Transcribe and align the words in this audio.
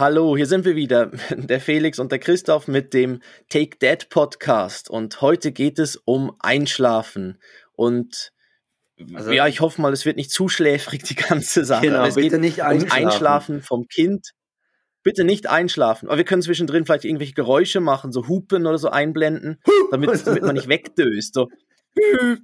Hallo, 0.00 0.34
hier 0.34 0.46
sind 0.46 0.64
wir 0.64 0.76
wieder, 0.76 1.10
der 1.36 1.60
Felix 1.60 1.98
und 1.98 2.10
der 2.10 2.20
Christoph 2.20 2.68
mit 2.68 2.94
dem 2.94 3.20
Take 3.50 3.78
That 3.80 4.08
Podcast. 4.08 4.88
Und 4.88 5.20
heute 5.20 5.52
geht 5.52 5.78
es 5.78 5.96
um 5.96 6.34
Einschlafen. 6.38 7.38
Und 7.74 8.32
also, 9.12 9.30
ja, 9.30 9.46
ich 9.46 9.60
hoffe 9.60 9.82
mal, 9.82 9.92
es 9.92 10.06
wird 10.06 10.16
nicht 10.16 10.30
zu 10.30 10.48
schläfrig, 10.48 11.02
die 11.02 11.16
ganze 11.16 11.66
Sache. 11.66 11.88
Genau, 11.88 12.06
es 12.06 12.14
bitte 12.14 12.38
nicht 12.38 12.62
einschlafen. 12.62 13.02
Um 13.02 13.06
Einschlafen 13.08 13.60
vom 13.60 13.88
Kind. 13.88 14.30
Bitte 15.02 15.24
nicht 15.24 15.50
einschlafen. 15.50 16.08
Aber 16.08 16.16
wir 16.16 16.24
können 16.24 16.40
zwischendrin 16.40 16.86
vielleicht 16.86 17.04
irgendwelche 17.04 17.34
Geräusche 17.34 17.80
machen, 17.80 18.10
so 18.10 18.26
Hupen 18.26 18.66
oder 18.66 18.78
so 18.78 18.88
einblenden, 18.88 19.60
damit, 19.90 20.26
damit 20.26 20.42
man 20.42 20.54
nicht 20.54 20.68
wegdöst. 20.68 21.34
So. 21.34 21.50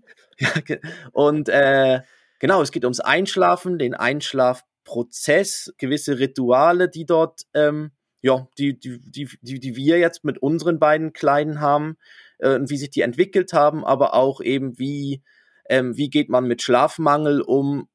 Und 1.12 1.48
äh, 1.48 2.02
genau, 2.38 2.61
es 2.61 2.70
geht 2.70 2.84
ums 2.84 3.00
Einschlafen, 3.00 3.79
den 3.79 3.95
Einschlaf 3.95 4.62
Prozess, 4.87 5.75
gewisse 5.77 6.18
Rituale, 6.18 6.89
die 6.89 7.05
dort, 7.05 7.43
ähm, 7.53 7.91
ja, 8.23 8.49
die, 8.57 8.79
die, 8.79 8.99
die, 8.99 9.61
die, 9.61 9.76
wir 9.76 9.99
jetzt 9.99 10.25
mit 10.25 10.39
unseren 10.39 10.79
beiden 10.79 11.12
Kleinen 11.12 11.61
haben, 11.61 11.99
äh, 12.39 12.59
wie 12.62 12.79
sich 12.79 12.90
die 12.90 13.03
entwickelt 13.03 13.53
haben, 13.53 13.85
aber 13.85 14.14
auch 14.14 14.40
eben, 14.40 14.79
wie, 14.79 15.22
ähm, 15.68 15.96
wie 15.99 16.09
geht 16.09 16.31
man 16.31 16.46
mit 16.46 16.62
Schlafmangel 16.62 17.43
um. 17.43 17.89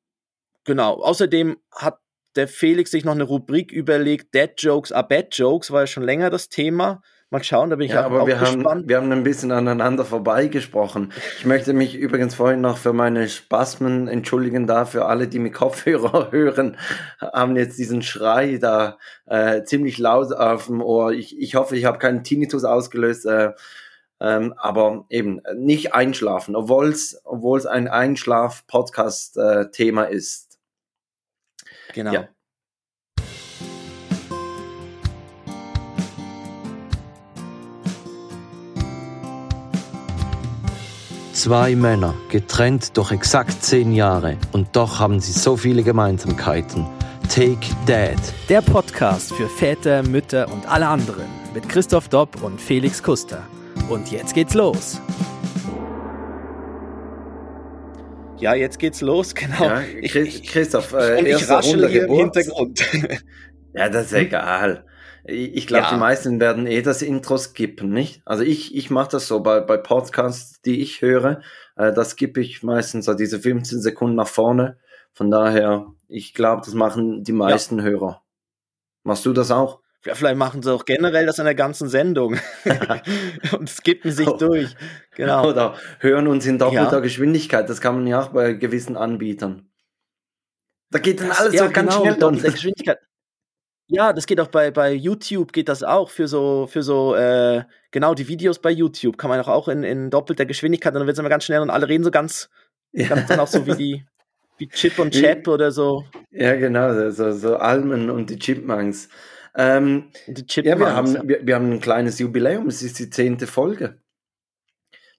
Genau. 0.64 1.02
Außerdem 1.02 1.58
hat 1.72 2.00
der 2.36 2.48
Felix 2.48 2.92
sich 2.92 3.04
noch 3.04 3.14
eine 3.14 3.24
Rubrik 3.24 3.72
überlegt, 3.72 4.36
Dead 4.36 4.52
Jokes 4.58 4.92
are 4.92 5.08
Bad 5.08 5.36
Jokes, 5.36 5.72
war 5.72 5.82
ja 5.82 5.88
schon 5.88 6.04
länger 6.04 6.30
das 6.30 6.50
Thema. 6.50 7.02
Mal 7.34 7.42
schauen, 7.46 7.70
da 7.70 7.78
bin 7.78 7.86
ich 7.86 7.94
ja, 7.94 8.04
aber 8.04 8.24
auch 8.24 8.28
wir 8.28 8.36
gespannt. 8.36 8.66
Haben, 8.66 8.90
wir 8.90 8.98
haben 8.98 9.10
ein 9.14 9.24
bisschen 9.24 9.54
aneinander 9.54 10.04
vorbeigesprochen. 10.04 11.14
Ich 11.38 11.46
möchte 11.46 11.72
mich 11.72 11.96
übrigens 11.96 12.36
vorhin 12.36 12.60
noch 12.60 12.78
für 12.78 12.92
meine 12.92 13.30
Spasmen 13.30 14.10
entschuldigen 14.10 14.68
da, 14.68 14.84
für 14.84 15.06
alle, 15.06 15.30
die 15.30 15.40
mit 15.40 15.54
Kopfhörer 15.54 16.30
hören, 16.34 16.76
haben 17.22 17.56
jetzt 17.56 17.80
diesen 17.80 18.02
Schrei 18.02 18.58
da 18.58 18.98
äh, 19.28 19.64
ziemlich 19.64 19.98
laut 19.98 20.34
auf 20.34 20.66
dem 20.66 20.82
Ohr. 20.82 21.14
Ich, 21.14 21.40
ich 21.40 21.56
hoffe, 21.56 21.78
ich 21.78 21.86
habe 21.86 22.00
keinen 22.00 22.26
Tinnitus 22.26 22.66
ausgelöst. 22.66 23.26
Äh, 23.26 23.54
ähm, 24.20 24.54
aber 24.58 25.06
eben 25.10 25.40
nicht 25.56 25.96
einschlafen, 25.96 26.58
obwohl 26.58 26.90
es 26.90 27.22
obwohl 27.24 27.58
es 27.58 27.66
ein 27.66 27.88
Einschlaf-Podcast-Thema 27.88 30.04
äh, 30.04 30.14
ist. 30.14 30.60
Genau. 31.94 32.12
Ja. 32.12 32.28
Zwei 41.42 41.76
Männer, 41.76 42.14
getrennt 42.30 42.96
durch 42.96 43.12
exakt 43.12 43.64
zehn 43.64 43.94
Jahre 43.94 44.38
und 44.52 44.76
doch 44.76 45.00
haben 45.00 45.20
sie 45.20 45.32
so 45.32 45.58
viele 45.58 45.82
Gemeinsamkeiten. 45.82 46.86
Take 47.34 47.66
Dad. 47.88 48.20
Der 48.48 48.62
Podcast 48.62 49.34
für 49.34 49.50
Väter, 49.50 50.04
Mütter 50.04 50.48
und 50.54 50.70
alle 50.70 50.88
anderen 50.88 51.26
mit 51.52 51.68
Christoph 51.68 52.10
Dopp 52.10 52.44
und 52.44 52.62
Felix 52.62 53.02
Kuster. 53.02 53.42
Und 53.90 54.12
jetzt 54.12 54.36
geht's 54.36 54.54
los. 54.54 55.02
Ja, 58.38 58.54
jetzt 58.54 58.78
geht's 58.78 59.02
los, 59.02 59.34
genau. 59.36 59.66
Ja, 59.66 59.82
ich, 60.00 60.44
Christoph, 60.44 60.94
äh, 60.94 61.18
und 61.18 61.26
ich 61.26 61.50
raschele 61.50 61.88
hier 61.88 62.06
im 62.06 62.14
Hintergrund. 62.14 62.86
ja, 63.74 63.90
das 63.90 64.06
ist 64.06 64.14
egal. 64.14 64.86
Ich 65.24 65.68
glaube, 65.68 65.86
ja. 65.86 65.92
die 65.92 66.00
meisten 66.00 66.40
werden 66.40 66.66
eh 66.66 66.82
das 66.82 67.02
Intro 67.02 67.38
skippen, 67.38 67.90
nicht? 67.92 68.22
Also 68.26 68.44
ich, 68.44 68.76
ich 68.76 68.90
mache 68.90 69.12
das 69.12 69.28
so 69.28 69.42
bei, 69.42 69.60
bei 69.60 69.78
Podcasts, 69.78 70.62
die 70.62 70.82
ich 70.82 71.02
höre, 71.02 71.42
äh, 71.76 71.94
das 71.94 72.12
skippe 72.12 72.42
ich 72.42 72.64
meistens 72.64 73.06
so 73.06 73.14
diese 73.14 73.40
15 73.40 73.82
Sekunden 73.82 74.16
nach 74.16 74.28
vorne. 74.28 74.78
Von 75.14 75.30
daher, 75.30 75.88
ich 76.08 76.34
glaube, 76.34 76.64
das 76.66 76.74
machen 76.74 77.24
die 77.24 77.34
meisten 77.34 77.80
ja. 77.80 77.84
Hörer. 77.84 78.24
Machst 79.04 79.26
du 79.26 79.34
das 79.34 79.52
auch? 79.52 79.82
Ja, 80.06 80.16
vielleicht 80.16 80.38
machen 80.38 80.64
sie 80.64 80.74
auch 80.74 80.86
generell 80.86 81.28
das 81.28 81.38
in 81.38 81.46
der 81.46 81.54
ganzen 81.54 81.88
Sendung 81.88 82.40
und 83.52 83.70
skippen 83.70 84.12
sich 84.12 84.28
oh. 84.28 84.38
durch. 84.38 84.76
Genau. 85.16 85.50
Oder 85.50 85.76
hören 86.00 86.28
uns 86.28 86.46
in 86.46 86.58
doppelter 86.58 86.94
ja. 86.94 87.00
Geschwindigkeit. 87.00 87.70
Das 87.70 87.82
kann 87.82 87.96
man 87.96 88.08
ja 88.08 88.22
auch 88.22 88.30
bei 88.30 88.54
gewissen 88.54 88.98
Anbietern. 88.98 89.70
Da 90.90 91.00
geht 91.00 91.22
dann 91.22 91.32
alles 91.32 91.54
ja, 91.54 91.66
so 91.66 91.72
ganz 91.72 91.92
genau, 91.92 92.02
schnell. 92.02 92.20
Doppelter 92.20 92.52
Geschwindigkeit. 92.52 93.00
Ja, 93.94 94.14
das 94.14 94.26
geht 94.26 94.40
auch 94.40 94.48
bei, 94.48 94.72
bei 94.72 94.94
YouTube, 94.94 95.52
geht 95.52 95.68
das 95.68 95.84
auch 95.84 96.10
für 96.10 96.26
so, 96.26 96.66
für 96.66 96.82
so, 96.82 97.14
äh, 97.14 97.66
genau, 97.92 98.14
die 98.14 98.30
Videos 98.30 98.58
bei 98.60 98.72
YouTube 98.72 99.18
kann 99.18 99.30
man 99.30 99.42
auch, 99.42 99.50
auch 99.50 99.68
in, 99.68 99.84
in 99.84 100.10
doppelter 100.10 100.46
Geschwindigkeit, 100.46 100.96
dann 100.96 101.06
wird 101.06 101.16
es 101.16 101.20
immer 101.20 101.28
ganz 101.28 101.44
schnell 101.44 101.60
und 101.60 101.70
alle 101.70 101.90
reden 101.90 102.06
so 102.06 102.10
ganz, 102.10 102.50
ja. 102.94 103.10
ganz 103.10 103.28
dann 103.28 103.42
auch 103.42 103.48
so 103.48 103.68
wie 103.68 103.76
die, 103.76 104.06
wie 104.58 104.70
Chip 104.70 104.98
und 104.98 105.12
Chap 105.12 105.46
oder 105.50 105.74
so. 105.74 106.06
Ja, 106.30 106.56
genau, 106.56 107.10
so, 107.12 107.34
so 107.34 107.58
Almen 107.58 108.10
und 108.10 108.30
die 108.30 108.40
Chipmunks. 108.40 109.10
Ähm, 109.56 110.10
die 110.26 110.46
Chipmunks, 110.46 110.80
ja, 110.80 110.88
wir 110.88 110.96
haben. 110.96 111.28
Wir, 111.28 111.46
wir 111.46 111.56
haben 111.56 111.74
ein 111.74 111.82
kleines 111.82 112.18
Jubiläum, 112.18 112.70
es 112.70 112.82
ist 112.84 112.98
die 112.98 113.10
zehnte 113.10 113.46
Folge. 113.46 113.98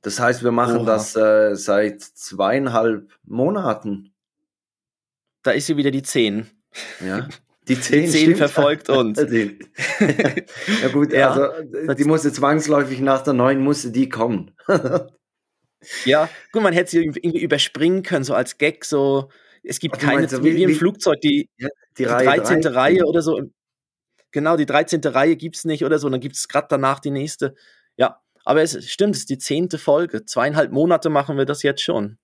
Das 0.01 0.19
heißt, 0.19 0.43
wir 0.43 0.51
machen 0.51 0.79
Oha. 0.79 0.87
das 0.87 1.15
äh, 1.15 1.55
seit 1.57 2.01
zweieinhalb 2.01 3.11
Monaten. 3.25 4.15
Da 5.43 5.51
ist 5.51 5.67
sie 5.67 5.77
wieder 5.77 5.91
die 5.91 6.03
zehn. 6.03 6.47
Ja. 7.07 7.29
Die 7.69 7.81
10, 7.81 8.03
die 8.03 8.09
10 8.09 8.37
verfolgt 8.37 8.89
uns. 8.89 9.19
ja 10.83 10.89
gut, 10.93 11.13
ja, 11.13 11.31
also 11.31 11.95
die 11.95 12.05
musste 12.05 12.33
zwangsläufig 12.33 13.01
nach 13.01 13.23
der 13.23 13.35
9 13.35 13.61
musste 13.61 13.91
die 13.91 14.09
kommen. 14.09 14.51
ja, 16.05 16.29
gut, 16.51 16.63
man 16.63 16.73
hätte 16.73 16.91
sie 16.91 16.99
irgendwie 16.99 17.41
überspringen 17.41 18.03
können, 18.03 18.25
so 18.25 18.35
als 18.35 18.59
Gag, 18.59 18.85
so 18.85 19.31
es 19.63 19.79
gibt 19.79 19.97
Ach, 19.97 20.01
keine, 20.01 20.21
meinst, 20.23 20.43
wie, 20.43 20.57
wie, 20.57 20.65
im 20.65 20.75
Flugzeug, 20.75 21.21
die, 21.21 21.49
ja, 21.57 21.69
die, 21.97 22.03
die 22.03 22.09
13. 22.09 22.63
3. 22.63 22.71
Reihe 22.71 23.05
oder 23.05 23.23
so. 23.23 23.41
Genau, 24.33 24.57
die 24.57 24.67
13. 24.67 25.01
Reihe 25.05 25.37
gibt 25.37 25.57
es 25.57 25.65
nicht 25.65 25.85
oder 25.85 25.99
so, 25.99 26.09
dann 26.09 26.21
gibt 26.21 26.37
es 26.37 26.49
gerade 26.49 26.67
danach 26.69 26.99
die 26.99 27.11
nächste. 27.11 27.55
Ja, 27.97 28.21
aber 28.45 28.63
es 28.63 28.91
stimmt, 28.91 29.15
es 29.15 29.21
ist 29.21 29.31
die 29.31 29.39
zehnte 29.39 29.79
Folge. 29.79 30.25
Zweieinhalb 30.25 30.73
Monate 30.73 31.11
machen 31.11 31.37
wir 31.37 31.45
das 31.45 31.63
jetzt 31.63 31.83
schon. 31.83 32.19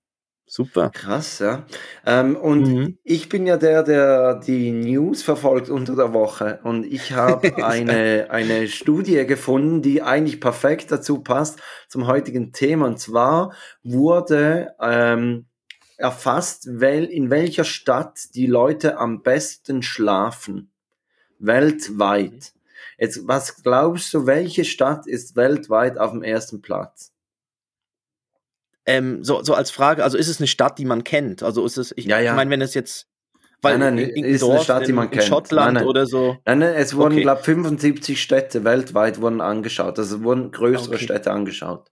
Super. 0.51 0.89
Krass, 0.89 1.37
ja. 1.37 1.67
Ähm, 2.07 2.35
und 2.35 2.63
mhm. 2.63 2.97
ich 3.03 3.29
bin 3.29 3.45
ja 3.45 3.55
der, 3.55 3.83
der 3.83 4.33
die 4.33 4.71
News 4.71 5.21
verfolgt 5.21 5.69
unter 5.69 5.95
der 5.95 6.11
Woche. 6.11 6.59
Und 6.63 6.85
ich 6.87 7.11
habe 7.11 7.55
eine, 7.63 8.31
eine 8.31 8.67
Studie 8.67 9.27
gefunden, 9.27 9.83
die 9.83 10.01
eigentlich 10.01 10.41
perfekt 10.41 10.91
dazu 10.91 11.19
passt 11.19 11.59
zum 11.87 12.07
heutigen 12.07 12.51
Thema. 12.51 12.87
Und 12.87 12.99
zwar 12.99 13.53
wurde 13.83 14.73
ähm, 14.81 15.45
erfasst, 15.97 16.79
wel, 16.79 17.05
in 17.05 17.29
welcher 17.29 17.63
Stadt 17.63 18.33
die 18.33 18.47
Leute 18.47 18.97
am 18.97 19.21
besten 19.21 19.83
schlafen. 19.83 20.71
Weltweit. 21.37 22.53
Jetzt, 22.97 23.27
was 23.27 23.61
glaubst 23.61 24.11
du, 24.15 24.25
welche 24.25 24.65
Stadt 24.65 25.05
ist 25.05 25.35
weltweit 25.35 25.99
auf 25.99 26.09
dem 26.09 26.23
ersten 26.23 26.63
Platz? 26.63 27.13
Ähm, 28.89 29.23
so, 29.23 29.43
so 29.43 29.53
als 29.53 29.69
Frage, 29.71 30.03
also 30.03 30.17
ist 30.17 30.27
es 30.27 30.39
eine 30.39 30.47
Stadt, 30.47 30.79
die 30.79 30.85
man 30.85 31.03
kennt? 31.03 31.43
Also 31.43 31.63
ist 31.63 31.77
es, 31.77 31.93
ich 31.95 32.05
ja, 32.05 32.19
ja. 32.19 32.33
meine, 32.33 32.49
wenn 32.49 32.61
es 32.61 32.73
jetzt 32.73 33.07
weil 33.61 33.77
nein, 33.77 33.95
nein, 33.95 34.09
ist 34.23 34.41
Dorf 34.41 34.53
eine 34.53 34.63
Stadt, 34.63 34.87
die 34.87 34.93
man 34.93 35.05
in, 35.05 35.11
kennt. 35.11 35.23
In 35.23 35.27
Schottland 35.27 35.73
nein, 35.73 35.83
nein. 35.83 35.89
oder 35.89 36.05
so. 36.05 36.37
Nein, 36.45 36.59
nein, 36.59 36.73
es 36.75 36.95
wurden, 36.95 37.13
okay. 37.13 37.21
glaube 37.21 37.43
75 37.43 38.21
Städte 38.21 38.63
weltweit 38.63 39.21
wurden 39.21 39.41
angeschaut. 39.41 39.99
Also 39.99 40.23
wurden 40.23 40.51
größere 40.51 40.95
okay. 40.95 41.03
Städte 41.03 41.31
angeschaut. 41.31 41.91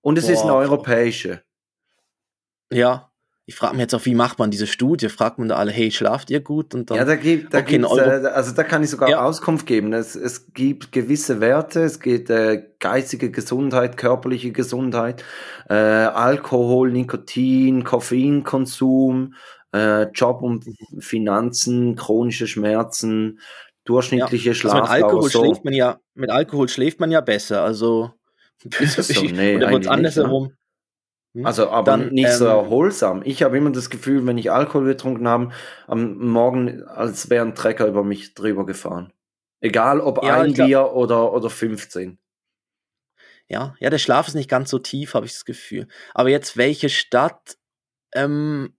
Und 0.00 0.18
es 0.18 0.26
Boah. 0.26 0.32
ist 0.32 0.42
eine 0.42 0.54
europäische. 0.54 1.42
Ja, 2.70 3.07
ich 3.48 3.54
frage 3.54 3.72
mich 3.76 3.80
jetzt 3.80 3.94
auch, 3.94 4.04
wie 4.04 4.14
macht 4.14 4.38
man 4.38 4.50
diese 4.50 4.66
Studie? 4.66 5.08
Fragt 5.08 5.38
man 5.38 5.48
da 5.48 5.56
alle, 5.56 5.72
hey, 5.72 5.90
schlaft 5.90 6.28
ihr 6.28 6.40
gut? 6.40 6.74
Und 6.74 6.90
dann, 6.90 6.98
ja, 6.98 7.06
da 7.06 7.16
gibt, 7.16 7.54
da 7.54 7.60
okay, 7.60 7.76
äh, 7.76 8.26
also 8.26 8.52
da 8.52 8.62
kann 8.62 8.82
ich 8.82 8.90
sogar 8.90 9.08
ja. 9.08 9.24
Auskunft 9.24 9.64
geben. 9.64 9.94
Es, 9.94 10.14
es 10.16 10.52
gibt 10.52 10.92
gewisse 10.92 11.40
Werte, 11.40 11.80
es 11.80 11.98
geht 11.98 12.28
äh, 12.28 12.62
geistige 12.78 13.30
Gesundheit, 13.30 13.96
körperliche 13.96 14.52
Gesundheit, 14.52 15.24
äh, 15.70 15.72
Alkohol, 15.72 16.92
Nikotin, 16.92 17.84
Koffeinkonsum, 17.84 19.32
äh, 19.72 20.02
Job 20.10 20.42
und 20.42 20.66
Finanzen, 20.98 21.96
chronische 21.96 22.46
Schmerzen, 22.46 23.40
durchschnittliche 23.86 24.50
ja. 24.50 24.54
Schlafdauer. 24.54 24.90
Also 24.90 24.94
mit 24.94 25.04
Alkohol 25.04 25.30
so. 25.30 25.44
schläft 25.44 25.64
man 25.64 25.72
ja, 25.72 25.98
mit 26.12 26.30
Alkohol 26.30 26.68
schläft 26.68 27.00
man 27.00 27.10
ja 27.10 27.22
besser. 27.22 27.62
Also 27.62 28.10
ist 28.78 28.98
das 28.98 29.08
so? 29.08 29.22
Nee, 29.22 29.56
oder 29.56 29.70
wird 29.70 29.88
andersherum. 29.88 30.48
Ne? 30.48 30.57
Hm? 31.34 31.46
Also 31.46 31.68
aber 31.70 31.90
Dann, 31.90 32.10
nicht 32.10 32.28
ähm, 32.28 32.36
so 32.36 32.46
erholsam. 32.46 33.22
Ich 33.24 33.42
habe 33.42 33.56
immer 33.56 33.70
das 33.70 33.90
Gefühl, 33.90 34.26
wenn 34.26 34.38
ich 34.38 34.50
Alkohol 34.50 34.86
getrunken 34.86 35.28
habe, 35.28 35.50
am 35.86 36.16
Morgen, 36.18 36.82
als 36.84 37.30
wäre 37.30 37.44
ein 37.44 37.54
Trecker 37.54 37.86
über 37.86 38.04
mich 38.04 38.34
drüber 38.34 38.66
gefahren. 38.66 39.12
Egal 39.60 40.00
ob 40.00 40.22
ja, 40.24 40.40
ein 40.40 40.52
Bier 40.52 40.92
oder, 40.92 41.32
oder 41.32 41.50
15. 41.50 42.18
Ja, 43.48 43.74
ja, 43.80 43.90
der 43.90 43.98
Schlaf 43.98 44.28
ist 44.28 44.34
nicht 44.34 44.50
ganz 44.50 44.70
so 44.70 44.78
tief, 44.78 45.14
habe 45.14 45.26
ich 45.26 45.32
das 45.32 45.44
Gefühl. 45.44 45.88
Aber 46.14 46.28
jetzt 46.28 46.56
welche 46.56 46.88
Stadt? 46.88 47.58
Ähm, 48.14 48.74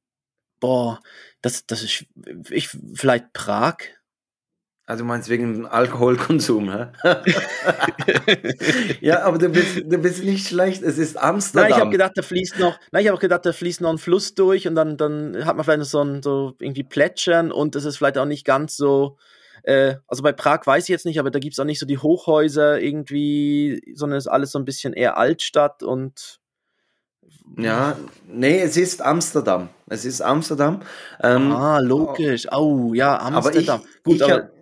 boah, 0.59 1.01
das, 1.41 1.65
das 1.65 1.83
ist 1.83 2.05
ich, 2.49 2.69
vielleicht 2.93 3.33
Prag. 3.33 3.77
Also 4.89 5.03
du 5.03 5.07
meinst 5.07 5.29
wegen 5.29 5.67
Alkoholkonsum, 5.67 6.71
hä? 6.71 6.87
ja, 9.01 9.21
aber 9.21 9.37
du 9.37 9.49
bist, 9.49 9.83
du 9.85 9.97
bist 9.99 10.23
nicht 10.23 10.47
schlecht. 10.47 10.81
Es 10.81 10.97
ist 10.97 11.15
Amsterdam. 11.15 11.69
Nein, 11.69 11.77
ich 11.77 11.79
habe 11.79 11.91
gedacht, 11.91 12.13
da 12.15 12.23
fließt 12.23 12.57
noch. 12.57 12.79
Nein, 12.91 13.03
ich 13.03 13.07
habe 13.07 13.17
auch 13.17 13.21
gedacht, 13.21 13.45
da 13.45 13.53
fließt 13.53 13.81
noch 13.81 13.91
ein 13.91 13.99
Fluss 13.99 14.33
durch 14.33 14.67
und 14.67 14.73
dann, 14.73 14.97
dann 14.97 15.45
hat 15.45 15.55
man 15.57 15.63
vielleicht 15.63 15.91
so 15.91 16.01
ein 16.01 16.23
so 16.23 16.55
irgendwie 16.59 16.81
Plätschern 16.81 17.51
und 17.51 17.75
es 17.75 17.85
ist 17.85 17.97
vielleicht 17.97 18.17
auch 18.17 18.25
nicht 18.25 18.45
ganz 18.45 18.75
so 18.75 19.17
Äh, 19.63 19.97
also 20.07 20.23
bei 20.23 20.31
Prag 20.31 20.65
weiß 20.65 20.85
ich 20.85 20.89
jetzt 20.89 21.05
nicht, 21.05 21.19
aber 21.19 21.29
da 21.29 21.37
gibt 21.37 21.53
es 21.53 21.59
auch 21.59 21.65
nicht 21.65 21.79
so 21.79 21.85
die 21.85 21.99
Hochhäuser 21.99 22.81
irgendwie, 22.81 23.81
sondern 23.93 24.17
es 24.17 24.25
ist 24.25 24.31
alles 24.31 24.51
so 24.51 24.57
ein 24.57 24.65
bisschen 24.65 24.93
eher 24.93 25.17
Altstadt 25.17 25.83
und 25.83 26.38
ja, 27.57 27.97
nee, 28.27 28.61
es 28.61 28.77
ist 28.77 29.01
Amsterdam. 29.01 29.69
Es 29.87 30.05
ist 30.05 30.21
Amsterdam. 30.21 30.81
Ähm, 31.21 31.51
ah, 31.51 31.79
logisch. 31.79 32.47
Oh, 32.51 32.93
ja, 32.93 33.19
Amsterdam. 33.19 33.79
Aber 33.79 33.87
ich, 33.87 34.03
gut, 34.03 34.15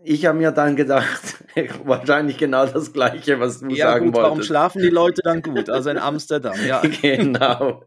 ich 0.04 0.26
habe 0.26 0.36
hab 0.36 0.36
mir 0.36 0.52
dann 0.52 0.76
gedacht, 0.76 1.44
wahrscheinlich 1.84 2.38
genau 2.38 2.66
das 2.66 2.94
Gleiche, 2.94 3.40
was 3.40 3.60
du 3.60 3.70
ja, 3.70 3.92
sagen 3.92 4.06
gut, 4.06 4.16
wolltest. 4.16 4.32
Warum 4.32 4.44
schlafen 4.44 4.82
die 4.82 4.90
Leute 4.90 5.22
dann 5.24 5.42
gut? 5.42 5.70
Also 5.70 5.90
in 5.90 5.98
Amsterdam, 5.98 6.56
ja. 6.66 6.82
genau. 7.02 7.84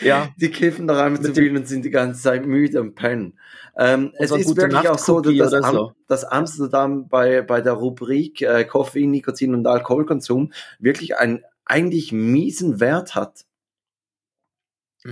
ja. 0.00 0.28
Die 0.38 0.50
kiffen 0.50 0.88
doch 0.88 0.96
einfach 0.96 1.22
zu 1.22 1.34
viel 1.34 1.54
und 1.54 1.68
sind 1.68 1.84
die 1.84 1.90
ganze 1.90 2.22
Zeit 2.22 2.46
müde 2.46 2.80
und 2.80 2.94
pennen. 2.94 3.38
Ähm, 3.76 4.12
es 4.18 4.30
ist 4.30 4.56
wirklich 4.56 4.88
auch 4.88 4.98
so, 4.98 5.20
dass, 5.20 5.50
so. 5.50 5.92
dass, 6.06 6.24
Amsterdam 6.24 7.08
bei, 7.08 7.42
bei 7.42 7.60
der 7.60 7.72
Rubrik 7.74 8.40
äh, 8.40 8.64
Koffein, 8.64 9.10
Nikotin 9.10 9.54
und 9.54 9.66
Alkoholkonsum 9.66 10.52
wirklich 10.78 11.16
einen 11.18 11.42
eigentlich 11.64 12.12
miesen 12.12 12.80
Wert 12.80 13.14
hat. 13.14 13.44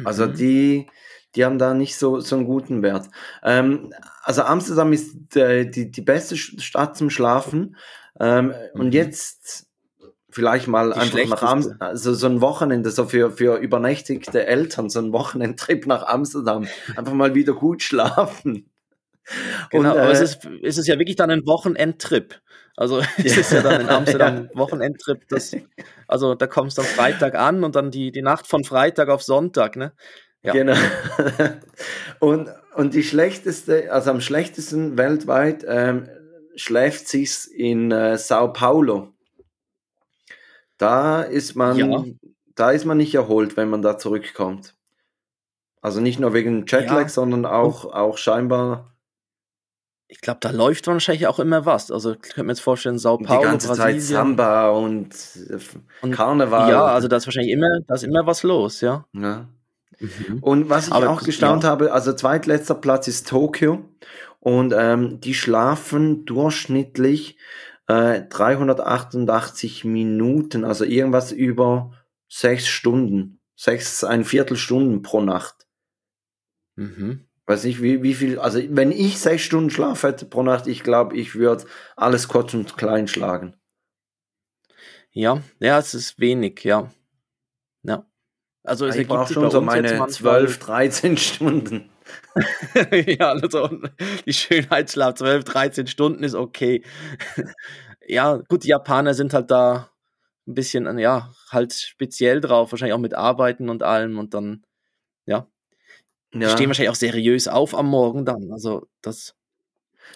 Also 0.04 0.26
mhm. 0.26 0.34
die, 0.34 0.86
die 1.34 1.44
haben 1.44 1.58
da 1.58 1.74
nicht 1.74 1.96
so, 1.96 2.20
so 2.20 2.36
einen 2.36 2.46
guten 2.46 2.82
Wert. 2.82 3.08
Ähm, 3.42 3.92
also 4.22 4.42
Amsterdam 4.42 4.92
ist 4.92 5.36
äh, 5.36 5.66
die, 5.66 5.90
die 5.90 6.02
beste 6.02 6.36
Stadt 6.36 6.96
zum 6.96 7.10
Schlafen. 7.10 7.76
Ähm, 8.20 8.54
mhm. 8.74 8.80
Und 8.80 8.94
jetzt 8.94 9.66
vielleicht 10.30 10.66
mal 10.66 10.92
die 10.92 10.98
einfach 10.98 11.42
nach 11.42 11.42
Amsterdam, 11.42 11.88
also 11.88 12.14
so 12.14 12.26
ein 12.26 12.40
Wochenende, 12.40 12.90
so 12.90 13.06
für, 13.06 13.30
für 13.30 13.58
übernächtigte 13.58 14.46
Eltern, 14.46 14.88
so 14.88 15.00
ein 15.00 15.12
Wochenendtrip 15.12 15.86
nach 15.86 16.04
Amsterdam. 16.04 16.66
Einfach 16.96 17.12
mal 17.12 17.34
wieder 17.34 17.52
gut 17.52 17.82
schlafen. 17.82 18.70
Genau, 19.70 19.92
und, 19.92 19.98
aber 19.98 20.08
äh, 20.08 20.12
es, 20.12 20.20
ist, 20.20 20.48
es 20.62 20.78
ist 20.78 20.88
ja 20.88 20.98
wirklich 20.98 21.16
dann 21.16 21.30
ein 21.30 21.46
Wochenendtrip. 21.46 22.40
Also 22.76 23.00
es 23.18 23.36
ist 23.36 23.52
ja 23.52 23.62
dann 23.62 23.82
in 23.82 23.88
Amsterdam 23.88 24.48
ja. 24.52 24.58
Wochenendtrip. 24.58 25.28
Das, 25.28 25.54
also 26.08 26.34
da 26.34 26.46
kommst 26.46 26.78
du 26.78 26.82
am 26.82 26.88
Freitag 26.88 27.34
an 27.34 27.64
und 27.64 27.76
dann 27.76 27.90
die, 27.90 28.12
die 28.12 28.22
Nacht 28.22 28.46
von 28.46 28.64
Freitag 28.64 29.08
auf 29.08 29.22
Sonntag, 29.22 29.76
ne? 29.76 29.92
Ja. 30.42 30.52
Genau. 30.52 30.76
und, 32.18 32.50
und 32.74 32.94
die 32.94 33.04
schlechteste, 33.04 33.92
also 33.92 34.10
am 34.10 34.20
schlechtesten 34.20 34.98
weltweit 34.98 35.64
ähm, 35.68 36.08
schläft 36.56 37.06
sich's 37.08 37.46
in 37.46 37.92
äh, 37.92 38.18
Sao 38.18 38.52
Paulo. 38.52 39.12
Da 40.78 41.22
ist 41.22 41.54
man, 41.54 41.76
ja. 41.76 42.04
da 42.56 42.72
ist 42.72 42.84
man 42.84 42.96
nicht 42.96 43.14
erholt, 43.14 43.56
wenn 43.56 43.70
man 43.70 43.82
da 43.82 43.98
zurückkommt. 43.98 44.74
Also 45.80 46.00
nicht 46.00 46.18
nur 46.18 46.32
wegen 46.32 46.66
Jetlag, 46.66 47.02
ja. 47.02 47.08
sondern 47.08 47.46
auch, 47.46 47.84
auch 47.84 48.18
scheinbar 48.18 48.91
ich 50.12 50.20
glaube, 50.20 50.40
da 50.40 50.50
läuft 50.50 50.86
wahrscheinlich 50.86 51.26
auch 51.26 51.38
immer 51.38 51.64
was. 51.64 51.90
Also 51.90 52.12
ich 52.12 52.20
könnte 52.20 52.44
mir 52.44 52.52
jetzt 52.52 52.60
vorstellen, 52.60 52.98
Sao 52.98 53.16
Paulo, 53.16 53.40
Die 53.40 53.46
ganze 53.46 53.68
Brasilien. 53.68 54.00
Zeit 54.00 54.08
Samba 54.08 54.68
und, 54.68 55.14
äh, 55.48 55.58
und 56.02 56.12
Karneval. 56.12 56.70
Ja, 56.70 56.84
also 56.84 57.08
da 57.08 57.16
ist 57.16 57.26
wahrscheinlich 57.26 57.52
immer, 57.52 57.80
da 57.86 57.94
ist 57.94 58.04
immer 58.04 58.26
was 58.26 58.42
los, 58.42 58.82
ja. 58.82 59.06
ja. 59.14 59.48
Mhm. 59.98 60.38
Und 60.42 60.68
was 60.68 60.88
ich 60.88 60.92
Aber, 60.92 61.08
auch 61.08 61.22
gestaunt 61.22 61.64
ja. 61.64 61.70
habe, 61.70 61.92
also 61.92 62.12
zweitletzter 62.12 62.74
Platz 62.74 63.08
ist 63.08 63.26
Tokio 63.26 63.88
und 64.38 64.74
ähm, 64.76 65.18
die 65.20 65.32
schlafen 65.32 66.26
durchschnittlich 66.26 67.38
äh, 67.86 68.20
388 68.28 69.84
Minuten, 69.86 70.66
also 70.66 70.84
irgendwas 70.84 71.32
über 71.32 71.92
sechs 72.28 72.68
Stunden, 72.68 73.40
sechs, 73.56 74.04
ein 74.04 74.24
Viertelstunden 74.24 75.00
pro 75.00 75.22
Nacht. 75.22 75.66
Mhm. 76.76 77.24
Weiß 77.46 77.64
nicht, 77.64 77.82
wie, 77.82 78.02
wie 78.02 78.14
viel, 78.14 78.38
also 78.38 78.60
wenn 78.70 78.92
ich 78.92 79.18
sechs 79.18 79.42
Stunden 79.42 79.70
Schlaf 79.70 80.04
hätte 80.04 80.26
pro 80.26 80.42
Nacht, 80.42 80.66
ich 80.66 80.82
glaube, 80.82 81.16
ich 81.16 81.34
würde 81.34 81.64
alles 81.96 82.28
kurz 82.28 82.54
und 82.54 82.76
klein 82.76 83.08
schlagen. 83.08 83.56
Ja, 85.10 85.42
ja, 85.58 85.78
es 85.78 85.92
ist 85.94 86.20
wenig, 86.20 86.62
ja. 86.64 86.90
Ja. 87.82 88.06
Also 88.64 88.86
es 88.86 88.96
ich 88.96 89.08
brauche 89.08 89.32
schon 89.32 89.50
so 89.50 89.60
meine 89.60 90.06
12, 90.06 90.58
13 90.58 91.16
Stunden. 91.16 91.90
ja, 93.06 93.32
also 93.32 93.68
die 94.26 94.32
Schönheitsschlaf 94.32 95.14
12, 95.14 95.44
13 95.44 95.86
Stunden 95.88 96.22
ist 96.22 96.34
okay. 96.34 96.84
ja, 98.06 98.36
gut, 98.36 98.64
die 98.64 98.68
Japaner 98.68 99.14
sind 99.14 99.34
halt 99.34 99.50
da 99.50 99.90
ein 100.46 100.54
bisschen, 100.54 100.98
ja, 100.98 101.32
halt 101.50 101.72
speziell 101.72 102.40
drauf, 102.40 102.72
wahrscheinlich 102.72 102.94
auch 102.94 102.98
mit 102.98 103.14
Arbeiten 103.14 103.68
und 103.68 103.82
allem 103.82 104.18
und 104.18 104.34
dann, 104.34 104.64
ja, 105.26 105.46
ja. 106.34 106.48
Die 106.48 106.48
stehen 106.48 106.68
wahrscheinlich 106.68 106.90
auch 106.90 106.96
seriös 106.96 107.48
auf 107.48 107.74
am 107.74 107.88
Morgen 107.88 108.24
dann. 108.24 108.50
Also 108.52 108.86
das. 109.02 109.34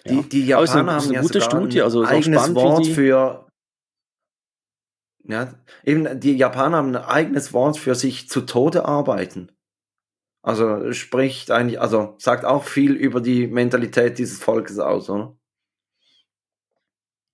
Ja. 0.05 0.13
Die, 0.13 0.29
die 0.29 0.45
Japaner 0.47 0.93
haben 0.93 1.09
eine 1.09 1.21
gute 1.21 1.41
Studie, 1.41 1.81
also 1.81 2.01
ein 2.01 2.07
eigenes 2.07 2.41
spannend, 2.41 2.55
Wort 2.55 2.87
für. 2.87 3.47
Ja, 5.23 5.53
eben 5.83 6.19
die 6.19 6.37
Japaner 6.37 6.77
haben 6.77 6.95
ein 6.95 7.03
eigenes 7.03 7.51
Wort 7.53 7.77
für 7.77 7.95
sich 7.95 8.29
zu 8.29 8.41
Tode 8.41 8.85
arbeiten. 8.85 9.51
Also 10.41 10.93
spricht 10.93 11.51
eigentlich, 11.51 11.81
also 11.81 12.15
sagt 12.19 12.45
auch 12.45 12.63
viel 12.63 12.93
über 12.93 13.19
die 13.19 13.47
Mentalität 13.47 14.17
dieses 14.17 14.39
Volkes 14.39 14.79
aus, 14.79 15.09
oder? 15.09 15.37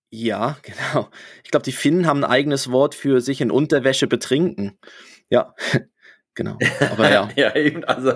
Ja, 0.09 0.57
genau. 0.63 1.09
Ich 1.43 1.51
glaube, 1.51 1.63
die 1.63 1.71
Finnen 1.71 2.07
haben 2.07 2.23
ein 2.23 2.31
eigenes 2.31 2.71
Wort 2.71 2.95
für 2.95 3.21
sich 3.21 3.41
in 3.41 3.51
Unterwäsche 3.51 4.07
betrinken. 4.07 4.79
Ja, 5.29 5.53
Genau. 6.35 6.57
Aber 6.91 7.11
ja. 7.11 7.29
ja, 7.35 7.55
eben, 7.55 7.83
also. 7.83 8.13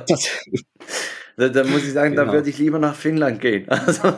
da, 1.38 1.50
da, 1.50 1.64
muss 1.64 1.84
ich 1.84 1.94
sagen, 1.94 2.16
genau. 2.16 2.26
da 2.26 2.34
würde 2.34 2.50
ich 2.50 2.58
lieber 2.58 2.80
nach 2.80 2.96
Finnland 2.96 3.42
gehen. 3.42 3.68
Also. 3.70 4.14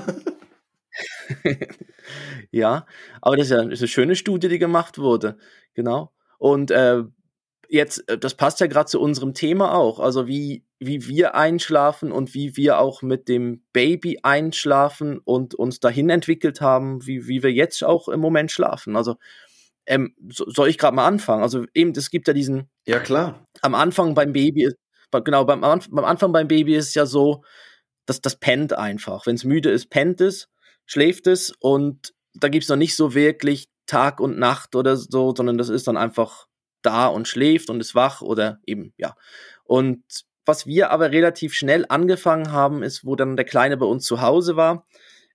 ja, 2.51 2.85
aber 3.21 3.37
das 3.37 3.45
ist 3.47 3.51
ja 3.51 3.59
eine 3.59 3.75
schöne 3.75 4.15
Studie, 4.15 4.49
die 4.49 4.59
gemacht 4.59 4.97
wurde. 4.97 5.37
Genau. 5.73 6.11
Und 6.37 6.71
äh, 6.71 7.03
jetzt, 7.69 8.09
äh, 8.09 8.17
das 8.17 8.35
passt 8.35 8.59
ja 8.59 8.67
gerade 8.67 8.89
zu 8.89 8.99
unserem 8.99 9.33
Thema 9.33 9.75
auch. 9.75 9.99
Also 9.99 10.27
wie, 10.27 10.65
wie 10.79 11.07
wir 11.07 11.35
einschlafen 11.35 12.11
und 12.11 12.33
wie 12.33 12.57
wir 12.57 12.79
auch 12.79 13.01
mit 13.01 13.27
dem 13.27 13.63
Baby 13.71 14.19
einschlafen 14.23 15.19
und 15.19 15.55
uns 15.55 15.79
dahin 15.79 16.09
entwickelt 16.09 16.61
haben, 16.61 17.05
wie, 17.05 17.27
wie 17.27 17.43
wir 17.43 17.53
jetzt 17.53 17.83
auch 17.83 18.09
im 18.09 18.19
Moment 18.19 18.51
schlafen. 18.51 18.95
Also 18.95 19.15
ähm, 19.85 20.13
so, 20.29 20.49
soll 20.49 20.69
ich 20.69 20.77
gerade 20.77 20.95
mal 20.95 21.07
anfangen? 21.07 21.43
Also 21.43 21.65
eben, 21.73 21.91
es 21.91 22.11
gibt 22.11 22.27
ja 22.27 22.33
diesen. 22.33 22.69
Ja, 22.89 22.99
klar. 22.99 23.45
Am 23.61 23.75
Anfang 23.75 24.15
beim 24.15 24.33
Baby, 24.33 24.67
genau, 25.11 25.45
beim, 25.45 25.61
beim 25.61 26.05
Anfang 26.05 26.31
beim 26.31 26.47
Baby 26.47 26.75
ist 26.75 26.87
es 26.87 26.93
ja 26.95 27.05
so, 27.05 27.43
dass 28.07 28.19
das 28.19 28.37
pennt 28.37 28.73
einfach. 28.73 29.27
Wenn 29.27 29.35
es 29.35 29.43
müde 29.43 29.69
ist, 29.69 29.91
pennt 29.91 30.21
es, 30.21 30.49
schläft 30.87 31.27
es 31.27 31.53
und 31.59 32.15
da 32.33 32.47
gibt 32.47 32.63
es 32.63 32.69
noch 32.69 32.77
nicht 32.77 32.95
so 32.95 33.13
wirklich 33.13 33.67
Tag 33.85 34.19
und 34.19 34.39
Nacht 34.39 34.75
oder 34.75 34.97
so, 34.97 35.35
sondern 35.35 35.59
das 35.59 35.69
ist 35.69 35.87
dann 35.87 35.97
einfach 35.97 36.47
da 36.81 37.05
und 37.05 37.27
schläft 37.27 37.69
und 37.69 37.79
ist 37.79 37.93
wach 37.93 38.23
oder 38.23 38.57
eben, 38.65 38.91
ja. 38.97 39.13
Und 39.65 40.03
was 40.47 40.65
wir 40.65 40.89
aber 40.89 41.11
relativ 41.11 41.53
schnell 41.53 41.85
angefangen 41.89 42.51
haben, 42.51 42.81
ist, 42.81 43.05
wo 43.05 43.15
dann 43.15 43.35
der 43.35 43.45
Kleine 43.45 43.77
bei 43.77 43.85
uns 43.85 44.03
zu 44.03 44.21
Hause 44.21 44.55
war. 44.55 44.87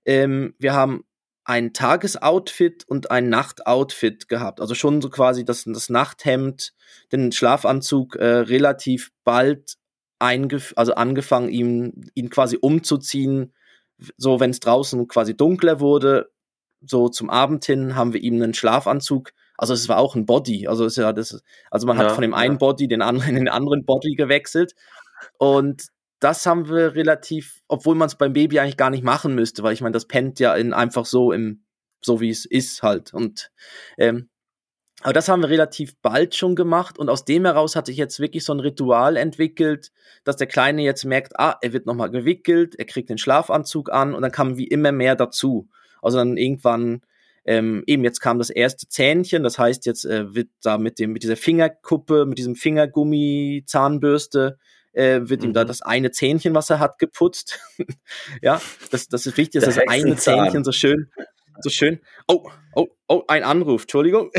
Ähm, 0.05 0.57
wir 0.59 0.73
haben 0.73 1.05
ein 1.45 1.73
Tagesoutfit 1.73 2.85
und 2.89 3.11
ein 3.11 3.29
Nachtoutfit 3.29 4.29
gehabt. 4.29 4.61
Also 4.61 4.75
schon 4.75 5.03
so 5.03 5.11
quasi 5.11 5.45
das, 5.45 5.65
das 5.65 5.91
Nachthemd, 5.91 6.73
den 7.13 7.33
Schlafanzug 7.33 8.17
äh, 8.17 8.25
relativ 8.25 9.11
bald 9.25 9.77
eingef 10.19 10.73
also 10.77 10.95
angefangen, 10.95 11.51
ihn, 11.51 12.11
ihn 12.15 12.31
quasi 12.31 12.57
umzuziehen. 12.61 13.53
So, 14.17 14.41
wenn 14.41 14.51
es 14.51 14.61
draußen 14.61 15.07
quasi 15.07 15.37
dunkler 15.37 15.81
wurde, 15.81 16.31
so 16.81 17.09
zum 17.09 17.31
Abend 17.31 17.65
hin 17.65 17.95
haben 17.95 18.13
wir 18.13 18.21
ihm 18.21 18.35
einen 18.35 18.55
Schlafanzug. 18.55 19.33
Also 19.57 19.75
es 19.75 19.89
war 19.89 19.99
auch 19.99 20.17
ein 20.17 20.27
Body. 20.27 20.67
Also 20.67 20.85
ist 20.87 20.97
ja 20.97 21.13
das, 21.13 21.43
also 21.71 21.87
man 21.87 21.99
ja, 21.99 22.05
hat 22.05 22.13
von 22.13 22.23
dem 22.23 22.35
einen 22.35 22.59
Body 22.59 22.89
den 22.89 23.03
anderen 23.03 23.31
in 23.31 23.37
den 23.45 23.49
anderen 23.49 23.85
Body 23.85 24.15
gewechselt. 24.15 24.75
Und 25.39 25.89
das 26.25 26.47
haben 26.47 26.69
wir 26.69 26.95
relativ, 26.95 27.63
obwohl 27.69 27.95
man 27.95 28.07
es 28.07 28.17
beim 28.17 28.33
Baby 28.33 28.59
eigentlich 28.59 28.79
gar 28.79 28.91
nicht 28.91 29.05
machen 29.05 29.35
müsste, 29.35 29.63
weil 29.63 29.75
ich 29.75 29.83
meine, 29.83 29.93
das 29.93 30.09
pennt 30.09 30.41
ja 30.41 30.55
in 30.55 30.73
einfach 30.73 31.05
so 31.05 31.33
im, 31.33 31.65
so 32.01 32.21
wie 32.21 32.31
es 32.31 32.47
ist 32.47 32.83
halt. 32.83 33.13
Und 33.13 33.51
ähm, 33.99 34.31
aber 35.03 35.13
das 35.13 35.29
haben 35.29 35.43
wir 35.43 35.51
relativ 35.51 36.01
bald 36.01 36.35
schon 36.35 36.57
gemacht 36.57 36.99
und 36.99 37.11
aus 37.11 37.27
dem 37.27 37.45
heraus 37.45 37.77
hatte 37.77 37.91
ich 37.91 37.99
jetzt 37.99 38.21
wirklich 38.21 38.43
so 38.43 38.55
ein 38.55 38.61
Ritual 38.61 39.19
entwickelt, 39.19 39.93
dass 40.25 40.37
der 40.37 40.47
Kleine 40.47 40.83
jetzt 40.83 41.05
merkt, 41.05 41.39
ah, 41.39 41.59
er 41.61 41.75
wird 41.75 41.85
nochmal 41.85 42.11
gewickelt, 42.11 42.75
er 42.77 42.87
kriegt 42.87 43.11
den 43.11 43.19
Schlafanzug 43.19 43.93
an 43.93 44.15
und 44.15 44.23
dann 44.23 44.33
kam 44.33 44.57
wie 44.57 44.67
immer 44.67 44.93
mehr 44.93 45.17
dazu. 45.17 45.69
Also 46.01 46.17
dann 46.17 46.39
irgendwann, 46.39 47.03
ähm, 47.45 47.85
eben 47.87 48.03
jetzt 48.03 48.21
kam 48.21 48.39
das 48.39 48.49
erste 48.49 48.89
Zähnchen, 48.89 49.43
das 49.43 49.59
heißt 49.59 49.85
jetzt 49.85 50.07
äh, 50.07 50.35
wird 50.35 50.49
da 50.63 50.79
mit 50.79 50.99
dem 50.99 51.13
mit 51.13 51.23
dieser 51.23 51.37
Fingerkuppe, 51.37 52.25
mit 52.25 52.39
diesem 52.39 52.55
Fingergummi 52.55 53.65
Zahnbürste 53.67 54.59
äh, 54.95 55.29
wird 55.29 55.43
mhm. 55.43 55.49
ihm 55.49 55.53
da 55.53 55.65
mhm. 55.65 55.69
das 55.69 55.83
eine 55.83 56.11
Zähnchen, 56.11 56.55
was 56.55 56.71
er 56.71 56.79
hat, 56.79 56.99
geputzt. 56.99 57.61
ja, 58.43 58.61
das, 58.91 59.09
das 59.09 59.27
ist 59.27 59.37
wichtig, 59.37 59.63
dass 59.63 59.75
das 59.75 59.89
eine 59.89 60.17
Zähnchen 60.17 60.65
so 60.65 60.73
schön, 60.73 61.11
so 61.61 61.71
schön. 61.71 62.01
Oh, 62.29 62.49
oh, 62.75 62.89
oh, 63.09 63.23
ein 63.29 63.45
Anruf, 63.45 63.83
Entschuldigung. 63.83 64.31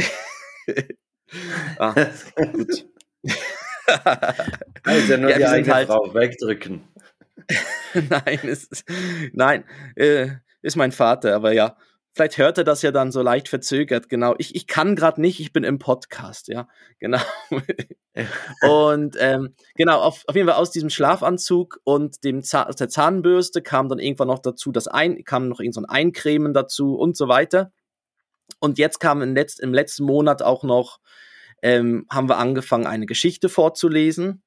ah, 1.79 1.93
gut. 2.51 2.85
also 4.83 5.17
nur 5.17 5.29
ja, 5.29 5.37
die 5.37 5.45
eigene 5.45 5.73
halt, 5.73 5.87
Frau 5.87 6.13
wegdrücken. 6.13 6.87
nein, 8.09 8.39
ist, 8.43 8.83
nein, 9.33 9.65
äh, 9.95 10.29
ist 10.61 10.75
mein 10.75 10.91
Vater, 10.91 11.35
aber 11.35 11.53
ja, 11.53 11.77
vielleicht 12.15 12.37
hört 12.37 12.57
er 12.57 12.63
das 12.63 12.81
ja 12.81 12.91
dann 12.91 13.11
so 13.11 13.21
leicht 13.21 13.49
verzögert, 13.49 14.07
genau. 14.07 14.35
Ich, 14.37 14.55
ich 14.55 14.67
kann 14.67 14.95
gerade 14.95 15.19
nicht, 15.19 15.39
ich 15.41 15.51
bin 15.51 15.65
im 15.65 15.79
Podcast, 15.79 16.47
ja, 16.47 16.67
genau. 16.97 17.19
und 18.61 19.17
ähm, 19.19 19.53
genau, 19.75 19.99
auf, 19.99 20.23
auf 20.27 20.35
jeden 20.35 20.47
Fall 20.47 20.57
aus 20.57 20.71
diesem 20.71 20.89
Schlafanzug 20.89 21.79
und 21.83 22.23
dem 22.23 22.41
Zahn, 22.41 22.73
der 22.79 22.87
Zahnbürste 22.89 23.61
kam 23.61 23.89
dann 23.89 23.99
irgendwann 23.99 24.29
noch 24.29 24.39
dazu, 24.39 24.71
das 24.71 24.87
ein, 24.87 25.23
kam 25.25 25.49
noch 25.49 25.59
irgend 25.59 25.75
so 25.75 25.81
ein 25.81 25.89
Eincremen 25.89 26.53
dazu 26.53 26.95
und 26.95 27.17
so 27.17 27.27
weiter. 27.27 27.71
Und 28.59 28.77
jetzt 28.77 28.99
kam 28.99 29.21
im, 29.21 29.35
Letz-, 29.35 29.59
im 29.59 29.73
letzten 29.73 30.05
Monat 30.05 30.41
auch 30.41 30.63
noch, 30.63 30.99
ähm, 31.61 32.05
haben 32.09 32.29
wir 32.29 32.37
angefangen, 32.37 32.87
eine 32.87 33.05
Geschichte 33.05 33.49
vorzulesen. 33.49 34.41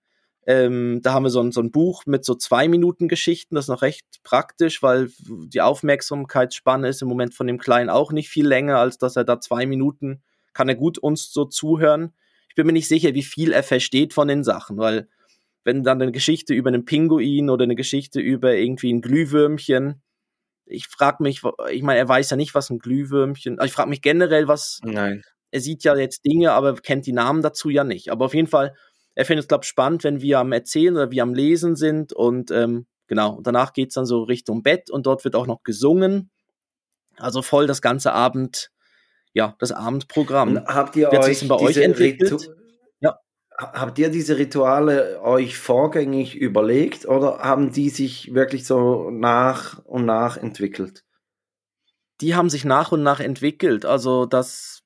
Ähm, 0.49 1.01
da 1.03 1.13
haben 1.13 1.25
wir 1.25 1.31
so 1.31 1.43
ein, 1.43 1.53
so 1.53 1.61
ein 1.61 1.71
Buch 1.71 2.07
mit 2.07 2.25
so 2.25 2.35
zwei 2.35 2.69
Minuten 2.69 3.07
Geschichten. 3.07 3.55
Das 3.55 3.67
ist 3.67 3.69
noch 3.69 3.83
recht 3.83 4.07
praktisch, 4.23 4.83
weil 4.83 5.11
die 5.21 5.61
Aufmerksamkeitsspanne 5.61 6.89
ist 6.89 7.03
im 7.03 7.09
Moment 7.09 7.35
von 7.35 7.47
dem 7.47 7.59
Kleinen 7.59 7.91
auch 7.91 8.13
nicht 8.13 8.31
viel 8.31 8.49
länger, 8.49 8.79
als 8.79 8.97
dass 8.97 9.17
er 9.17 9.25
da 9.25 9.41
zwei 9.41 9.67
Minuten 9.67 10.23
kann 10.55 10.71
er 10.71 10.75
gut 10.75 10.97
uns 10.97 11.31
so 11.35 11.45
zuhören. 11.45 12.15
Ich 12.49 12.55
bin 12.55 12.67
mir 12.67 12.73
nicht 12.73 12.89
sicher, 12.89 13.13
wie 13.13 13.23
viel 13.23 13.53
er 13.53 13.63
versteht 13.63 14.15
von 14.15 14.27
den 14.27 14.43
Sachen, 14.43 14.79
weil 14.79 15.07
wenn 15.65 15.85
dann 15.85 16.01
eine 16.01 16.13
Geschichte 16.13 16.55
über 16.55 16.69
einen 16.69 16.87
Pinguin 16.87 17.51
oder 17.51 17.65
eine 17.65 17.77
Geschichte 17.77 18.19
über 18.19 18.55
irgendwie 18.55 18.91
ein 18.91 19.03
Glühwürmchen, 19.03 20.01
ich 20.65 20.87
frage 20.87 21.23
mich, 21.23 21.43
ich 21.71 21.83
meine, 21.83 21.99
er 21.99 22.09
weiß 22.09 22.31
ja 22.31 22.39
nicht, 22.39 22.55
was 22.55 22.71
ein 22.71 22.79
Glühwürmchen, 22.79 23.59
also 23.59 23.67
ich 23.67 23.75
frage 23.75 23.91
mich 23.91 24.01
generell, 24.01 24.49
was. 24.49 24.81
Nein. 24.83 25.23
Er 25.51 25.61
sieht 25.61 25.85
ja 25.85 25.95
jetzt 25.97 26.25
Dinge, 26.25 26.53
aber 26.53 26.75
kennt 26.75 27.07
die 27.07 27.13
Namen 27.13 27.43
dazu 27.43 27.71
ja 27.71 27.83
nicht. 27.83 28.11
Aber 28.11 28.27
auf 28.27 28.35
jeden 28.35 28.49
Fall 28.49 28.75
er 29.19 29.25
findet 29.25 29.43
es, 29.43 29.49
glaube 29.49 29.65
ich, 29.65 29.69
spannend, 29.69 30.05
wenn 30.05 30.23
wir 30.23 30.39
am 30.39 30.53
Erzählen 30.53 30.95
oder 30.95 31.11
wir 31.11 31.25
am 31.25 31.35
Lesen 31.35 31.75
sind. 31.75 32.13
Und 32.13 32.53
ähm, 32.53 32.87
genau, 33.09 33.35
und 33.35 33.49
danach 33.49 33.73
geht 33.73 33.89
es 33.89 33.95
dann 33.95 34.07
so 34.07 34.23
Richtung 34.23 34.63
Bett 34.63 34.93
und 34.93 35.07
dort 35.07 35.25
wird 35.25 35.35
auch 35.35 35.49
noch 35.49 35.65
gesungen. 35.65 36.31
Also 37.17 37.43
voll 37.43 37.67
das 37.67 37.83
ganze 37.83 38.13
Abend, 38.13 38.71
ja, 39.33 39.57
das 39.59 39.73
Abendprogramm. 39.73 40.51
Und 40.51 40.67
habt 40.67 40.95
ihr 40.95 41.11
euch 41.11 41.49
bei 41.49 41.57
euch 41.57 41.79
entwickelt? 41.79 42.31
Ritu 42.31 42.53
ja. 43.01 43.19
Habt 43.59 43.99
ihr 43.99 44.09
diese 44.09 44.39
Rituale 44.39 45.21
euch 45.21 45.59
vorgängig 45.59 46.37
überlegt 46.37 47.09
oder 47.09 47.41
haben 47.41 47.73
die 47.73 47.91
sich 47.91 48.35
wirklich 48.35 48.67
so 48.67 49.11
nach 49.11 49.85
und 49.85 50.05
nach 50.05 50.37
entwickelt? 50.37 51.03
Die 52.21 52.37
haben 52.37 52.51
sich 52.51 52.65
nach 52.65 52.93
und 52.93 53.03
nach 53.03 53.19
entwickelt. 53.19 53.85
Also 53.85 54.27
das 54.27 54.85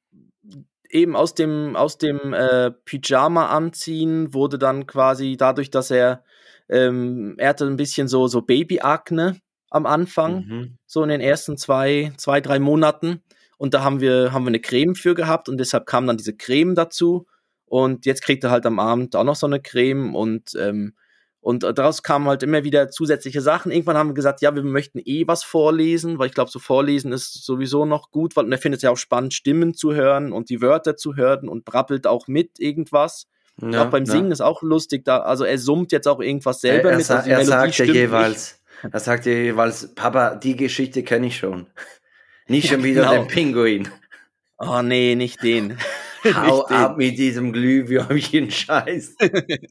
eben 0.93 1.17
aus 1.17 1.35
dem, 1.35 1.75
aus 1.75 1.99
dem 1.99 2.35
äh, 2.35 2.71
Pyjama 2.71 3.47
anziehen 3.47 4.33
wurde 4.35 4.59
dann 4.59 4.87
quasi 4.87 5.37
dadurch, 5.37 5.71
dass 5.71 5.91
er, 5.91 6.23
ähm, 6.69 7.35
er 7.39 7.49
hatte 7.49 7.67
ein 7.67 7.77
bisschen 7.77 8.09
so, 8.09 8.29
so 8.29 8.43
Babyakne 8.43 9.41
am 9.71 9.87
Anfang, 9.87 10.45
mhm. 10.45 10.79
so 10.87 11.03
in 11.03 11.09
den 11.09 11.23
ersten 11.23 11.57
zwei, 11.57 12.13
zwei, 12.19 12.41
drei 12.41 12.59
Monaten. 12.59 13.23
Und 13.57 13.75
da 13.75 13.83
haben 13.83 14.01
wir, 14.01 14.33
haben 14.33 14.45
wir 14.45 14.49
eine 14.49 14.61
Creme 14.61 14.95
für 14.95 15.15
gehabt 15.15 15.49
und 15.49 15.59
deshalb 15.59 15.87
kam 15.87 16.07
dann 16.07 16.19
diese 16.19 16.37
Creme 16.37 16.75
dazu. 16.75 17.27
Und 17.65 18.05
jetzt 18.05 18.23
kriegt 18.23 18.45
er 18.45 18.51
halt 18.51 18.67
am 18.67 18.79
Abend 18.79 19.17
auch 19.17 19.25
noch 19.25 19.37
so 19.37 19.47
eine 19.47 19.61
Creme 19.61 20.15
und 20.15 20.55
ähm, 20.61 20.95
und 21.43 21.65
daraus 21.65 22.05
kamen 22.05 22.29
halt 22.29 22.45
immer 22.45 22.63
wieder 22.63 22.89
zusätzliche 22.89 23.41
Sachen. 23.41 23.73
Irgendwann 23.73 23.97
haben 23.97 24.11
wir 24.11 24.15
gesagt, 24.15 24.43
ja, 24.43 24.55
wir 24.55 24.63
möchten 24.63 25.01
eh 25.05 25.27
was 25.27 25.43
vorlesen, 25.43 26.21
weil 26.21 26.29
ich 26.29 26.35
glaube, 26.35 26.53
so 26.53 26.61
vorlesen 26.61 27.11
ist 27.11 27.45
sowieso 27.45 27.85
noch 27.85 28.13
gut, 28.13 28.37
weil 28.37 28.51
er 28.53 28.59
findet 28.59 28.79
es 28.79 28.83
ja 28.83 28.91
auch 28.91 28.97
spannend, 28.97 29.35
Stimmen 29.35 29.75
zu 29.75 29.93
hören 29.93 30.33
und 30.33 30.51
die 30.51 30.63
Wörter 30.63 30.97
zu 30.97 31.17
hören 31.17 31.49
und 31.49 31.65
brabbelt 31.65 32.07
auch 32.07 32.29
mit 32.29 32.61
irgendwas. 32.61 33.27
Ja, 33.61 33.85
auch 33.85 33.91
beim 33.91 34.07
Singen 34.07 34.29
ja. 34.29 34.35
ist 34.35 34.41
auch 34.41 34.63
lustig, 34.63 35.05
da, 35.05 35.19
also 35.19 35.45
er 35.45 35.59
summt 35.59 35.91
jetzt 35.91 36.07
auch 36.07 36.21
irgendwas 36.21 36.61
selber 36.61 36.91
er, 36.91 36.93
er 36.93 36.99
mit. 36.99 37.11
Also 37.11 37.29
er 37.29 37.45
sagt 37.45 37.79
ja 37.79 37.85
jeweils, 37.87 38.63
er 38.91 39.01
sagt 39.01 39.27
ja 39.27 39.33
jeweils, 39.33 39.95
Papa, 39.97 40.37
die 40.37 40.55
Geschichte 40.55 41.03
kenne 41.03 41.27
ich 41.27 41.39
schon. 41.39 41.67
Nicht 42.47 42.69
schon 42.69 42.85
wieder 42.85 43.03
genau. 43.03 43.15
den 43.15 43.27
Pinguin. 43.27 43.89
Oh 44.59 44.81
nee, 44.83 45.17
nicht 45.17 45.43
den. 45.43 45.77
Hau 46.35 46.65
ab 46.67 46.99
mit 46.99 47.19
diesem 47.19 47.53
Glühwürmchen-Scheiß. 47.53 49.17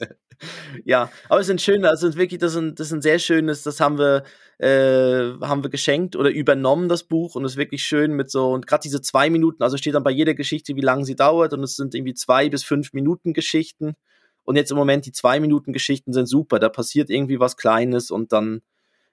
ja, 0.86 1.10
aber 1.30 1.40
es 1.40 1.48
sind 1.48 1.62
schöne, 1.62 1.90
also 1.90 2.14
wirklich, 2.16 2.40
das 2.40 2.54
sind, 2.54 2.80
das 2.80 2.90
sind 2.90 3.04
sehr 3.04 3.20
schönes, 3.20 3.64
das 3.64 3.80
haben 3.80 3.98
wir, 3.98 4.24
äh, 4.58 5.38
haben 5.46 5.64
wir 5.64 5.70
geschenkt 5.70 6.16
oder 6.16 6.30
übernommen, 6.30 6.90
das 6.90 7.04
Buch, 7.04 7.36
und 7.36 7.46
es 7.46 7.54
ist 7.54 7.58
wirklich 7.58 7.84
schön 7.84 8.14
mit 8.14 8.30
so, 8.30 8.52
und 8.52 8.68
gerade 8.68 8.82
diese 8.82 9.02
zwei 9.02 9.30
Minuten, 9.30 9.64
also 9.64 9.78
steht 9.78 9.96
dann 9.96 10.04
bei 10.04 10.12
jeder 10.12 10.34
Geschichte, 10.34 10.76
wie 10.76 10.82
lange 10.82 11.06
sie 11.06 11.16
dauert, 11.16 11.54
und 11.54 11.64
es 11.64 11.76
sind 11.76 11.96
irgendwie 11.96 12.16
zwei 12.16 12.50
bis 12.50 12.64
fünf 12.64 12.94
Minuten 12.94 13.34
Geschichten. 13.34 13.96
Und 14.44 14.56
jetzt 14.56 14.72
im 14.72 14.78
Moment 14.78 15.06
die 15.06 15.12
zwei 15.12 15.40
Minuten 15.40 15.72
Geschichten 15.72 16.14
sind 16.14 16.26
super, 16.26 16.60
da 16.60 16.70
passiert 16.70 17.10
irgendwie 17.10 17.40
was 17.40 17.58
Kleines 17.58 18.12
und 18.12 18.34
dann 18.34 18.62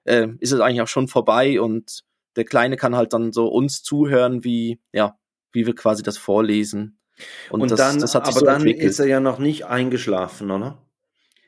äh, 0.03 0.27
ist 0.39 0.51
es 0.51 0.59
eigentlich 0.59 0.81
auch 0.81 0.87
schon 0.87 1.07
vorbei 1.07 1.61
und 1.61 2.03
der 2.35 2.45
Kleine 2.45 2.77
kann 2.77 2.95
halt 2.95 3.13
dann 3.13 3.31
so 3.31 3.47
uns 3.47 3.83
zuhören, 3.83 4.43
wie, 4.43 4.79
ja, 4.91 5.17
wie 5.51 5.65
wir 5.65 5.75
quasi 5.75 6.03
das 6.03 6.17
vorlesen. 6.17 6.98
Und, 7.49 7.61
und 7.61 7.71
das, 7.71 7.79
dann, 7.79 7.99
das 7.99 8.15
aber 8.15 8.31
so 8.31 8.45
dann 8.45 8.57
entwickelt. 8.57 8.89
ist 8.89 8.99
er 8.99 9.07
ja 9.07 9.19
noch 9.19 9.39
nicht 9.39 9.65
eingeschlafen, 9.65 10.51
oder? 10.51 10.77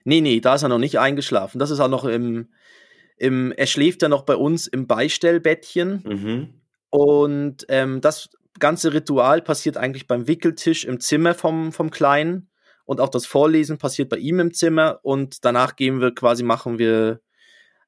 Nee, 0.04 0.22
nee, 0.22 0.40
da 0.40 0.56
ist 0.56 0.64
er 0.64 0.70
noch 0.70 0.80
nicht 0.80 1.00
eingeschlafen. 1.00 1.60
Das 1.60 1.72
ist 1.72 1.80
auch 1.80 1.88
noch 1.88 2.06
im, 2.06 2.50
im 3.18 3.52
er 3.52 3.68
schläft 3.68 4.02
ja 4.02 4.10
noch 4.10 4.24
bei 4.24 4.36
uns 4.36 4.68
im 4.68 4.88
Beistellbettchen. 4.88 6.04
Mhm. 6.06 6.62
Und 6.90 7.66
ähm, 7.70 8.02
das 8.02 8.30
ganze 8.60 8.94
Ritual 8.94 9.42
passiert 9.42 9.78
eigentlich 9.78 10.08
beim 10.08 10.28
Wickeltisch 10.28 10.86
im 10.86 11.00
Zimmer 11.00 11.34
vom, 11.34 11.72
vom 11.72 11.92
Kleinen. 11.92 12.50
Und 12.86 13.00
auch 13.00 13.10
das 13.10 13.26
Vorlesen 13.26 13.78
passiert 13.78 14.10
bei 14.10 14.18
ihm 14.18 14.40
im 14.40 14.54
Zimmer. 14.54 15.00
Und 15.04 15.46
danach 15.46 15.76
gehen 15.76 16.02
wir 16.02 16.14
quasi, 16.14 16.44
machen 16.44 16.80
wir 16.80 17.22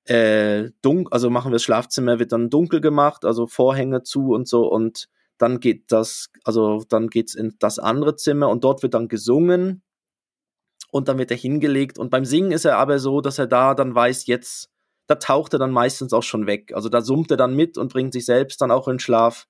äh, 0.06 0.70
dunkel, 0.82 1.12
also 1.12 1.30
machen 1.30 1.52
wir 1.52 1.56
das 1.56 1.64
Schlafzimmer, 1.64 2.20
wird 2.20 2.32
dann 2.32 2.50
dunkel 2.50 2.82
gemacht, 2.82 3.26
also 3.26 3.48
Vorhänge 3.48 4.04
zu 4.04 4.34
und 4.34 4.48
so. 4.48 4.68
Und 4.68 5.10
dann 5.38 5.60
geht 5.60 5.92
das, 5.92 6.30
also 6.44 6.84
dann 6.90 7.10
geht's 7.10 7.36
in 7.36 7.56
das 7.60 7.80
andere 7.80 8.16
Zimmer 8.16 8.50
und 8.50 8.64
dort 8.64 8.84
wird 8.84 8.94
dann 8.94 9.08
gesungen 9.08 9.82
und 10.92 11.08
dann 11.08 11.18
wird 11.18 11.32
er 11.32 11.38
hingelegt. 11.38 11.98
Und 11.98 12.12
beim 12.12 12.24
Singen 12.24 12.52
ist 12.52 12.66
er 12.66 12.78
aber 12.78 13.00
so, 13.00 13.20
dass 13.20 13.40
er 13.40 13.48
da 13.48 13.74
dann 13.74 13.96
weiß, 13.96 14.28
jetzt, 14.28 14.70
da 15.08 15.16
taucht 15.16 15.54
er 15.54 15.60
dann 15.60 15.72
meistens 15.72 16.14
auch 16.14 16.24
schon 16.24 16.46
weg. 16.46 16.72
Also 16.76 16.88
da 16.88 17.02
summt 17.02 17.32
er 17.32 17.38
dann 17.38 17.56
mit 17.56 17.78
und 17.78 17.92
bringt 17.92 18.14
sich 18.14 18.26
selbst 18.26 18.62
dann 18.62 18.72
auch 18.72 18.88
in 18.88 19.00
Schlaf. 19.00 19.48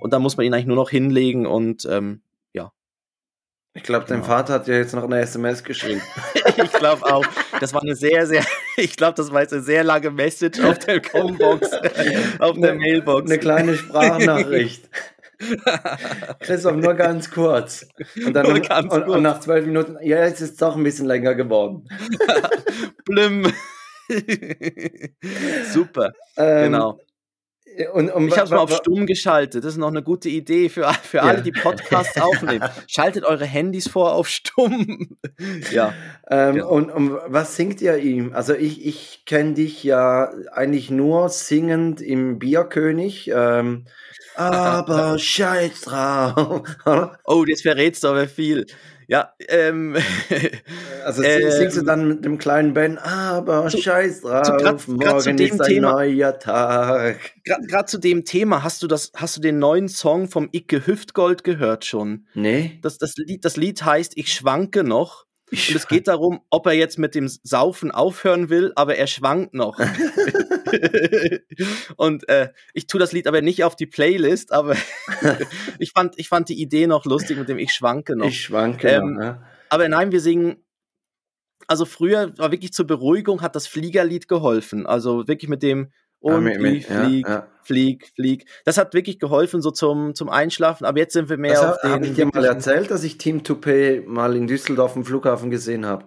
Und 0.00 0.12
da 0.12 0.18
muss 0.18 0.36
man 0.36 0.46
ihn 0.46 0.54
eigentlich 0.54 0.66
nur 0.66 0.76
noch 0.76 0.90
hinlegen 0.90 1.46
und 1.46 1.84
ähm, 1.86 2.22
ja. 2.52 2.72
Ich 3.74 3.82
glaube, 3.82 4.06
dein 4.06 4.20
genau. 4.20 4.28
Vater 4.28 4.54
hat 4.54 4.68
ja 4.68 4.74
jetzt 4.74 4.94
noch 4.94 5.04
eine 5.04 5.20
SMS 5.20 5.64
geschrieben. 5.64 6.02
ich 6.56 6.72
glaube 6.72 7.04
auch. 7.06 7.26
Das 7.58 7.74
war 7.74 7.82
eine 7.82 7.96
sehr, 7.96 8.26
sehr, 8.26 8.44
ich 8.76 8.96
glaube, 8.96 9.14
das 9.14 9.32
war 9.32 9.42
jetzt 9.42 9.52
eine 9.52 9.62
sehr 9.62 9.84
lange 9.84 10.10
Message 10.10 10.60
auf 10.60 10.78
der 10.80 11.00
Combox, 11.02 11.70
auf 12.38 12.58
der 12.58 12.74
Mailbox. 12.74 13.30
Eine 13.30 13.38
kleine 13.38 13.76
Sprachnachricht. 13.76 14.88
Christoph, 16.40 16.76
nur 16.76 16.94
ganz 16.94 17.30
kurz. 17.30 17.86
Und 18.24 18.32
dann 18.34 18.46
und, 18.46 18.68
kurz. 18.68 19.08
und, 19.08 19.22
nach 19.22 19.40
zwölf 19.40 19.66
Minuten, 19.66 19.96
ja, 20.02 20.24
jetzt 20.24 20.40
ist 20.40 20.50
es 20.52 20.56
doch 20.56 20.76
ein 20.76 20.84
bisschen 20.84 21.06
länger 21.06 21.34
geworden. 21.34 21.88
Blim. 23.04 23.52
Super. 25.72 26.12
Ähm, 26.36 26.64
genau. 26.64 27.00
Und, 27.92 28.10
und 28.10 28.28
ich 28.28 28.36
habe 28.36 28.44
es 28.44 28.50
mal 28.50 28.58
auf 28.58 28.74
stumm 28.74 29.06
geschaltet. 29.06 29.64
Das 29.64 29.72
ist 29.72 29.78
noch 29.78 29.88
eine 29.88 30.02
gute 30.02 30.28
Idee 30.28 30.68
für, 30.68 30.92
für 31.02 31.18
ja. 31.18 31.22
alle, 31.22 31.42
die 31.42 31.52
Podcasts 31.52 32.20
aufnehmen. 32.20 32.64
Schaltet 32.86 33.24
eure 33.24 33.46
Handys 33.46 33.88
vor 33.88 34.14
auf 34.14 34.28
stumm. 34.28 35.16
ja. 35.70 35.94
Ähm, 36.30 36.56
genau. 36.56 36.68
und, 36.70 36.90
und, 36.90 37.18
was 37.26 37.56
singt 37.56 37.80
ihr 37.80 37.96
ihm? 37.98 38.34
Also 38.34 38.54
ich, 38.54 38.84
ich 38.84 39.24
kenne 39.24 39.54
dich 39.54 39.84
ja 39.84 40.30
eigentlich 40.52 40.90
nur 40.90 41.28
singend 41.28 42.00
im 42.00 42.38
Bierkönig. 42.38 43.30
Ähm, 43.34 43.86
aber 44.34 45.18
scheiß 45.18 45.82
drauf. 45.82 46.62
oh, 47.24 47.44
jetzt 47.46 47.62
verrätst 47.62 48.04
du 48.04 48.08
aber 48.08 48.28
viel. 48.28 48.66
Ja, 49.08 49.32
ähm. 49.48 49.96
Also 51.04 51.22
ähm, 51.24 51.50
singst 51.50 51.76
du 51.76 51.82
dann 51.82 52.08
mit 52.08 52.24
dem 52.24 52.38
kleinen 52.38 52.74
Ben, 52.74 52.98
aber 52.98 53.68
zu, 53.68 53.78
scheiß 53.78 54.22
drauf, 54.22 54.46
zu, 54.46 54.52
grad, 54.52 54.88
morgen 54.88 55.00
grad 55.00 55.22
zu 55.22 55.34
dem 55.34 55.46
ist 55.46 55.60
ein 55.60 55.66
Thema, 55.66 55.92
neuer 55.92 56.38
Tag. 56.38 57.18
Gerade 57.44 57.86
zu 57.86 57.98
dem 57.98 58.24
Thema, 58.24 58.62
hast 58.62 58.82
du 58.82 58.86
das, 58.86 59.12
hast 59.14 59.36
du 59.36 59.40
den 59.40 59.58
neuen 59.58 59.88
Song 59.88 60.28
vom 60.28 60.48
Icke 60.52 60.86
Hüftgold 60.86 61.44
gehört 61.44 61.84
schon? 61.84 62.26
Nee. 62.34 62.78
Das, 62.82 62.98
das, 62.98 63.14
Lied, 63.16 63.44
das 63.44 63.56
Lied 63.56 63.84
heißt 63.84 64.12
Ich 64.16 64.32
schwanke 64.32 64.84
noch. 64.84 65.26
Und 65.50 65.76
es 65.76 65.86
geht 65.86 66.08
darum, 66.08 66.40
ob 66.48 66.66
er 66.66 66.72
jetzt 66.72 66.98
mit 66.98 67.14
dem 67.14 67.28
Saufen 67.28 67.90
aufhören 67.90 68.48
will, 68.48 68.72
aber 68.74 68.96
er 68.96 69.06
schwankt 69.06 69.52
noch. 69.52 69.78
und 71.96 72.28
äh, 72.28 72.50
ich 72.74 72.86
tue 72.86 73.00
das 73.00 73.12
Lied 73.12 73.26
aber 73.26 73.42
nicht 73.42 73.64
auf 73.64 73.76
die 73.76 73.86
Playlist, 73.86 74.52
aber 74.52 74.76
ich, 75.78 75.92
fand, 75.92 76.18
ich 76.18 76.28
fand 76.28 76.48
die 76.48 76.60
Idee 76.60 76.86
noch 76.86 77.04
lustig 77.04 77.38
mit 77.38 77.48
dem 77.48 77.58
Ich 77.58 77.72
schwanke 77.72 78.16
noch. 78.16 78.26
Ich 78.26 78.42
schwanke 78.42 78.88
ähm, 78.88 79.14
noch, 79.14 79.22
ja. 79.22 79.42
Aber 79.68 79.88
nein, 79.88 80.12
wir 80.12 80.20
singen. 80.20 80.56
Also 81.68 81.84
früher 81.84 82.36
war 82.38 82.50
wirklich 82.50 82.72
zur 82.72 82.86
Beruhigung 82.86 83.40
hat 83.40 83.54
das 83.54 83.66
Fliegerlied 83.66 84.28
geholfen. 84.28 84.86
Also 84.86 85.28
wirklich 85.28 85.48
mit 85.48 85.62
dem 85.62 85.92
und 86.22 86.46
ja, 86.46 86.54
flieg, 86.54 86.88
ja, 86.88 87.08
ja. 87.08 87.48
flieg, 87.62 88.12
flieg. 88.14 88.46
Das 88.64 88.78
hat 88.78 88.94
wirklich 88.94 89.18
geholfen, 89.18 89.60
so 89.60 89.72
zum, 89.72 90.14
zum 90.14 90.28
Einschlafen. 90.28 90.84
Aber 90.84 90.98
jetzt 90.98 91.14
sind 91.14 91.28
wir 91.28 91.36
mehr 91.36 91.54
das 91.54 91.64
auf 91.64 91.80
den. 91.80 91.90
Habe 91.90 92.06
ich 92.06 92.14
dir 92.14 92.26
mal 92.26 92.44
erzählt, 92.44 92.92
dass 92.92 93.02
ich 93.02 93.18
Team 93.18 93.42
Toupet 93.42 94.06
mal 94.06 94.36
in 94.36 94.46
Düsseldorf 94.46 94.94
am 94.94 95.04
Flughafen 95.04 95.50
gesehen 95.50 95.84
habe? 95.84 96.04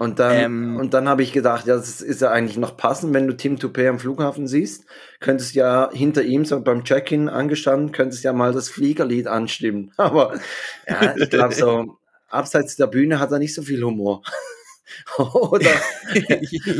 Und 0.00 0.18
dann, 0.18 0.36
ähm, 0.38 0.76
und 0.78 0.94
dann 0.94 1.10
habe 1.10 1.22
ich 1.22 1.30
gedacht, 1.30 1.66
ja, 1.66 1.76
das 1.76 2.00
ist 2.00 2.22
ja 2.22 2.30
eigentlich 2.30 2.56
noch 2.56 2.78
passend, 2.78 3.12
wenn 3.12 3.26
du 3.26 3.36
Tim 3.36 3.56
Toupé 3.56 3.86
am 3.86 3.98
Flughafen 3.98 4.48
siehst, 4.48 4.86
könntest 5.20 5.54
ja 5.54 5.90
hinter 5.92 6.22
ihm 6.22 6.46
so 6.46 6.58
beim 6.62 6.84
Check-in 6.84 7.28
angestanden, 7.28 7.92
könntest 7.92 8.24
ja 8.24 8.32
mal 8.32 8.54
das 8.54 8.70
Fliegerlied 8.70 9.26
anstimmen. 9.26 9.92
Aber 9.98 10.40
ja, 10.88 11.14
ich 11.18 11.28
glaube 11.28 11.52
so, 11.52 11.98
abseits 12.30 12.76
der 12.76 12.86
Bühne 12.86 13.20
hat 13.20 13.30
er 13.30 13.38
nicht 13.38 13.54
so 13.54 13.60
viel 13.60 13.84
Humor. 13.84 14.22
oder, 15.18 15.68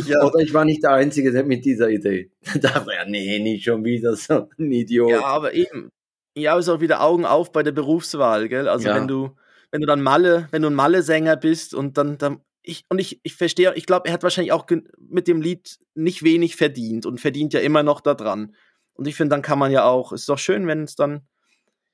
ja. 0.06 0.24
oder 0.24 0.38
ich 0.38 0.54
war 0.54 0.64
nicht 0.64 0.82
der 0.82 0.92
Einzige 0.92 1.30
mit 1.42 1.66
dieser 1.66 1.90
Idee. 1.90 2.30
Da 2.54 2.70
dachte 2.70 2.92
ja, 2.94 3.04
nee, 3.04 3.38
nicht 3.38 3.64
schon 3.64 3.84
wieder 3.84 4.16
so 4.16 4.48
ein 4.58 4.72
Idiot. 4.72 5.10
Ja, 5.10 5.24
aber 5.26 5.52
eben, 5.52 5.90
ja, 6.34 6.58
ist 6.58 6.70
auch 6.70 6.80
wieder 6.80 7.02
Augen 7.02 7.26
auf 7.26 7.52
bei 7.52 7.62
der 7.62 7.72
Berufswahl, 7.72 8.48
gell? 8.48 8.66
Also 8.66 8.88
ja. 8.88 8.94
wenn 8.94 9.08
du, 9.08 9.36
wenn 9.72 9.82
du 9.82 9.86
dann 9.86 10.00
Malle, 10.00 10.48
wenn 10.52 10.62
du 10.62 10.68
ein 10.68 10.74
Malle-Sänger 10.74 11.36
bist 11.36 11.74
und 11.74 11.98
dann, 11.98 12.16
dann 12.16 12.40
ich, 12.62 12.84
und 12.88 12.98
ich, 12.98 13.20
ich 13.22 13.34
verstehe, 13.34 13.74
ich 13.74 13.86
glaube, 13.86 14.08
er 14.08 14.12
hat 14.12 14.22
wahrscheinlich 14.22 14.52
auch 14.52 14.66
mit 14.98 15.28
dem 15.28 15.40
Lied 15.40 15.78
nicht 15.94 16.22
wenig 16.22 16.56
verdient 16.56 17.06
und 17.06 17.20
verdient 17.20 17.52
ja 17.52 17.60
immer 17.60 17.82
noch 17.82 18.00
daran. 18.00 18.54
Und 18.92 19.08
ich 19.08 19.16
finde, 19.16 19.30
dann 19.30 19.42
kann 19.42 19.58
man 19.58 19.72
ja 19.72 19.84
auch, 19.84 20.12
es 20.12 20.22
ist 20.22 20.28
doch 20.28 20.38
schön, 20.38 20.66
wenn 20.66 20.84
es 20.84 20.94
dann, 20.94 21.26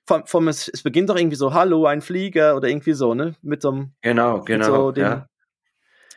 vom, 0.06 0.26
vom, 0.26 0.49
es, 0.49 0.68
es 0.68 0.82
beginnt 0.82 1.11
doch 1.11 1.16
irgendwie 1.16 1.37
so, 1.37 1.52
hallo, 1.52 1.87
ein 1.87 2.00
Flieger 2.00 2.56
oder 2.56 2.68
irgendwie 2.68 2.92
so, 2.92 3.14
ne? 3.14 3.35
Mit 3.42 3.62
so 3.62 3.70
einem. 3.70 3.92
Genau, 4.02 4.40
genau. 4.42 4.66
So 4.66 4.92
dem, 4.92 5.04
ja. 5.04 5.28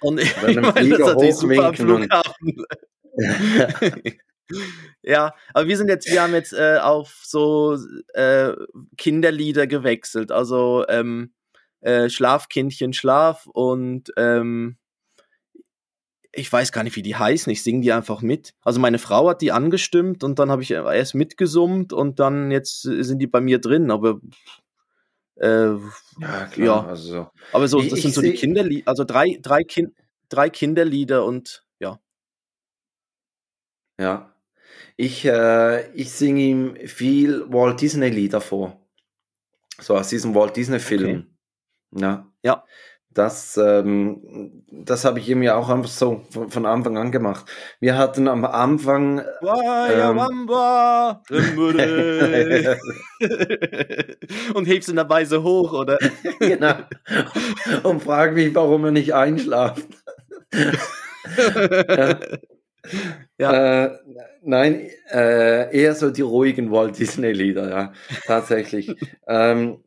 Und 0.01 0.19
ich, 0.21 0.41
meine, 0.41 0.61
das 0.61 0.99
natürlich 0.99 1.35
super 1.35 1.65
am 1.65 1.75
Flughafen. 1.75 2.65
ja, 5.01 5.33
aber 5.53 5.67
wir 5.67 5.77
sind 5.77 5.89
jetzt, 5.89 6.09
wir 6.09 6.21
haben 6.21 6.33
jetzt 6.33 6.53
äh, 6.53 6.77
auf 6.81 7.19
so 7.23 7.77
äh, 8.13 8.53
Kinderlieder 8.97 9.67
gewechselt. 9.67 10.31
Also 10.31 10.85
ähm, 10.87 11.33
äh, 11.81 12.09
Schlafkindchen 12.09 12.93
Schlaf 12.93 13.47
und 13.47 14.11
ähm, 14.17 14.77
ich 16.31 16.51
weiß 16.51 16.71
gar 16.71 16.83
nicht, 16.83 16.95
wie 16.95 17.01
die 17.01 17.15
heißen. 17.15 17.51
Ich 17.51 17.63
singe 17.63 17.81
die 17.81 17.91
einfach 17.91 18.21
mit. 18.21 18.53
Also 18.61 18.79
meine 18.79 18.99
Frau 18.99 19.29
hat 19.29 19.41
die 19.41 19.51
angestimmt 19.51 20.23
und 20.23 20.39
dann 20.39 20.51
habe 20.51 20.61
ich 20.61 20.71
erst 20.71 21.15
mitgesummt 21.15 21.91
und 21.91 22.19
dann 22.19 22.51
jetzt 22.51 22.81
sind 22.81 23.19
die 23.19 23.27
bei 23.27 23.41
mir 23.41 23.59
drin. 23.59 23.89
Aber 23.89 24.19
äh, 25.35 25.71
ja, 26.19 26.45
klar. 26.51 26.83
Ja. 26.83 26.85
Also, 26.85 27.27
aber 27.51 27.67
so, 27.67 27.81
das 27.81 28.01
sind 28.01 28.13
so 28.13 28.21
die 28.21 28.33
Kinderlieder, 28.33 28.87
also 28.87 29.05
drei, 29.05 29.39
drei, 29.41 29.63
kind, 29.63 29.93
drei 30.29 30.49
Kinderlieder 30.49 31.25
und 31.25 31.65
ja. 31.79 31.99
Ja. 33.99 34.33
Ich, 34.97 35.25
äh, 35.25 35.89
ich 35.93 36.11
singe 36.11 36.41
ihm 36.41 36.75
viel 36.87 37.45
Walt 37.51 37.81
Disney 37.81 38.09
Lieder 38.09 38.41
vor. 38.41 38.79
So 39.79 39.95
aus 39.95 40.09
diesem 40.09 40.35
Walt 40.35 40.57
Disney 40.57 40.79
Film. 40.79 41.19
Okay. 41.19 41.38
Ja. 41.91 42.25
Ja. 42.43 42.63
Das, 43.11 43.57
ähm, 43.57 44.63
das 44.71 45.03
habe 45.03 45.17
ich 45.19 45.27
ihm 45.27 45.41
ja 45.41 45.55
auch 45.55 45.69
einfach 45.69 45.89
so 45.89 46.21
von, 46.29 46.51
von, 46.51 46.67
Anfang 46.67 46.95
an 46.97 47.11
gemacht. 47.11 47.45
Wir 47.79 47.97
hatten 47.97 48.27
am 48.27 48.45
Anfang. 48.45 49.23
Ähm, 49.41 50.19
und 54.53 54.67
hebst 54.67 54.89
ihn 54.89 54.95
dabei 54.95 55.25
so 55.25 55.41
hoch, 55.41 55.73
oder? 55.73 55.97
genau. 56.39 56.75
Und 57.81 58.03
frag 58.03 58.35
mich, 58.35 58.53
warum 58.53 58.85
er 58.85 58.91
nicht 58.91 59.15
einschlaft. 59.15 59.87
ja. 60.53 62.19
ja. 63.39 63.85
Äh, 63.85 63.97
nein, 64.43 64.87
äh, 65.11 65.75
eher 65.75 65.95
so 65.95 66.11
die 66.11 66.21
ruhigen 66.21 66.71
Walt 66.71 66.99
Disney-Lieder, 66.99 67.69
ja, 67.69 67.91
tatsächlich. 68.27 68.95
ähm, 69.27 69.83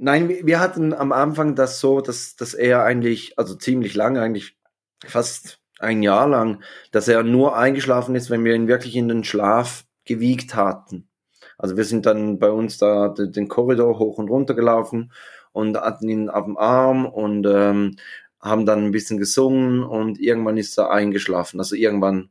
Nein, 0.00 0.28
wir 0.28 0.60
hatten 0.60 0.94
am 0.94 1.10
Anfang 1.10 1.56
das 1.56 1.80
so, 1.80 2.00
dass, 2.00 2.36
dass 2.36 2.54
er 2.54 2.84
eigentlich, 2.84 3.36
also 3.36 3.56
ziemlich 3.56 3.94
lange, 3.94 4.22
eigentlich 4.22 4.56
fast 5.04 5.60
ein 5.80 6.02
Jahr 6.02 6.28
lang, 6.28 6.62
dass 6.92 7.08
er 7.08 7.24
nur 7.24 7.56
eingeschlafen 7.56 8.14
ist, 8.14 8.30
wenn 8.30 8.44
wir 8.44 8.54
ihn 8.54 8.68
wirklich 8.68 8.94
in 8.94 9.08
den 9.08 9.24
Schlaf 9.24 9.84
gewiegt 10.04 10.54
hatten. 10.54 11.08
Also 11.56 11.76
wir 11.76 11.84
sind 11.84 12.06
dann 12.06 12.38
bei 12.38 12.50
uns 12.50 12.78
da 12.78 13.08
den 13.08 13.48
Korridor 13.48 13.98
hoch 13.98 14.18
und 14.18 14.30
runter 14.30 14.54
gelaufen 14.54 15.12
und 15.52 15.76
hatten 15.76 16.08
ihn 16.08 16.30
auf 16.30 16.44
dem 16.44 16.56
Arm 16.56 17.04
und 17.04 17.44
ähm, 17.46 17.96
haben 18.40 18.66
dann 18.66 18.84
ein 18.84 18.92
bisschen 18.92 19.18
gesungen 19.18 19.82
und 19.82 20.20
irgendwann 20.20 20.56
ist 20.56 20.78
er 20.78 20.92
eingeschlafen. 20.92 21.58
Also 21.58 21.74
irgendwann, 21.74 22.30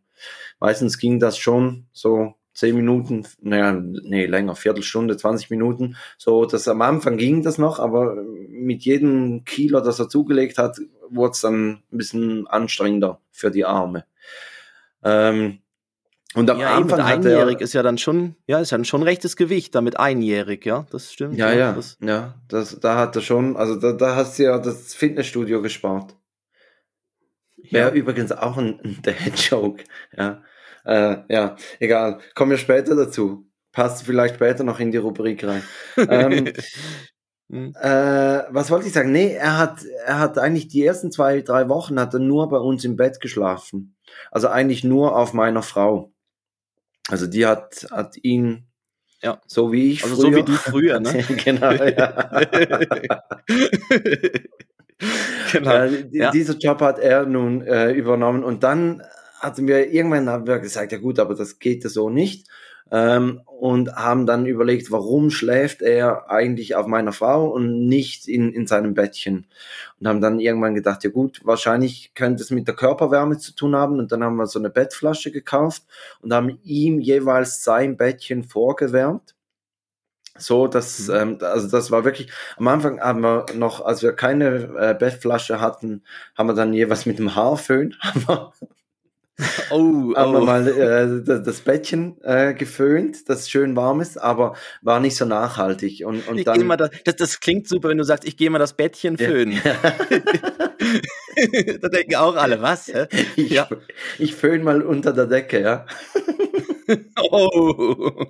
meistens 0.59 0.97
ging 0.97 1.19
das 1.19 1.37
schon 1.37 1.87
so 1.91 2.35
zehn 2.57 2.75
Minuten, 2.75 3.27
naja, 3.39 3.71
nee, 3.71 4.25
länger, 4.25 4.55
Viertelstunde, 4.55 5.15
20 5.15 5.51
Minuten. 5.51 5.95
So, 6.17 6.45
das 6.45 6.67
am 6.67 6.81
Anfang 6.81 7.17
ging 7.17 7.43
das 7.43 7.59
noch, 7.59 7.77
aber 7.77 8.15
mit 8.49 8.83
jedem 8.83 9.45
Kilo, 9.45 9.79
das 9.79 9.99
er 9.99 10.09
zugelegt 10.09 10.57
hat, 10.57 10.79
wurde 11.07 11.31
es 11.33 11.41
dann 11.41 11.83
ein 11.91 11.97
bisschen 11.97 12.47
anstrengender 12.47 13.21
für 13.29 13.51
die 13.51 13.63
Arme. 13.63 14.05
Ähm, 15.03 15.59
und 16.33 16.49
am 16.49 16.59
ja, 16.59 16.75
Anfang 16.75 17.03
hat 17.03 17.25
einjährig 17.25 17.59
er, 17.59 17.61
ist 17.61 17.73
ja 17.73 17.83
dann 17.83 17.99
schon, 17.99 18.35
ja, 18.47 18.59
ist 18.59 18.71
ja 18.71 18.83
schon 18.83 19.03
rechtes 19.03 19.35
Gewicht, 19.35 19.75
damit 19.75 19.99
einjährig, 19.99 20.65
ja, 20.65 20.87
das 20.89 21.13
stimmt. 21.13 21.37
Ja, 21.37 21.53
ja, 21.53 21.73
das, 21.73 21.99
ja, 22.01 22.41
das, 22.47 22.79
da 22.79 22.97
hat 22.97 23.15
er 23.15 23.21
schon, 23.21 23.55
also 23.55 23.75
da, 23.75 23.91
da 23.91 24.15
hast 24.15 24.39
du 24.39 24.43
ja 24.43 24.57
das 24.57 24.95
Fitnessstudio 24.95 25.61
gespart. 25.61 26.15
Wäre 27.69 27.89
ja. 27.89 27.95
übrigens 27.95 28.31
auch 28.31 28.57
ein, 28.57 28.79
ein 28.83 28.99
Dad-Joke, 29.03 29.83
ja. 30.17 30.41
Äh, 30.87 31.17
ja, 31.29 31.55
egal. 31.79 32.19
Kommen 32.33 32.51
wir 32.51 32.57
später 32.57 32.95
dazu. 32.95 33.45
Passt 33.73 34.03
vielleicht 34.03 34.35
später 34.35 34.63
noch 34.63 34.79
in 34.79 34.91
die 34.91 34.97
Rubrik 34.97 35.43
rein. 35.43 35.63
ähm, 35.97 36.53
hm. 37.51 37.73
äh, 37.75 38.43
was 38.49 38.71
wollte 38.71 38.87
ich 38.87 38.93
sagen? 38.93 39.11
Nee, 39.11 39.33
er 39.33 39.57
hat, 39.57 39.83
er 40.05 40.19
hat 40.19 40.37
eigentlich 40.37 40.69
die 40.69 40.85
ersten 40.85 41.11
zwei, 41.11 41.41
drei 41.41 41.67
Wochen 41.67 41.99
hat 41.99 42.13
er 42.13 42.21
nur 42.21 42.47
bei 42.49 42.57
uns 42.57 42.85
im 42.85 42.95
Bett 42.95 43.19
geschlafen. 43.19 43.97
Also 44.31 44.47
eigentlich 44.47 44.85
nur 44.85 45.15
auf 45.15 45.33
meiner 45.33 45.61
Frau. 45.61 46.13
Also 47.09 47.27
die 47.27 47.45
hat, 47.45 47.87
hat 47.91 48.15
ihn 48.23 48.67
ja. 49.21 49.41
So 49.47 49.71
wie 49.71 49.93
ich 49.93 50.03
also 50.03 50.15
früher. 50.15 50.31
so 50.31 50.37
wie 50.37 50.43
du 50.43 50.51
früher, 50.53 50.99
ne? 50.99 51.11
genau, 51.43 51.71
ja. 51.71 52.41
genau. 55.51 55.71
Äh, 55.71 56.07
ja. 56.11 56.31
Dieser 56.31 56.55
Job 56.55 56.81
hat 56.81 56.99
er 56.99 57.25
nun 57.25 57.61
äh, 57.61 57.91
übernommen 57.91 58.43
und 58.43 58.63
dann 58.63 59.01
hatten 59.39 59.67
wir 59.67 59.91
irgendwann 59.91 60.29
haben 60.29 60.47
wir 60.47 60.59
gesagt, 60.59 60.91
ja 60.91 60.97
gut, 60.97 61.19
aber 61.19 61.35
das 61.35 61.59
geht 61.59 61.83
ja 61.83 61.89
so 61.89 62.09
nicht. 62.09 62.47
Ähm, 62.89 63.41
und 63.45 63.93
haben 63.95 64.25
dann 64.25 64.45
überlegt, 64.45 64.91
warum 64.91 65.29
schläft 65.29 65.81
er 65.81 66.31
eigentlich 66.31 66.75
auf 66.75 66.87
meiner 66.87 67.11
Frau 67.11 67.49
und 67.49 67.85
nicht 67.87 68.29
in, 68.29 68.53
in 68.53 68.65
seinem 68.65 68.93
Bettchen. 68.93 69.45
Und 69.99 70.07
haben 70.07 70.21
dann 70.21 70.39
irgendwann 70.39 70.73
gedacht, 70.73 71.03
ja 71.03 71.09
gut, 71.09 71.41
wahrscheinlich 71.43 72.13
könnte 72.15 72.43
es 72.43 72.51
mit 72.51 72.67
der 72.67 72.75
Körperwärme 72.75 73.37
zu 73.39 73.53
tun 73.53 73.75
haben. 73.75 73.99
Und 73.99 74.11
dann 74.13 74.23
haben 74.23 74.37
wir 74.37 74.45
so 74.45 74.59
eine 74.59 74.69
Bettflasche 74.69 75.31
gekauft 75.31 75.83
und 76.21 76.33
haben 76.33 76.59
ihm 76.63 76.99
jeweils 76.99 77.63
sein 77.63 77.97
Bettchen 77.97 78.45
vorgewärmt. 78.45 79.35
So, 80.37 80.67
dass, 80.67 81.07
mhm. 81.07 81.15
ähm, 81.15 81.37
also 81.41 81.67
das 81.67 81.91
war 81.91 82.05
wirklich, 82.05 82.31
am 82.57 82.67
Anfang 82.67 82.99
haben 82.99 83.21
wir 83.21 83.45
noch, 83.55 83.83
als 83.83 84.01
wir 84.03 84.13
keine 84.13 84.69
äh, 84.77 84.95
Bettflasche 84.97 85.59
hatten, 85.59 86.03
haben 86.37 86.47
wir 86.47 86.53
dann 86.53 86.73
jeweils 86.73 87.05
mit 87.05 87.19
dem 87.19 87.35
Haarföhn, 87.35 87.95
wir 89.37 89.47
Oh, 89.71 90.13
haben 90.15 90.33
wir 90.33 90.41
oh. 90.41 90.45
mal 90.45 90.67
äh, 90.67 91.23
das 91.23 91.61
Bettchen 91.61 92.21
äh, 92.23 92.53
geföhnt, 92.53 93.29
das 93.29 93.49
schön 93.49 93.75
warm 93.75 94.01
ist, 94.01 94.21
aber 94.21 94.55
war 94.81 94.99
nicht 94.99 95.15
so 95.15 95.25
nachhaltig. 95.25 96.03
Und, 96.05 96.27
und 96.27 96.39
ich 96.39 96.45
dann, 96.45 96.65
mal 96.65 96.77
da, 96.77 96.89
das, 97.05 97.15
das 97.15 97.39
klingt 97.39 97.67
super, 97.67 97.89
wenn 97.89 97.97
du 97.97 98.03
sagst, 98.03 98.27
ich 98.27 98.37
gehe 98.37 98.49
mal 98.49 98.59
das 98.59 98.73
Bettchen 98.73 99.17
föhnen. 99.17 99.59
Ja. 99.63 99.75
da 101.81 101.89
denken 101.89 102.15
auch 102.15 102.35
alle, 102.35 102.61
was? 102.61 102.87
Hä? 102.87 103.07
Ich, 103.35 103.51
ja. 103.51 103.67
ich 104.17 104.35
föhne 104.35 104.63
mal 104.63 104.81
unter 104.81 105.13
der 105.13 105.27
Decke, 105.27 105.61
ja. 105.61 105.85
oh. 107.31 108.25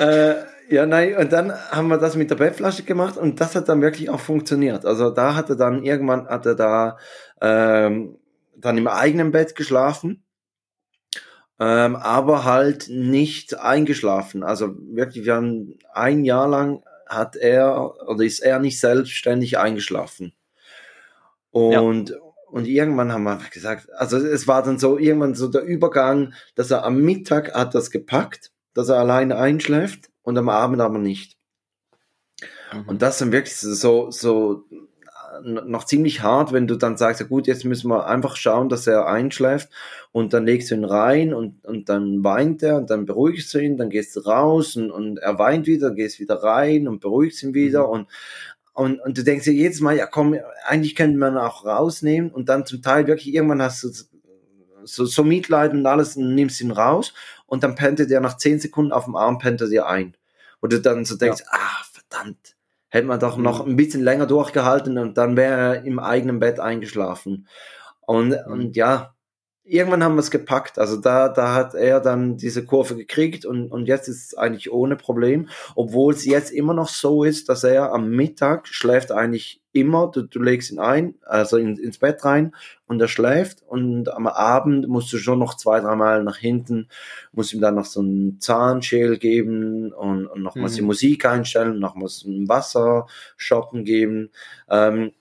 äh, 0.00 0.34
ja, 0.70 0.86
nein, 0.86 1.16
und 1.16 1.32
dann 1.32 1.52
haben 1.52 1.88
wir 1.88 1.98
das 1.98 2.16
mit 2.16 2.30
der 2.30 2.36
Bettflasche 2.36 2.84
gemacht 2.84 3.18
und 3.18 3.40
das 3.40 3.54
hat 3.54 3.68
dann 3.68 3.82
wirklich 3.82 4.08
auch 4.08 4.20
funktioniert. 4.20 4.86
Also 4.86 5.10
da 5.10 5.34
hat 5.34 5.50
er 5.50 5.56
dann 5.56 5.82
irgendwann 5.82 6.26
hat 6.26 6.46
er 6.46 6.54
da 6.54 6.96
ähm, 7.42 8.16
dann 8.64 8.78
im 8.78 8.88
eigenen 8.88 9.30
Bett 9.30 9.54
geschlafen, 9.54 10.24
ähm, 11.60 11.96
aber 11.96 12.44
halt 12.44 12.88
nicht 12.88 13.58
eingeschlafen. 13.58 14.42
Also 14.42 14.74
wirklich, 14.78 15.26
wir 15.26 15.34
haben 15.34 15.78
ein 15.92 16.24
Jahr 16.24 16.48
lang 16.48 16.82
hat 17.06 17.36
er 17.36 18.08
oder 18.08 18.24
ist 18.24 18.40
er 18.40 18.58
nicht 18.58 18.80
selbstständig 18.80 19.58
eingeschlafen. 19.58 20.32
Und, 21.50 22.10
ja. 22.10 22.16
und 22.48 22.66
irgendwann 22.66 23.12
haben 23.12 23.24
wir 23.24 23.38
gesagt, 23.52 23.92
also 23.92 24.16
es 24.16 24.48
war 24.48 24.62
dann 24.62 24.78
so 24.78 24.98
irgendwann 24.98 25.34
so 25.34 25.48
der 25.48 25.62
Übergang, 25.62 26.32
dass 26.54 26.70
er 26.70 26.84
am 26.84 27.02
Mittag 27.02 27.54
hat 27.54 27.74
das 27.74 27.90
gepackt, 27.90 28.50
dass 28.72 28.88
er 28.88 28.96
alleine 28.96 29.36
einschläft 29.36 30.10
und 30.22 30.38
am 30.38 30.48
Abend 30.48 30.80
aber 30.80 30.98
nicht. 30.98 31.36
Mhm. 32.72 32.88
Und 32.88 33.02
das 33.02 33.18
sind 33.18 33.30
wirklich 33.30 33.54
so, 33.56 34.10
so 34.10 34.64
noch 35.42 35.84
ziemlich 35.84 36.22
hart, 36.22 36.52
wenn 36.52 36.66
du 36.66 36.76
dann 36.76 36.96
sagst, 36.96 37.20
ja 37.20 37.26
gut, 37.26 37.46
jetzt 37.46 37.64
müssen 37.64 37.88
wir 37.88 38.06
einfach 38.06 38.36
schauen, 38.36 38.68
dass 38.68 38.86
er 38.86 39.06
einschläft 39.06 39.68
und 40.12 40.32
dann 40.32 40.46
legst 40.46 40.70
du 40.70 40.74
ihn 40.74 40.84
rein 40.84 41.34
und, 41.34 41.64
und 41.64 41.88
dann 41.88 42.22
weint 42.22 42.62
er 42.62 42.76
und 42.76 42.90
dann 42.90 43.06
beruhigst 43.06 43.52
du 43.54 43.58
ihn, 43.58 43.76
dann 43.76 43.90
gehst 43.90 44.16
du 44.16 44.20
raus 44.20 44.76
und, 44.76 44.90
und 44.90 45.18
er 45.18 45.38
weint 45.38 45.66
wieder, 45.66 45.90
gehst 45.90 46.20
wieder 46.20 46.42
rein 46.42 46.88
und 46.88 47.00
beruhigst 47.00 47.42
ihn 47.42 47.54
wieder 47.54 47.86
mhm. 47.86 47.92
und 47.92 48.08
Und, 48.76 49.00
und 49.00 49.16
du 49.16 49.22
denkst 49.22 49.44
dir 49.44 49.54
jedes 49.54 49.80
Mal, 49.80 49.96
ja 49.96 50.06
komm, 50.06 50.36
eigentlich 50.66 50.96
könnte 50.96 51.16
man 51.16 51.38
auch 51.38 51.64
rausnehmen 51.64 52.32
und 52.32 52.48
dann 52.48 52.66
zum 52.66 52.82
Teil 52.82 53.06
wirklich 53.06 53.32
irgendwann 53.32 53.62
hast 53.62 53.84
du 53.84 53.90
so, 54.84 55.04
so 55.04 55.22
Mitleid 55.22 55.72
und 55.72 55.86
alles 55.86 56.16
und 56.16 56.34
nimmst 56.34 56.60
ihn 56.60 56.72
raus 56.72 57.12
und 57.46 57.62
dann 57.62 57.76
pennt 57.76 58.00
er 58.00 58.06
dir 58.06 58.20
nach 58.20 58.36
zehn 58.36 58.58
Sekunden 58.58 58.92
auf 58.92 59.04
dem 59.04 59.14
Arm, 59.16 59.38
pennt 59.38 59.60
er 59.60 59.68
dir 59.68 59.86
ein. 59.86 60.16
Und 60.60 60.72
du 60.72 60.80
dann 60.80 61.04
so 61.04 61.16
denkst, 61.16 61.42
ja. 61.42 61.46
ah, 61.52 61.84
verdammt, 61.92 62.53
hätte 62.94 63.08
man 63.08 63.18
doch 63.18 63.36
noch 63.36 63.66
mhm. 63.66 63.72
ein 63.72 63.76
bisschen 63.76 64.04
länger 64.04 64.26
durchgehalten 64.26 64.98
und 64.98 65.18
dann 65.18 65.36
wäre 65.36 65.60
er 65.60 65.84
im 65.84 65.98
eigenen 65.98 66.38
Bett 66.38 66.60
eingeschlafen. 66.60 67.48
Und, 68.00 68.28
mhm. 68.28 68.52
und 68.52 68.76
ja, 68.76 69.16
irgendwann 69.64 70.04
haben 70.04 70.14
wir 70.14 70.20
es 70.20 70.30
gepackt. 70.30 70.78
Also 70.78 70.98
da, 70.98 71.28
da 71.28 71.54
hat 71.54 71.74
er 71.74 71.98
dann 71.98 72.36
diese 72.36 72.64
Kurve 72.64 72.94
gekriegt 72.94 73.46
und, 73.46 73.68
und 73.72 73.86
jetzt 73.86 74.06
ist 74.06 74.26
es 74.26 74.38
eigentlich 74.38 74.70
ohne 74.70 74.94
Problem. 74.94 75.48
Obwohl 75.74 76.14
es 76.14 76.24
jetzt 76.24 76.52
immer 76.52 76.72
noch 76.72 76.88
so 76.88 77.24
ist, 77.24 77.48
dass 77.48 77.64
er 77.64 77.92
am 77.92 78.10
Mittag 78.10 78.68
schläft 78.68 79.10
eigentlich 79.10 79.60
immer, 79.74 80.10
du, 80.10 80.22
du 80.22 80.40
legst 80.40 80.70
ihn 80.70 80.78
ein, 80.78 81.16
also 81.22 81.56
in, 81.56 81.76
ins 81.76 81.98
Bett 81.98 82.24
rein 82.24 82.54
und 82.86 83.00
er 83.00 83.08
schläft 83.08 83.62
und 83.66 84.08
am 84.08 84.28
Abend 84.28 84.88
musst 84.88 85.12
du 85.12 85.18
schon 85.18 85.40
noch 85.40 85.54
zwei, 85.54 85.80
dreimal 85.80 86.22
nach 86.22 86.38
hinten, 86.38 86.88
musst 87.32 87.52
ihm 87.52 87.60
dann 87.60 87.74
noch 87.74 87.84
so 87.84 88.00
einen 88.00 88.40
Zahnschäl 88.40 89.18
geben 89.18 89.92
und, 89.92 90.26
und 90.26 90.42
nochmals 90.42 90.72
mhm. 90.72 90.76
die 90.76 90.82
Musik 90.82 91.26
einstellen, 91.26 91.80
nochmals 91.80 92.24
ein 92.24 92.48
Wasser 92.48 93.06
shoppen 93.36 93.84
geben. 93.84 94.30
Ähm, 94.70 95.12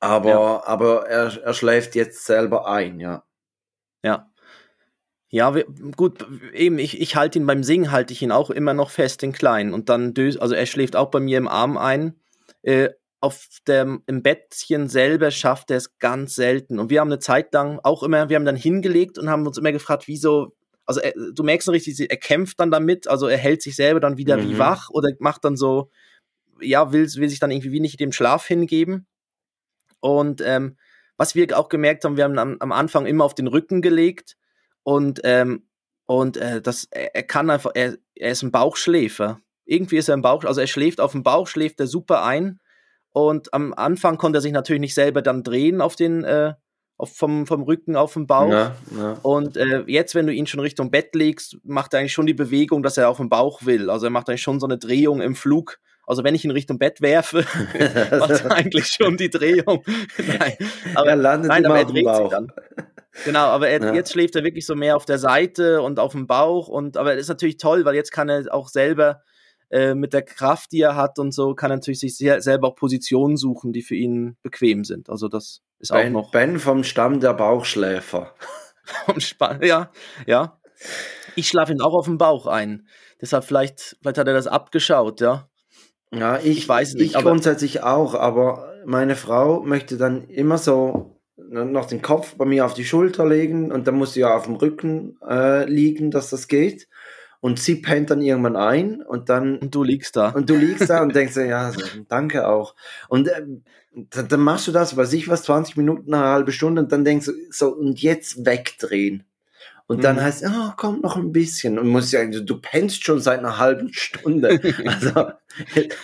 aber, 0.00 0.30
ja. 0.30 0.62
aber 0.64 1.06
er, 1.06 1.42
er 1.42 1.52
schläft 1.52 1.94
jetzt 1.94 2.24
selber 2.24 2.66
ein, 2.68 3.00
ja. 3.00 3.22
Ja. 4.02 4.30
Ja, 5.30 5.54
wir, 5.54 5.66
gut, 5.94 6.24
eben, 6.54 6.78
ich, 6.78 7.02
ich 7.02 7.16
halte 7.16 7.38
ihn 7.38 7.46
beim 7.46 7.62
Singen, 7.62 7.92
halte 7.92 8.14
ich 8.14 8.22
ihn 8.22 8.32
auch 8.32 8.48
immer 8.48 8.72
noch 8.72 8.88
fest 8.88 9.22
in 9.22 9.32
klein. 9.32 9.74
Und 9.74 9.90
dann, 9.90 10.14
also 10.16 10.54
er 10.54 10.64
schläft 10.64 10.96
auch 10.96 11.10
bei 11.10 11.20
mir 11.20 11.36
im 11.36 11.48
Arm 11.48 11.76
ein. 11.76 12.14
Äh, 12.62 12.90
auf 13.20 13.48
dem, 13.66 14.02
im 14.06 14.22
Bettchen 14.22 14.88
selber 14.88 15.30
schafft 15.30 15.70
er 15.70 15.78
es 15.78 15.98
ganz 15.98 16.34
selten. 16.34 16.78
Und 16.78 16.90
wir 16.90 17.00
haben 17.00 17.08
eine 17.08 17.18
Zeit 17.18 17.52
lang 17.52 17.80
auch 17.82 18.02
immer, 18.02 18.28
wir 18.28 18.36
haben 18.36 18.44
dann 18.44 18.56
hingelegt 18.56 19.18
und 19.18 19.28
haben 19.28 19.46
uns 19.46 19.58
immer 19.58 19.72
gefragt, 19.72 20.06
wieso, 20.06 20.54
also 20.86 21.00
er, 21.00 21.12
du 21.34 21.42
merkst 21.42 21.66
so 21.66 21.72
richtig, 21.72 21.98
er 21.98 22.16
kämpft 22.16 22.60
dann 22.60 22.70
damit, 22.70 23.08
also 23.08 23.26
er 23.26 23.38
hält 23.38 23.62
sich 23.62 23.74
selber 23.76 24.00
dann 24.00 24.16
wieder 24.16 24.36
mhm. 24.36 24.50
wie 24.50 24.58
wach 24.58 24.88
oder 24.90 25.08
macht 25.18 25.44
dann 25.44 25.56
so, 25.56 25.90
ja, 26.60 26.92
will, 26.92 27.06
will 27.14 27.28
sich 27.28 27.40
dann 27.40 27.50
irgendwie 27.50 27.72
wie 27.72 27.80
nicht 27.80 27.98
dem 28.00 28.12
Schlaf 28.12 28.46
hingeben. 28.46 29.06
Und 30.00 30.40
ähm, 30.44 30.76
was 31.16 31.34
wir 31.34 31.58
auch 31.58 31.68
gemerkt 31.68 32.04
haben, 32.04 32.16
wir 32.16 32.24
haben 32.24 32.38
am, 32.38 32.56
am 32.60 32.72
Anfang 32.72 33.06
immer 33.06 33.24
auf 33.24 33.34
den 33.34 33.48
Rücken 33.48 33.82
gelegt 33.82 34.36
und, 34.84 35.20
ähm, 35.24 35.66
und 36.06 36.36
äh, 36.36 36.62
das, 36.62 36.86
er, 36.90 37.16
er 37.16 37.24
kann 37.24 37.50
einfach, 37.50 37.72
er, 37.74 37.98
er 38.14 38.30
ist 38.30 38.42
ein 38.42 38.52
Bauchschläfer. 38.52 39.40
Irgendwie 39.64 39.98
ist 39.98 40.08
er 40.08 40.16
ein 40.16 40.22
Bauch, 40.22 40.44
also 40.44 40.60
er 40.60 40.68
schläft 40.68 41.00
auf 41.00 41.12
dem 41.12 41.24
Bauch, 41.24 41.48
schläft 41.48 41.80
er 41.80 41.88
super 41.88 42.24
ein. 42.24 42.60
Und 43.26 43.52
am 43.52 43.74
Anfang 43.74 44.16
konnte 44.16 44.38
er 44.38 44.42
sich 44.42 44.52
natürlich 44.52 44.80
nicht 44.80 44.94
selber 44.94 45.22
dann 45.22 45.42
drehen 45.42 45.80
auf 45.80 45.96
den, 45.96 46.24
äh, 46.24 46.54
auf, 46.96 47.16
vom, 47.16 47.46
vom 47.46 47.62
Rücken 47.62 47.96
auf 47.96 48.14
den 48.14 48.26
Bauch. 48.26 48.50
Ja, 48.50 48.76
ja. 48.96 49.12
Und 49.22 49.56
äh, 49.56 49.84
jetzt, 49.86 50.14
wenn 50.14 50.26
du 50.26 50.32
ihn 50.32 50.46
schon 50.46 50.60
Richtung 50.60 50.90
Bett 50.90 51.14
legst, 51.14 51.58
macht 51.64 51.94
er 51.94 52.00
eigentlich 52.00 52.12
schon 52.12 52.26
die 52.26 52.34
Bewegung, 52.34 52.82
dass 52.82 52.96
er 52.96 53.08
auf 53.08 53.16
den 53.16 53.28
Bauch 53.28 53.64
will. 53.64 53.90
Also 53.90 54.06
er 54.06 54.10
macht 54.10 54.28
eigentlich 54.28 54.42
schon 54.42 54.60
so 54.60 54.66
eine 54.66 54.78
Drehung 54.78 55.20
im 55.20 55.34
Flug 55.34 55.78
also 56.08 56.24
wenn 56.24 56.34
ich 56.34 56.42
ihn 56.42 56.50
Richtung 56.50 56.78
Bett 56.78 57.02
werfe, 57.02 57.44
macht 58.18 58.30
er 58.30 58.52
eigentlich 58.52 58.86
schon 58.86 59.18
die 59.18 59.28
Drehung. 59.28 59.84
nein, 60.26 60.56
aber, 60.94 61.10
er 61.10 61.16
landet 61.16 61.48
nein, 61.48 61.66
aber 61.66 61.78
er 61.78 61.84
dreht 61.84 62.16
sich 62.16 62.28
dann. 62.28 62.50
Genau, 63.26 63.46
aber 63.46 63.68
er, 63.68 63.82
ja. 63.82 63.94
jetzt 63.94 64.12
schläft 64.12 64.34
er 64.34 64.42
wirklich 64.42 64.64
so 64.64 64.74
mehr 64.74 64.96
auf 64.96 65.04
der 65.04 65.18
Seite 65.18 65.82
und 65.82 65.98
auf 65.98 66.12
dem 66.12 66.26
Bauch. 66.26 66.68
Und 66.68 66.96
aber 66.96 67.14
es 67.14 67.22
ist 67.22 67.28
natürlich 67.28 67.58
toll, 67.58 67.84
weil 67.84 67.94
jetzt 67.94 68.10
kann 68.10 68.30
er 68.30 68.54
auch 68.54 68.68
selber 68.68 69.20
äh, 69.70 69.94
mit 69.94 70.12
der 70.12 70.22
Kraft, 70.22 70.72
die 70.72 70.80
er 70.80 70.96
hat 70.96 71.18
und 71.18 71.32
so, 71.32 71.54
kann 71.54 71.70
er 71.70 71.76
natürlich 71.76 72.00
sich 72.00 72.16
sehr, 72.16 72.40
selber 72.40 72.68
auch 72.68 72.74
Positionen 72.74 73.36
suchen, 73.36 73.72
die 73.72 73.82
für 73.82 73.94
ihn 73.94 74.36
bequem 74.42 74.84
sind. 74.84 75.10
Also 75.10 75.28
das 75.28 75.60
ist 75.78 75.92
ben, 75.92 76.16
auch 76.16 76.22
noch. 76.22 76.30
Ben 76.30 76.58
vom 76.58 76.84
Stamm 76.84 77.20
der 77.20 77.34
Bauchschläfer. 77.34 78.34
vom 79.06 79.20
Spann, 79.20 79.62
ja, 79.62 79.90
ja. 80.26 80.60
Ich 81.36 81.48
schlafe 81.48 81.72
ihn 81.72 81.80
auch 81.80 81.94
auf 81.94 82.06
dem 82.06 82.18
Bauch 82.18 82.46
ein. 82.46 82.86
Deshalb 83.20 83.44
vielleicht, 83.44 83.96
vielleicht 84.00 84.18
hat 84.18 84.28
er 84.28 84.34
das 84.34 84.46
abgeschaut, 84.46 85.20
ja. 85.20 85.48
Ja, 86.12 86.38
ich, 86.38 86.58
ich 86.58 86.68
weiß 86.68 86.94
nicht. 86.94 87.16
Ich 87.16 87.22
grundsätzlich 87.22 87.82
auch, 87.82 88.14
aber 88.14 88.74
meine 88.86 89.16
Frau 89.16 89.60
möchte 89.60 89.98
dann 89.98 90.28
immer 90.28 90.58
so 90.58 91.18
noch 91.36 91.86
den 91.86 92.02
Kopf 92.02 92.34
bei 92.36 92.44
mir 92.44 92.64
auf 92.64 92.74
die 92.74 92.84
Schulter 92.84 93.26
legen 93.26 93.70
und 93.72 93.86
dann 93.86 93.96
muss 93.96 94.14
sie 94.14 94.20
ja 94.20 94.36
auf 94.36 94.44
dem 94.44 94.56
Rücken 94.56 95.18
äh, 95.26 95.64
liegen, 95.68 96.10
dass 96.10 96.30
das 96.30 96.48
geht. 96.48 96.87
Und 97.40 97.60
sie 97.60 97.76
pennt 97.76 98.10
dann 98.10 98.20
irgendwann 98.20 98.56
ein 98.56 99.00
und 99.02 99.28
dann. 99.28 99.58
Und 99.58 99.74
du 99.74 99.84
liegst 99.84 100.16
da. 100.16 100.30
Und 100.30 100.50
du 100.50 100.56
liegst 100.56 100.90
da 100.90 101.02
und 101.02 101.14
denkst 101.14 101.34
dir, 101.34 101.46
ja, 101.46 101.72
danke 102.08 102.48
auch. 102.48 102.74
Und 103.08 103.28
äh, 103.28 103.42
dann, 103.92 104.28
dann 104.28 104.40
machst 104.40 104.66
du 104.66 104.72
das, 104.72 104.96
weiß 104.96 105.12
ich 105.12 105.28
was, 105.28 105.44
20 105.44 105.76
Minuten, 105.76 106.12
eine 106.12 106.24
halbe 106.24 106.52
Stunde 106.52 106.82
und 106.82 106.92
dann 106.92 107.04
denkst 107.04 107.26
du, 107.26 107.32
so, 107.50 107.74
und 107.74 108.00
jetzt 108.00 108.44
wegdrehen. 108.44 109.24
Und 109.86 110.04
dann 110.04 110.16
mhm. 110.16 110.20
heißt, 110.20 110.44
oh, 110.46 110.72
kommt 110.76 111.02
noch 111.02 111.16
ein 111.16 111.32
bisschen. 111.32 111.78
Und 111.78 111.88
muss 111.88 112.12
ja, 112.12 112.24
du 112.26 112.60
pennst 112.60 113.04
schon 113.04 113.20
seit 113.20 113.38
einer 113.38 113.58
halben 113.58 113.92
Stunde. 113.92 114.60
Also, 114.84 115.32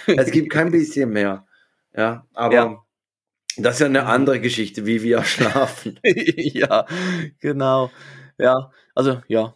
es 0.06 0.30
gibt 0.30 0.50
kein 0.50 0.70
bisschen 0.70 1.10
mehr. 1.10 1.46
Ja, 1.94 2.26
aber 2.32 2.54
ja. 2.54 2.84
das 3.58 3.74
ist 3.74 3.80
ja 3.80 3.86
eine 3.86 4.02
mhm. 4.02 4.08
andere 4.08 4.40
Geschichte, 4.40 4.86
wie 4.86 5.02
wir 5.02 5.22
schlafen. 5.24 6.00
ja, 6.02 6.86
genau. 7.40 7.90
Ja, 8.38 8.70
also, 8.94 9.20
ja. 9.28 9.54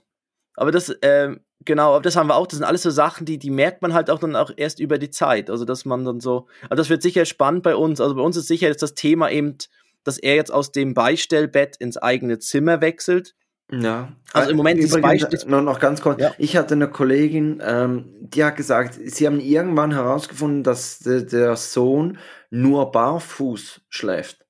Aber 0.55 0.73
das, 0.73 0.95
ähm, 1.01 1.41
genau, 1.64 1.94
aber 1.94 2.03
das 2.03 2.16
haben 2.16 2.29
wir 2.29 2.37
auch. 2.37 2.47
Das 2.47 2.59
sind 2.59 2.66
alles 2.66 2.83
so 2.83 2.90
Sachen, 2.90 3.27
die, 3.27 3.38
die 3.38 3.51
merkt 3.51 3.83
man 3.83 3.94
halt 3.94 4.11
auch 4.11 4.18
dann 4.18 4.37
auch 4.37 4.51
erst 4.57 4.81
über 4.81 4.99
die 4.99 5.11
Zeit. 5.11 5.51
Also, 5.51 5.64
dass 5.64 5.85
man 5.85 6.05
dann 6.05 6.21
so, 6.21 6.47
also 6.62 6.81
das 6.81 6.90
wird 6.90 7.03
sicher 7.03 7.25
spannend 7.25 7.62
bei 7.62 7.77
uns. 7.77 8.01
Also, 8.01 8.14
bei 8.14 8.23
uns 8.23 8.37
ist 8.37 8.49
sicher 8.49 8.68
jetzt 8.68 8.83
das 8.83 8.94
Thema 8.94 9.31
eben, 9.31 9.57
dass 10.05 10.18
er 10.18 10.35
jetzt 10.35 10.53
aus 10.53 10.73
dem 10.73 10.94
Beistellbett 10.94 11.77
ins 11.77 11.97
eigene 11.97 12.38
Zimmer 12.38 12.81
wechselt 12.81 13.35
ja. 13.71 14.12
Also 14.33 14.51
im 14.51 14.57
Moment 14.57 14.81
ist 14.81 15.01
Beispiel. 15.01 15.38
Noch, 15.47 15.62
noch 15.62 15.81
ganz 15.81 16.01
kurz. 16.01 16.21
Ja. 16.21 16.33
Ich 16.38 16.57
hatte 16.57 16.75
eine 16.75 16.88
Kollegin, 16.88 17.62
ähm, 17.64 18.14
die 18.21 18.44
hat 18.44 18.57
gesagt, 18.57 18.99
sie 19.03 19.27
haben 19.27 19.40
irgendwann 19.40 19.92
herausgefunden, 19.92 20.62
dass 20.62 21.01
de, 21.01 21.25
der 21.25 21.57
Sohn 21.57 22.18
nur 22.51 22.90
barfuß 22.90 23.83
schläft. 23.88 24.47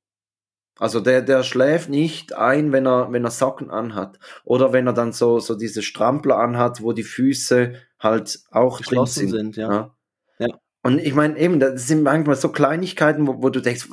Also 0.79 1.01
der, 1.01 1.23
der 1.23 1.43
schläft 1.43 1.89
nicht 1.89 2.35
ein, 2.35 2.73
wenn 2.73 2.87
er, 2.87 3.11
wenn 3.11 3.25
er 3.25 3.31
Socken 3.31 3.71
anhat. 3.71 4.19
Oder 4.45 4.73
wenn 4.73 4.87
er 4.87 4.93
dann 4.93 5.13
so, 5.13 5.41
so 5.41 5.57
diese 5.57 5.83
Strampler 5.83 6.39
anhat, 6.39 6.83
wo 6.83 6.93
die 6.93 7.03
Füße 7.03 7.75
halt 7.99 8.41
auch 8.51 8.79
geschlossen 8.79 9.29
sind. 9.29 9.55
sind 9.55 9.57
ja. 9.57 9.95
ja. 10.39 10.49
Und 10.83 11.01
ich 11.01 11.15
meine, 11.15 11.37
eben, 11.37 11.59
das 11.59 11.89
sind 11.89 12.03
manchmal 12.03 12.37
so 12.37 12.51
Kleinigkeiten, 12.51 13.27
wo, 13.27 13.43
wo 13.43 13.51
du 13.51 13.61
denkst, 13.61 13.89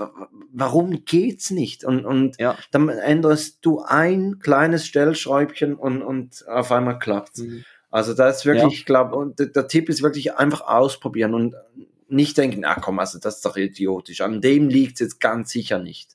warum 0.54 1.04
geht's 1.06 1.50
nicht? 1.50 1.84
Und, 1.84 2.06
und 2.06 2.40
ja. 2.40 2.56
dann 2.72 2.90
änderst 2.90 3.66
du 3.66 3.82
ein 3.82 4.40
kleines 4.40 4.86
Stellschräubchen 4.86 5.76
und, 5.76 6.04
und 6.04 6.48
auf 6.48 6.72
einmal 6.72 7.00
klappt's. 7.00 7.40
Mhm. 7.40 7.66
Also 7.90 8.14
da 8.14 8.30
ist 8.30 8.46
wirklich, 8.46 8.64
ja. 8.64 8.70
ich 8.70 8.86
glaube, 8.86 9.16
und 9.16 9.40
der, 9.40 9.48
der, 9.48 9.68
Tipp 9.68 9.90
ist 9.90 10.04
wirklich 10.04 10.36
einfach 10.36 10.62
ausprobieren 10.62 11.34
und 11.34 11.56
nicht 12.08 12.38
denken, 12.38 12.64
ach 12.66 12.82
komm, 12.82 13.00
also 13.00 13.20
das 13.20 13.38
ist 13.38 13.46
doch 13.46 13.58
idiotisch. 13.58 14.22
An 14.22 14.42
dem 14.42 14.70
liegt's 14.70 15.00
jetzt 15.00 15.20
ganz 15.20 15.52
sicher 15.52 15.80
nicht. 15.80 16.15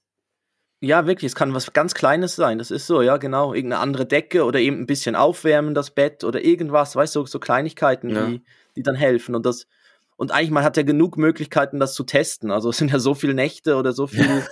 Ja, 0.83 1.07
wirklich, 1.07 1.31
es 1.31 1.35
kann 1.35 1.53
was 1.53 1.73
ganz 1.75 1.95
Kleines 1.95 2.37
sein. 2.37 2.59
Das 2.59 2.71
ist 2.71 2.87
so, 2.87 3.03
ja, 3.03 3.19
genau. 3.19 3.53
Irgendeine 3.53 3.83
andere 3.83 4.07
Decke 4.07 4.45
oder 4.45 4.61
eben 4.61 4.81
ein 4.81 4.87
bisschen 4.87 5.15
aufwärmen, 5.15 5.75
das 5.75 5.91
Bett 5.91 6.25
oder 6.25 6.43
irgendwas, 6.43 6.97
weißt 6.97 7.17
du, 7.17 7.21
so, 7.21 7.27
so 7.27 7.39
Kleinigkeiten, 7.39 8.11
ja. 8.11 8.27
die, 8.27 8.43
die 8.77 8.83
dann 8.83 8.95
helfen. 8.95 9.35
Und 9.35 9.45
das, 9.45 9.67
und 10.17 10.33
eigentlich, 10.33 10.51
man 10.51 10.65
hat 10.65 10.79
ja 10.79 10.83
genug 10.83 11.19
Möglichkeiten, 11.19 11.81
das 11.81 11.93
zu 11.93 12.05
testen. 12.05 12.51
Also 12.51 12.71
es 12.71 12.79
sind 12.79 12.91
ja 12.91 12.99
so 12.99 13.15
viele 13.15 13.35
Nächte 13.35 13.77
oder 13.77 13.93
so 13.93 14.07
viel. 14.07 14.43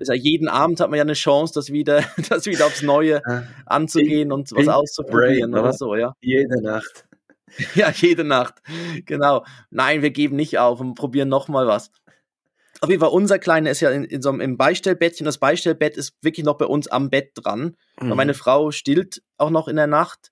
ja, 0.00 0.14
jeden 0.14 0.48
Abend 0.48 0.80
hat 0.80 0.90
man 0.90 0.98
ja 0.98 1.04
eine 1.04 1.14
Chance, 1.14 1.54
das 1.54 1.70
wieder, 1.72 2.04
das 2.28 2.44
wieder 2.44 2.66
aufs 2.66 2.82
Neue 2.82 3.22
anzugehen 3.64 4.30
und 4.30 4.52
was 4.52 4.68
auszuprobieren 4.68 5.54
oder 5.54 5.72
so, 5.72 5.96
ja. 5.96 6.14
Jede 6.20 6.62
Nacht. 6.62 7.04
Ja, 7.74 7.90
jede 7.90 8.24
Nacht. 8.24 8.54
Genau. 9.06 9.44
Nein, 9.70 10.02
wir 10.02 10.10
geben 10.10 10.36
nicht 10.36 10.58
auf 10.58 10.80
und 10.80 10.94
probieren 10.94 11.30
nochmal 11.30 11.66
was. 11.66 11.90
Auf 12.80 12.88
jeden 12.88 13.00
Fall, 13.00 13.10
unser 13.10 13.38
Kleiner 13.38 13.70
ist 13.70 13.80
ja 13.80 13.90
in, 13.90 14.04
in 14.04 14.22
so 14.22 14.28
einem 14.28 14.40
im 14.40 14.56
Beistellbettchen. 14.56 15.24
Das 15.24 15.38
Beistellbett 15.38 15.96
ist 15.96 16.14
wirklich 16.22 16.44
noch 16.44 16.58
bei 16.58 16.66
uns 16.66 16.88
am 16.88 17.10
Bett 17.10 17.32
dran. 17.34 17.76
Mhm. 18.00 18.14
meine 18.14 18.34
Frau 18.34 18.70
stillt 18.70 19.22
auch 19.36 19.50
noch 19.50 19.68
in 19.68 19.76
der 19.76 19.86
Nacht. 19.86 20.30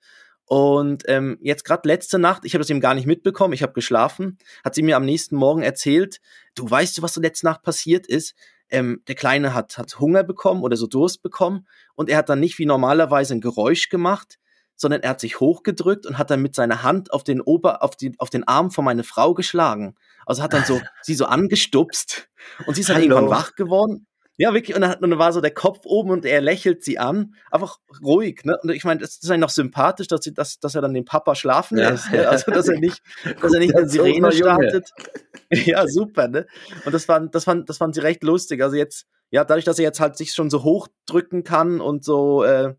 Und 0.49 1.03
ähm, 1.09 1.39
jetzt 1.41 1.65
gerade 1.65 1.89
letzte 1.89 2.21
Nacht, 2.21 2.45
ich 2.45 2.55
habe 2.55 2.63
das 2.63 2.71
eben 2.71 2.81
gar 2.81 2.95
nicht 2.95 3.07
mitbekommen, 3.07 3.53
ich 3.53 3.65
habe 3.65 3.73
geschlafen, 3.73 4.39
hat 4.65 4.77
sie 4.77 4.83
mir 4.83 4.97
am 4.97 5.05
nächsten 5.05 5.35
Morgen 5.35 5.63
erzählt, 5.63 6.21
du 6.55 6.71
weißt 6.71 6.97
du, 6.97 7.03
was 7.03 7.15
so 7.15 7.21
letzte 7.21 7.47
Nacht 7.47 7.63
passiert 7.63 8.07
ist? 8.07 8.37
Ähm, 8.69 9.03
der 9.09 9.17
Kleine 9.17 9.55
hat, 9.55 9.77
hat 9.77 9.99
Hunger 9.99 10.23
bekommen 10.23 10.63
oder 10.63 10.77
so 10.77 10.87
Durst 10.87 11.23
bekommen 11.23 11.67
und 11.97 12.09
er 12.09 12.19
hat 12.19 12.29
dann 12.29 12.39
nicht 12.39 12.61
wie 12.61 12.67
normalerweise 12.67 13.35
ein 13.35 13.41
Geräusch 13.41 13.89
gemacht, 13.89 14.39
sondern 14.77 15.03
er 15.03 15.11
hat 15.11 15.21
sich 15.21 15.41
hochgedrückt 15.41 16.07
und 16.07 16.17
hat 16.17 16.31
dann 16.31 16.43
mit 16.43 16.55
seiner 16.55 16.85
Hand 16.85 17.13
auf 17.13 17.25
den 17.25 17.41
Ober, 17.41 17.83
auf, 17.83 17.97
die, 17.97 18.13
auf 18.19 18.31
den 18.31 18.47
Arm 18.47 18.71
von 18.71 18.85
meiner 18.85 19.05
Frau 19.05 19.35
geschlagen. 19.35 19.97
Also 20.27 20.43
hat 20.43 20.53
dann 20.53 20.65
so 20.65 20.81
sie 21.03 21.15
so 21.15 21.25
angestupst 21.25 22.29
und 22.67 22.75
sie 22.75 22.83
ist 22.83 22.91
dann 22.91 22.97
Hallo. 22.97 23.17
irgendwann 23.17 23.31
wach 23.31 23.55
geworden 23.55 24.07
Ja, 24.37 24.53
wirklich. 24.53 24.77
Und 24.77 24.83
dann, 24.83 24.95
und 24.99 25.11
dann 25.11 25.19
war 25.19 25.33
so 25.33 25.41
der 25.41 25.55
Kopf 25.55 25.81
oben 25.85 26.11
und 26.11 26.27
er 26.27 26.43
lächelt 26.43 26.85
sie 26.85 26.99
an. 26.99 27.35
Einfach 27.51 27.79
ruhig. 28.03 28.45
Ne? 28.45 28.59
Und 28.63 28.71
ich 28.71 28.85
meine, 28.85 29.01
das 29.01 29.17
ist 29.17 29.31
eigentlich 29.31 29.41
noch 29.41 29.51
sympathisch, 29.51 30.09
dass, 30.09 30.23
sie, 30.25 30.35
dass, 30.35 30.61
dass 30.61 30.75
er 30.75 30.83
dann 30.83 30.93
den 30.93 31.07
Papa 31.07 31.35
schlafen 31.35 31.79
ja. 31.79 31.91
lässt. 31.91 32.11
Ne? 32.11 32.29
Also, 32.29 32.51
dass 32.51 32.69
er 32.69 32.79
nicht, 32.79 33.01
dass 33.41 33.55
er 33.55 33.61
nicht 33.61 33.75
eine 33.75 33.89
Sirene 33.89 34.33
startet. 34.33 34.91
ja, 35.51 35.87
super. 35.87 36.29
Ne? 36.29 36.47
Und 36.85 36.93
das 36.93 37.07
fand, 37.07 37.35
das, 37.35 37.45
fand, 37.45 37.69
das 37.71 37.79
fand 37.79 37.95
sie 37.95 38.03
recht 38.03 38.23
lustig. 38.23 38.63
Also 38.63 38.77
jetzt, 38.77 39.07
ja, 39.31 39.45
dadurch, 39.45 39.65
dass 39.65 39.79
er 39.79 39.85
jetzt 39.85 40.01
halt 40.01 40.17
sich 40.17 40.35
schon 40.35 40.51
so 40.51 40.63
hochdrücken 40.63 41.43
kann 41.43 41.81
und 41.81 42.05
so 42.05 42.45
äh, 42.45 42.75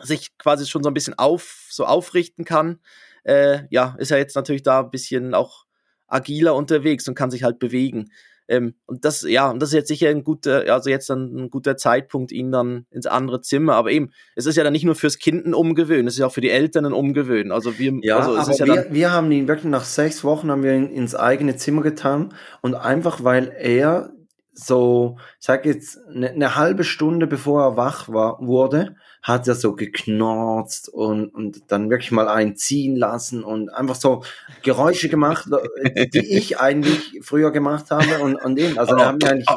sich 0.00 0.36
quasi 0.38 0.66
schon 0.66 0.82
so 0.82 0.90
ein 0.90 0.94
bisschen 0.94 1.16
auf, 1.16 1.68
so 1.70 1.84
aufrichten 1.84 2.44
kann, 2.44 2.80
äh, 3.22 3.62
ja, 3.70 3.94
ist 3.98 4.10
er 4.10 4.18
jetzt 4.18 4.34
natürlich 4.34 4.62
da 4.62 4.80
ein 4.80 4.90
bisschen 4.90 5.34
auch 5.34 5.63
agiler 6.06 6.54
unterwegs 6.54 7.08
und 7.08 7.14
kann 7.14 7.30
sich 7.30 7.42
halt 7.42 7.58
bewegen. 7.58 8.10
Ähm, 8.46 8.74
und 8.86 9.04
das, 9.04 9.22
ja, 9.22 9.50
und 9.50 9.60
das 9.60 9.70
ist 9.70 9.74
jetzt 9.74 9.88
sicher 9.88 10.08
ein 10.10 10.22
guter, 10.22 10.72
also 10.72 10.90
jetzt 10.90 11.08
dann 11.08 11.34
ein 11.34 11.50
guter 11.50 11.76
Zeitpunkt, 11.76 12.30
ihn 12.30 12.52
dann 12.52 12.86
ins 12.90 13.06
andere 13.06 13.40
Zimmer. 13.40 13.74
Aber 13.74 13.90
eben, 13.90 14.10
es 14.36 14.46
ist 14.46 14.56
ja 14.56 14.64
dann 14.64 14.72
nicht 14.72 14.84
nur 14.84 14.94
fürs 14.94 15.18
Kind 15.18 15.46
ein 15.46 15.54
Umgewöhnen, 15.54 16.06
es 16.06 16.14
ist 16.14 16.20
ja 16.20 16.26
auch 16.26 16.32
für 16.32 16.42
die 16.42 16.50
Eltern 16.50 16.84
ein 16.86 16.92
Umgewöhnen. 16.92 17.52
Also 17.52 17.78
wir, 17.78 17.98
ja, 18.02 18.18
also 18.18 18.52
aber 18.52 18.54
ja 18.54 18.66
wir, 18.66 18.86
wir 18.90 19.12
haben 19.12 19.32
ihn 19.32 19.48
wirklich 19.48 19.70
nach 19.70 19.84
sechs 19.84 20.24
Wochen 20.24 20.50
haben 20.50 20.62
wir 20.62 20.74
ihn 20.74 20.90
ins 20.90 21.14
eigene 21.14 21.56
Zimmer 21.56 21.82
getan 21.82 22.34
und 22.60 22.74
einfach 22.74 23.24
weil 23.24 23.52
er 23.58 24.10
so, 24.52 25.16
ich 25.40 25.46
sag 25.46 25.66
jetzt, 25.66 25.98
eine, 26.06 26.30
eine 26.30 26.54
halbe 26.54 26.84
Stunde 26.84 27.26
bevor 27.26 27.62
er 27.62 27.76
wach 27.76 28.08
war, 28.08 28.38
wurde, 28.40 28.94
hat 29.24 29.48
er 29.48 29.54
so 29.54 29.74
geknorzt 29.74 30.90
und, 30.90 31.30
und 31.30 31.72
dann 31.72 31.88
wirklich 31.88 32.12
mal 32.12 32.28
einen 32.28 32.56
ziehen 32.56 32.94
lassen 32.94 33.42
und 33.42 33.70
einfach 33.70 33.94
so 33.94 34.22
Geräusche 34.62 35.08
gemacht, 35.08 35.48
die 36.12 36.36
ich 36.36 36.60
eigentlich 36.60 37.20
früher 37.22 37.50
gemacht 37.50 37.90
habe 37.90 38.18
und, 38.18 38.36
und 38.36 38.58
eben, 38.58 38.78
also 38.78 38.94
er 38.96 39.06
hat 39.08 39.22
mir 39.22 39.30
eigentlich 39.30 39.48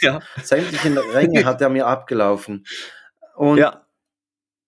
ja. 0.00 0.20
sämtliche 0.44 1.12
Ränge 1.12 1.44
hat 1.44 1.60
er 1.60 1.70
mir 1.70 1.88
abgelaufen. 1.88 2.64
Und, 3.34 3.58
ja. 3.58 3.84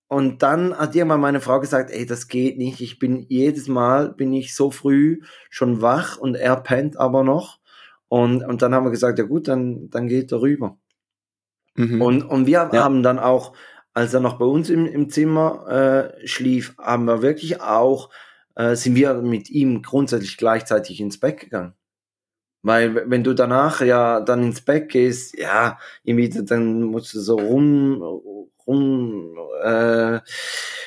und 0.08 0.42
dann 0.42 0.76
hat 0.76 0.96
mal 0.96 1.18
meine 1.18 1.40
Frau 1.40 1.60
gesagt, 1.60 1.92
ey, 1.92 2.04
das 2.04 2.26
geht 2.26 2.58
nicht, 2.58 2.80
ich 2.80 2.98
bin 2.98 3.24
jedes 3.28 3.68
Mal, 3.68 4.12
bin 4.12 4.32
ich 4.32 4.56
so 4.56 4.72
früh 4.72 5.20
schon 5.50 5.82
wach 5.82 6.18
und 6.18 6.34
er 6.34 6.56
pennt 6.56 6.96
aber 6.96 7.22
noch 7.22 7.60
und, 8.08 8.42
und 8.42 8.60
dann 8.60 8.74
haben 8.74 8.84
wir 8.84 8.90
gesagt, 8.90 9.20
ja 9.20 9.24
gut, 9.24 9.46
dann, 9.46 9.88
dann 9.88 10.08
geht 10.08 10.32
er 10.32 10.40
rüber. 10.40 10.78
Mhm. 11.76 12.02
Und, 12.02 12.22
und 12.22 12.46
wir 12.46 12.70
ja. 12.72 12.84
haben 12.84 13.04
dann 13.04 13.20
auch, 13.20 13.54
als 13.94 14.14
er 14.14 14.20
noch 14.20 14.38
bei 14.38 14.44
uns 14.44 14.70
im, 14.70 14.86
im 14.86 15.10
Zimmer 15.10 15.68
äh, 15.68 16.26
schlief, 16.26 16.74
haben 16.78 17.04
wir 17.04 17.22
wirklich 17.22 17.60
auch, 17.60 18.10
äh, 18.54 18.74
sind 18.74 18.94
wir 18.96 19.14
mit 19.14 19.50
ihm 19.50 19.82
grundsätzlich 19.82 20.36
gleichzeitig 20.36 21.00
ins 21.00 21.20
Bett 21.20 21.40
gegangen. 21.40 21.74
Weil 22.62 23.10
wenn 23.10 23.24
du 23.24 23.34
danach 23.34 23.80
ja 23.80 24.20
dann 24.20 24.44
ins 24.44 24.60
Bett 24.60 24.88
gehst, 24.88 25.36
ja, 25.36 25.78
irgendwie, 26.04 26.28
dann 26.44 26.82
musst 26.82 27.12
du 27.12 27.20
so 27.20 27.36
rum, 27.36 28.00
rum 28.66 29.36
äh, 29.62 30.20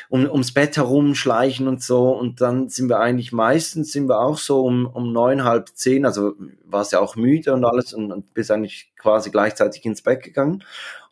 um, 0.09 0.29
ums 0.29 0.53
Bett 0.53 0.77
herumschleichen 0.77 1.67
und 1.67 1.83
so. 1.83 2.11
Und 2.11 2.39
dann 2.39 2.69
sind 2.69 2.87
wir 2.89 2.99
eigentlich 2.99 3.33
meistens 3.33 3.91
sind 3.91 4.07
wir 4.07 4.19
auch 4.19 4.37
so 4.37 4.63
um, 4.65 4.85
um 4.85 5.11
neun, 5.11 5.43
halb 5.43 5.69
zehn, 5.69 6.05
also 6.05 6.33
warst 6.63 6.93
ja 6.93 6.99
auch 6.99 7.17
müde 7.17 7.53
und 7.53 7.65
alles 7.65 7.93
und, 7.93 8.11
und 8.11 8.33
bist 8.33 8.51
eigentlich 8.51 8.93
quasi 8.97 9.29
gleichzeitig 9.29 9.83
ins 9.85 10.01
Bett 10.01 10.23
gegangen. 10.23 10.63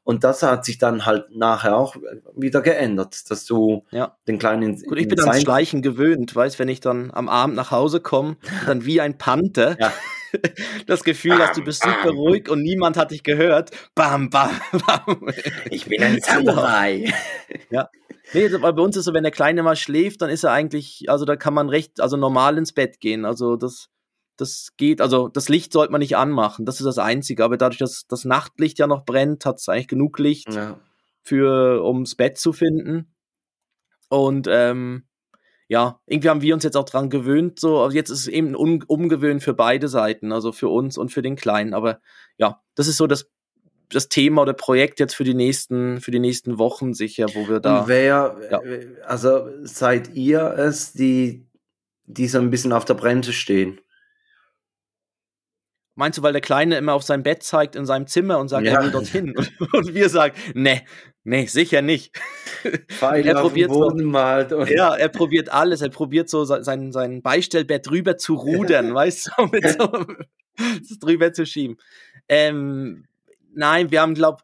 Und 0.04 0.24
das 0.26 0.44
hat 0.44 0.66
sich 0.66 0.78
dann 0.78 1.06
halt 1.06 1.34
nachher 1.36 1.78
auch 1.78 1.96
wieder 2.36 2.62
geändert, 2.62 3.30
dass 3.32 3.46
du 3.46 3.86
ja. 3.92 4.18
den 4.28 4.38
kleinen. 4.38 4.82
Gut, 4.82 4.98
ich 4.98 5.08
bin 5.08 5.20
ans 5.20 5.42
Schleichen 5.42 5.82
gewöhnt, 5.82 6.36
weißt, 6.36 6.60
wenn 6.60 6.68
ich 6.68 6.82
dann 6.82 7.12
am 7.12 7.30
Abend 7.30 7.56
nach 7.56 7.72
Hause 7.72 8.02
komme, 8.02 8.36
dann 8.66 8.86
wie 8.86 9.00
ein 9.02 9.18
Panther. 9.18 9.78
Ja. 9.80 9.94
Das 10.88 11.04
Gefühl 11.04 11.38
dass 11.38 11.56
du 11.56 11.64
bist 11.64 11.84
super 11.84 12.10
ruhig 12.10 12.50
und 12.50 12.64
niemand 12.64 12.98
hat 12.98 13.12
dich 13.12 13.22
gehört. 13.22 13.70
Bam, 13.94 14.32
bam, 14.32 14.50
bam. 14.88 15.30
Ich 15.70 15.86
bin 15.86 16.02
ein 16.02 16.20
Samurai. 16.22 17.14
Ja. 17.70 17.88
Nee, 18.34 18.50
bei 18.50 18.70
uns 18.70 18.98
ist 18.98 19.06
so, 19.06 19.14
wenn 19.14 19.22
der 19.22 19.32
Kleine 19.32 19.62
mal 19.62 19.76
schläft, 19.76 20.24
dann 20.24 20.32
ist 20.32 20.44
er 20.44 20.52
eigentlich, 20.52 21.06
also 21.08 21.26
da 21.26 21.36
kann 21.36 21.54
man 21.54 21.70
recht, 21.70 22.02
also 22.02 22.18
normal 22.18 22.58
ins 22.58 22.74
Bett 22.74 23.00
gehen. 23.00 23.26
Also 23.26 23.58
das, 23.58 23.90
das 24.38 24.70
geht, 24.78 25.02
also 25.02 25.28
das 25.28 25.50
Licht 25.50 25.74
sollte 25.74 25.92
man 25.92 26.00
nicht 26.00 26.18
anmachen, 26.18 26.66
das 26.66 26.80
ist 26.80 26.86
das 26.86 26.98
Einzige. 26.98 27.44
Aber 27.44 27.58
dadurch, 27.58 27.80
dass 27.80 28.06
das 28.08 28.26
Nachtlicht 28.26 28.80
ja 28.80 28.88
noch 28.88 29.06
brennt, 29.06 29.46
hat 29.46 29.60
es 29.60 29.70
eigentlich 29.70 29.88
genug 29.88 30.20
Licht 30.20 30.54
ja. 30.54 30.80
für, 31.22 31.84
ums 31.84 32.16
Bett 32.16 32.38
zu 32.38 32.54
finden. 32.54 33.14
Und 34.10 34.48
ähm, 34.50 35.06
ja, 35.68 36.00
irgendwie 36.06 36.30
haben 36.30 36.42
wir 36.42 36.54
uns 36.54 36.64
jetzt 36.64 36.78
auch 36.78 36.86
dran 36.86 37.10
gewöhnt, 37.10 37.60
so, 37.60 37.80
also 37.80 37.96
jetzt 37.96 38.10
ist 38.10 38.20
es 38.20 38.28
eben 38.28 38.56
ein 38.56 38.84
Umgewöhnen 38.84 39.40
für 39.40 39.54
beide 39.54 39.88
Seiten, 39.88 40.32
also 40.32 40.52
für 40.52 40.68
uns 40.68 40.98
und 40.98 41.10
für 41.10 41.22
den 41.22 41.36
Kleinen. 41.36 41.74
Aber 41.74 42.00
ja, 42.38 42.62
das 42.76 42.88
ist 42.88 42.98
so 42.98 43.08
das, 43.08 43.30
das 43.90 44.10
Thema 44.10 44.42
oder 44.42 44.54
Projekt 44.54 45.00
jetzt 45.00 45.16
für 45.16 45.24
die 45.24 45.34
nächsten, 45.34 46.02
für 46.02 46.12
die 46.12 46.20
nächsten 46.20 46.58
Wochen 46.60 46.94
sicher, 46.94 47.28
wo 47.34 47.48
wir 47.48 47.60
da. 47.60 47.82
Und 47.82 47.88
wer, 47.88 48.38
ja. 48.52 48.62
also 49.06 49.50
seid 49.64 50.14
ihr 50.14 50.42
es, 50.58 50.94
die, 50.94 51.48
die 52.06 52.28
so 52.28 52.40
ein 52.40 52.50
bisschen 52.50 52.74
auf 52.74 52.86
der 52.86 52.96
Bremse 52.96 53.34
stehen? 53.34 53.80
Meinst 55.96 56.18
du, 56.18 56.24
weil 56.24 56.34
der 56.34 56.42
Kleine 56.42 56.78
immer 56.78 56.94
auf 56.94 57.04
sein 57.04 57.22
Bett 57.22 57.44
zeigt 57.44 57.76
in 57.76 57.86
seinem 57.86 58.08
Zimmer 58.08 58.40
und 58.40 58.48
sagt, 58.48 58.66
ja. 58.66 58.74
er 58.74 58.84
will 58.84 58.92
dorthin? 58.92 59.36
Und, 59.38 59.74
und 59.74 59.94
wir 59.94 60.10
sagen, 60.10 60.36
nee, 60.56 60.82
nee, 61.24 61.46
sicher 61.46 61.84
nicht. 61.84 62.18
Pfeil 62.90 63.28
er 63.28 63.36
probiert 63.36 63.72
so, 63.72 63.92
malt 63.92 64.52
ja, 64.70 64.96
er 64.96 65.10
probiert 65.10 65.50
alles. 65.50 65.82
Er 65.82 65.90
probiert 65.90 66.30
so 66.30 66.46
sein, 66.46 66.92
sein 66.92 67.22
Beistellbett 67.22 67.88
drüber 67.88 68.18
zu 68.18 68.36
rudern, 68.36 68.94
weißt 68.96 69.32
du, 69.38 69.46
mit 69.48 69.70
so 69.70 70.96
drüber 71.00 71.32
zu 71.32 71.46
schieben. 71.46 71.78
Ähm, 72.28 73.06
nein, 73.54 73.92
wir 73.92 74.02
haben, 74.02 74.16
glaub, 74.16 74.42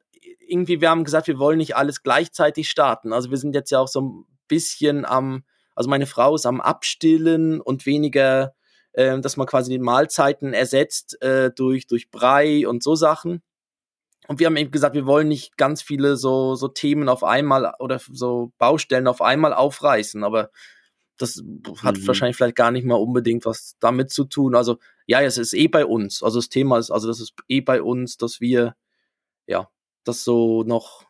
irgendwie, 0.48 0.82
wir 0.82 0.90
haben 0.92 1.04
gesagt, 1.04 1.28
wir 1.28 1.40
wollen 1.40 1.58
nicht 1.58 1.76
alles 1.76 2.04
gleichzeitig 2.04 2.70
starten. 2.70 3.12
Also 3.12 3.32
wir 3.32 3.38
sind 3.38 3.56
jetzt 3.56 3.72
ja 3.72 3.80
auch 3.80 3.88
so 3.88 4.02
ein 4.02 4.26
bisschen 4.48 5.06
am, 5.06 5.44
also 5.76 5.90
meine 5.90 6.06
Frau 6.06 6.36
ist 6.36 6.46
am 6.46 6.62
Abstillen 6.62 7.60
und 7.60 7.86
weniger 7.86 8.54
äh, 8.94 9.20
dass 9.20 9.38
man 9.38 9.48
quasi 9.48 9.72
die 9.72 9.80
Mahlzeiten 9.80 10.54
ersetzt 10.54 11.22
äh, 11.22 11.52
durch, 11.52 11.88
durch 11.88 12.12
Brei 12.12 12.68
und 12.68 12.84
so 12.84 12.96
Sachen. 12.96 13.42
Und 14.28 14.40
wir 14.40 14.48
haben 14.48 14.58
eben 14.58 14.72
gesagt, 14.72 14.94
wir 14.96 15.08
wollen 15.08 15.28
nicht 15.28 15.58
ganz 15.58 15.82
viele 15.82 16.16
so, 16.16 16.54
so 16.56 16.68
Themen 16.68 17.10
auf 17.10 17.24
einmal 17.24 17.74
oder 17.80 18.00
so 18.12 18.52
Baustellen 18.60 19.08
auf 19.08 19.22
einmal 19.22 19.54
aufreißen, 19.54 20.24
aber 20.24 20.52
das 21.18 21.44
hat 21.84 21.98
mhm. 21.98 22.08
wahrscheinlich 22.08 22.38
vielleicht 22.38 22.56
gar 22.56 22.72
nicht 22.72 22.86
mal 22.86 22.96
unbedingt 22.96 23.46
was 23.46 23.76
damit 23.80 24.12
zu 24.12 24.26
tun. 24.26 24.56
Also, 24.56 24.78
ja, 25.06 25.22
es 25.22 25.38
ist 25.38 25.54
eh 25.54 25.68
bei 25.68 25.86
uns. 25.86 26.24
Also 26.24 26.40
das 26.40 26.50
Thema 26.50 26.78
ist, 26.78 26.92
also 26.92 27.08
das 27.08 27.20
ist 27.20 27.34
eh 27.48 27.62
bei 27.62 27.82
uns, 27.82 28.18
dass 28.18 28.40
wir, 28.40 28.76
ja, 29.48 29.70
das 30.04 30.24
so 30.24 30.64
noch 30.64 31.09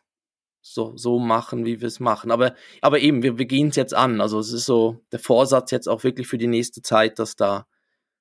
so, 0.62 0.96
so 0.96 1.18
machen, 1.18 1.64
wie 1.64 1.80
wir 1.80 1.88
es 1.88 2.00
machen. 2.00 2.30
Aber, 2.30 2.54
aber 2.80 3.00
eben, 3.00 3.22
wir, 3.22 3.38
wir 3.38 3.46
gehen 3.46 3.68
es 3.68 3.76
jetzt 3.76 3.94
an. 3.94 4.20
Also 4.20 4.38
es 4.38 4.52
ist 4.52 4.66
so 4.66 5.04
der 5.12 5.18
Vorsatz 5.18 5.70
jetzt 5.70 5.88
auch 5.88 6.04
wirklich 6.04 6.26
für 6.26 6.38
die 6.38 6.46
nächste 6.46 6.82
Zeit, 6.82 7.18
dass 7.18 7.36
da, 7.36 7.66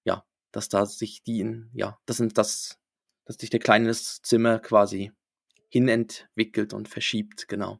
ja, 0.03 0.23
dass 0.51 0.69
da 0.69 0.85
sich 0.85 1.23
die, 1.23 1.63
ja, 1.73 1.99
das 2.05 2.17
sind 2.17 2.37
das, 2.37 2.79
dass 3.25 3.37
sich 3.37 3.49
der 3.49 3.59
kleine 3.59 3.91
Zimmer 3.93 4.59
quasi 4.59 5.11
hinentwickelt 5.69 6.73
und 6.73 6.87
verschiebt, 6.87 7.47
genau. 7.47 7.79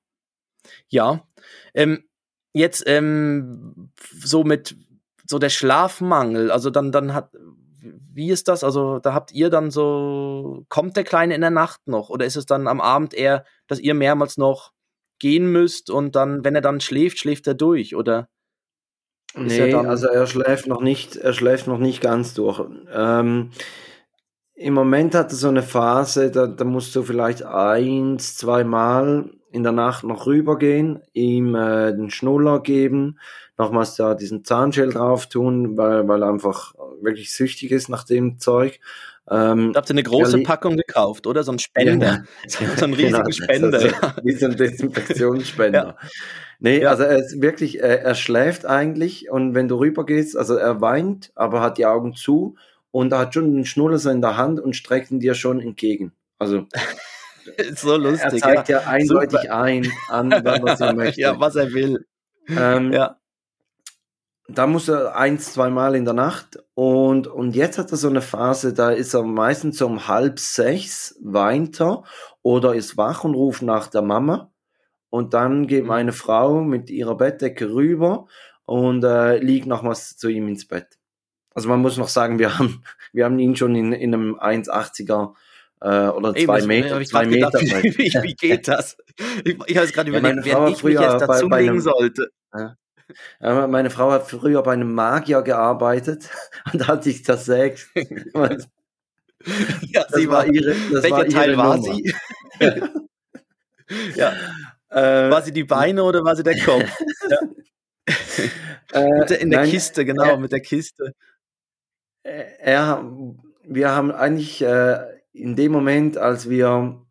Ja, 0.89 1.27
ähm, 1.73 2.03
jetzt 2.53 2.83
ähm, 2.85 3.91
so 4.11 4.43
mit 4.43 4.75
so 5.25 5.39
der 5.39 5.49
Schlafmangel, 5.49 6.51
also 6.51 6.69
dann, 6.69 6.91
dann 6.91 7.13
hat, 7.13 7.31
wie 7.81 8.31
ist 8.31 8.47
das? 8.47 8.63
Also 8.63 8.99
da 8.99 9.13
habt 9.13 9.31
ihr 9.31 9.49
dann 9.49 9.71
so, 9.71 10.65
kommt 10.69 10.97
der 10.97 11.03
Kleine 11.03 11.35
in 11.35 11.41
der 11.41 11.49
Nacht 11.49 11.81
noch 11.87 12.09
oder 12.09 12.25
ist 12.25 12.35
es 12.35 12.45
dann 12.45 12.67
am 12.67 12.81
Abend 12.81 13.13
eher, 13.13 13.45
dass 13.67 13.79
ihr 13.79 13.93
mehrmals 13.93 14.37
noch 14.37 14.71
gehen 15.19 15.51
müsst 15.51 15.89
und 15.89 16.15
dann, 16.15 16.43
wenn 16.43 16.55
er 16.55 16.61
dann 16.61 16.81
schläft, 16.81 17.19
schläft 17.19 17.47
er 17.47 17.53
durch 17.53 17.95
oder? 17.95 18.29
Nee, 19.35 19.71
er 19.71 19.87
also 19.87 20.07
er 20.07 20.25
schläft 20.25 20.67
noch 20.67 20.81
nicht, 20.81 21.15
er 21.15 21.33
schläft 21.33 21.67
noch 21.67 21.77
nicht 21.77 22.01
ganz 22.01 22.33
durch. 22.33 22.61
Ähm, 22.91 23.51
Im 24.55 24.73
Moment 24.73 25.13
hat 25.13 25.31
er 25.31 25.35
so 25.35 25.49
eine 25.49 25.61
Phase, 25.61 26.31
da, 26.31 26.47
da 26.47 26.63
musst 26.63 26.95
du 26.95 27.03
vielleicht 27.03 27.43
eins, 27.43 28.35
zwei 28.35 28.63
Mal 28.63 29.29
in 29.51 29.63
der 29.63 29.71
Nacht 29.71 30.03
noch 30.03 30.25
rübergehen, 30.25 31.01
ihm 31.13 31.55
äh, 31.55 31.91
den 31.91 32.09
Schnuller 32.09 32.61
geben, 32.61 33.19
nochmals 33.59 33.95
da 33.95 34.15
diesen 34.15 34.43
Zahnschell 34.43 34.89
drauf 34.89 35.27
tun, 35.27 35.77
weil, 35.77 36.07
weil 36.07 36.23
er 36.23 36.29
einfach 36.29 36.73
wirklich 37.01 37.33
süchtig 37.33 37.71
ist 37.71 37.89
nach 37.89 38.05
dem 38.05 38.39
Zeug. 38.39 38.79
Ähm, 39.29 39.73
da 39.73 39.79
habt 39.79 39.89
ihr 39.89 39.93
eine 39.93 40.03
große 40.03 40.39
Packung 40.39 40.77
gekauft, 40.77 41.27
oder? 41.27 41.43
So 41.43 41.51
ein 41.51 41.59
Spender. 41.59 42.23
Ja, 42.47 42.67
so 42.77 42.85
ein 42.85 42.93
riesiger 42.93 43.17
genau, 43.23 43.31
Spender. 43.31 43.79
So, 43.81 43.87
wie 44.23 44.31
so 44.31 44.45
ein 44.47 44.55
Desinfektionsspender. 44.55 45.95
ja. 45.99 46.09
Nee, 46.61 46.81
ja. 46.81 46.89
also 46.89 47.03
er 47.03 47.19
ist 47.19 47.41
wirklich, 47.41 47.79
er, 47.79 48.01
er 48.01 48.15
schläft 48.15 48.65
eigentlich 48.65 49.29
und 49.29 49.55
wenn 49.55 49.67
du 49.67 49.77
rübergehst, 49.77 50.35
also 50.35 50.55
er 50.55 50.81
weint, 50.81 51.31
aber 51.35 51.61
hat 51.61 51.77
die 51.77 51.85
Augen 51.85 52.15
zu 52.15 52.55
und 52.91 53.13
er 53.13 53.19
hat 53.19 53.33
schon 53.33 53.53
den 53.53 53.65
Schnuller 53.65 53.97
so 53.97 54.09
in 54.09 54.21
der 54.21 54.35
Hand 54.35 54.59
und 54.59 54.75
streckt 54.75 55.11
ihn 55.11 55.19
dir 55.19 55.35
schon 55.35 55.61
entgegen. 55.61 56.11
Also 56.37 56.65
so 57.75 57.95
lustig. 57.95 58.41
Er 58.43 58.55
zeigt 58.55 58.69
ja, 58.69 58.81
ja 58.81 58.87
eindeutig 58.87 59.41
Super. 59.41 59.61
ein, 59.61 59.91
an, 60.09 60.31
was 60.31 60.81
er 60.81 60.93
möchte. 60.93 61.21
ja, 61.21 61.39
was 61.39 61.55
er 61.55 61.71
will. 61.71 62.05
Ähm, 62.49 62.91
ja. 62.91 63.18
Da 64.51 64.65
muss 64.67 64.87
er 64.87 65.15
eins, 65.15 65.53
zweimal 65.53 65.95
in 65.95 66.05
der 66.05 66.13
Nacht 66.15 66.57
und 66.73 67.27
Und, 67.27 67.55
jetzt 67.55 67.77
hat 67.77 67.91
er 67.91 67.97
so 67.97 68.07
eine 68.09 68.21
Phase, 68.21 68.73
da 68.73 68.89
ist 68.89 69.13
er 69.13 69.23
meistens 69.23 69.81
um 69.81 70.07
halb 70.07 70.39
sechs, 70.39 71.15
weint 71.21 71.79
er 71.79 72.03
oder 72.41 72.73
ist 72.73 72.97
wach 72.97 73.23
und 73.23 73.35
ruft 73.35 73.61
nach 73.61 73.87
der 73.87 74.01
Mama. 74.01 74.51
Und 75.09 75.33
dann 75.33 75.67
geht 75.67 75.83
Mhm. 75.83 75.87
meine 75.87 76.13
Frau 76.13 76.61
mit 76.61 76.89
ihrer 76.89 77.15
Bettdecke 77.17 77.71
rüber 77.73 78.27
und 78.65 79.03
äh, 79.03 79.37
liegt 79.39 79.67
nochmals 79.67 80.17
zu 80.17 80.29
ihm 80.29 80.47
ins 80.47 80.67
Bett. 80.67 80.97
Also 81.53 81.69
man 81.69 81.81
muss 81.81 81.97
noch 81.97 82.07
sagen, 82.09 82.39
wir 82.39 82.49
haben, 82.59 82.83
wir 83.13 83.25
haben 83.25 83.39
ihn 83.39 83.55
schon 83.55 83.75
in, 83.75 83.93
in 83.93 84.13
einem 84.13 84.39
1,80er 84.39 85.35
äh, 85.81 86.07
oder 86.09 86.35
Eben, 86.35 86.45
zwei 86.45 86.61
Meter, 86.63 87.01
zwei 87.03 87.25
gedacht, 87.25 87.53
Meter. 87.53 87.61
wie, 87.61 87.71
wie, 87.97 88.23
wie 88.23 88.33
geht 88.35 88.67
das? 88.67 88.97
Ich, 89.45 89.57
ich 89.67 89.77
habe 89.77 89.85
es 89.85 89.93
gerade 89.93 90.11
Ja, 90.11 90.19
überlegt, 90.19 90.45
Frau 90.47 90.65
wer 90.65 90.73
ich 90.73 90.83
mich 90.83 90.99
jetzt 90.99 91.21
dazulegen 91.21 91.81
sollte. 91.81 92.29
Ja, 92.53 92.75
meine 93.39 93.89
Frau 93.89 94.11
hat 94.11 94.29
früher 94.29 94.61
bei 94.63 94.73
einem 94.73 94.93
Magier 94.93 95.41
gearbeitet 95.41 96.29
und 96.73 96.87
hat 96.87 97.03
sich 97.03 97.23
zersägt. 97.25 97.87
Das 98.33 98.67
Ja, 99.91 100.05
sie 100.13 100.29
war, 100.29 100.45
ihre, 100.47 100.75
das 100.91 101.03
welcher 101.03 101.11
war 101.11 101.25
ihre 101.25 101.33
Teil 101.33 101.57
war 101.57 101.77
Nummer. 101.77 101.95
sie? 101.95 102.13
ja, 104.15 104.33
Äh, 104.89 105.29
war 105.31 105.41
sie 105.41 105.51
die 105.53 105.63
Beine 105.63 106.03
oder 106.03 106.23
war 106.23 106.35
sie 106.35 106.43
der 106.43 106.59
Kopf? 106.59 106.89
äh, 108.91 109.35
In 109.41 109.49
der 109.51 109.59
nein, 109.61 109.69
Kiste, 109.69 110.03
genau, 110.05 110.23
er- 110.23 110.37
mit 110.37 110.51
der 110.51 110.61
Kiste. 110.61 111.13
Äh, 112.23 112.43
er, 112.59 113.03
wir 113.63 113.91
haben 113.91 114.11
eigentlich 114.11 114.61
äh, 114.61 114.99
in 115.31 115.55
dem 115.55 115.71
Moment, 115.71 116.17
als 116.17 116.49
wir 116.49 117.05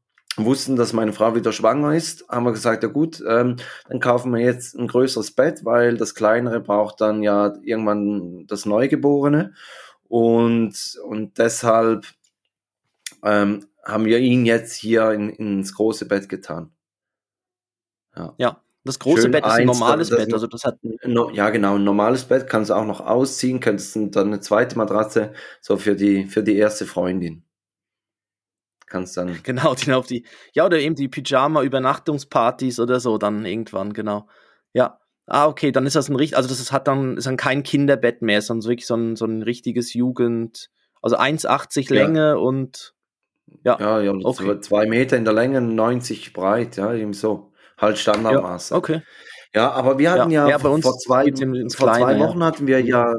wussten, 0.45 0.77
dass 0.77 0.93
meine 0.93 1.13
Frau 1.13 1.35
wieder 1.35 1.53
schwanger 1.53 1.95
ist, 1.95 2.29
haben 2.29 2.45
wir 2.45 2.53
gesagt, 2.53 2.83
ja 2.83 2.89
gut, 2.89 3.23
ähm, 3.27 3.57
dann 3.89 4.01
kaufen 4.01 4.33
wir 4.33 4.41
jetzt 4.41 4.75
ein 4.77 4.89
größeres 4.89 5.33
Bett, 5.33 5.65
weil 5.65 5.97
das 5.97 6.15
kleinere 6.15 6.61
braucht 6.61 7.01
dann 7.01 7.23
ja 7.23 7.55
irgendwann 7.63 8.47
das 8.47 8.67
Neugeborene. 8.67 9.55
Und, 10.09 10.99
und 11.05 11.39
deshalb 11.39 12.07
ähm, 13.23 13.67
haben 13.85 14.05
wir 14.05 14.19
ihn 14.19 14.47
jetzt 14.47 14.75
hier 14.75 15.11
in, 15.13 15.31
ins 15.31 15.75
große 15.75 16.07
Bett 16.07 16.29
getan. 16.29 16.71
Ja, 18.37 18.61
das 18.85 18.99
große 18.99 19.23
Schön 19.23 19.31
Bett 19.33 19.47
ist 19.47 19.53
ein 19.53 19.67
normales 19.67 20.09
das- 20.09 20.19
Bett, 20.19 20.33
also 20.33 20.47
das 20.47 20.65
hat 20.65 20.79
No, 21.05 21.31
ja, 21.31 21.51
genau, 21.51 21.77
ein 21.77 21.85
normales 21.85 22.25
Bett 22.25 22.49
kannst 22.49 22.71
du 22.71 22.75
auch 22.75 22.87
noch 22.87 23.01
ausziehen, 23.01 23.61
könntest 23.61 23.95
du 23.97 24.07
dann 24.07 24.29
eine 24.29 24.41
zweite 24.41 24.77
Matratze 24.77 25.33
so 25.61 25.77
für 25.77 25.95
die, 25.95 26.27
für 26.27 26.43
die 26.43 26.57
erste 26.57 26.87
Freundin. 26.87 27.45
Kannst 28.89 29.17
dann, 29.17 29.39
genau 29.43 29.75
die 29.75 29.93
auf 29.93 30.07
die 30.07 30.25
ja 30.55 30.65
oder 30.67 30.79
eben 30.79 30.95
die 30.95 31.09
Pyjama 31.09 31.63
Übernachtungspartys 31.63 32.81
oder 32.81 33.01
so 33.01 33.19
dann 33.19 33.45
irgendwann 33.45 33.93
genau. 33.93 34.29
Ja. 34.73 34.99
Ah, 35.31 35.47
okay, 35.47 35.73
dann 35.73 35.85
ist 35.85 35.95
das 35.95 36.09
ein 36.09 36.17
richtig, 36.17 36.39
also 36.39 36.49
das 36.49 36.59
ist, 36.59 36.73
hat 36.73 36.89
dann 36.89 37.19
ist 37.19 37.27
dann 37.27 37.37
kein 37.37 37.63
Kinderbett 37.63 38.23
mehr, 38.23 38.41
sondern 38.41 38.63
so 38.63 38.71
wirklich 38.71 38.87
so 38.87 38.95
ein, 38.95 39.15
so 39.15 39.27
ein 39.27 39.43
richtiges 39.43 39.93
Jugend, 39.93 40.71
also 41.03 41.19
1,80 41.19 41.93
Ja. 41.95 42.03
Länge 42.03 42.39
und 42.39 42.95
ja, 43.63 43.77
ja, 43.79 44.01
ja, 44.01 44.13
okay. 44.25 44.59
zwei- 44.61 44.87
Meter 44.87 45.19
in 45.19 45.25
der 45.27 45.35
Länge, 45.35 45.61
90 45.61 46.33
breit, 46.33 46.77
ja, 46.79 46.95
eben 46.95 47.13
so. 47.13 47.53
Halt 47.77 47.99
Standardmaße. 47.99 48.75
okay. 48.75 49.03
Ja, 49.55 49.71
aber 49.71 49.99
wir 49.99 50.11
hatten 50.11 50.31
Ja, 50.31 50.45
ja, 50.45 50.51
ja, 50.51 50.59
bei 50.59 50.69
uns 50.69 50.85
vor 50.85 50.97
zwei, 50.99 51.25
ins 51.27 51.75
vor 51.77 51.89
zwei 51.89 51.99
Kleine, 51.99 52.21
ja. 52.21 52.27
Wochen 52.27 52.45
hatten 52.45 52.67
wir 52.67 52.81
ja, 52.81 53.15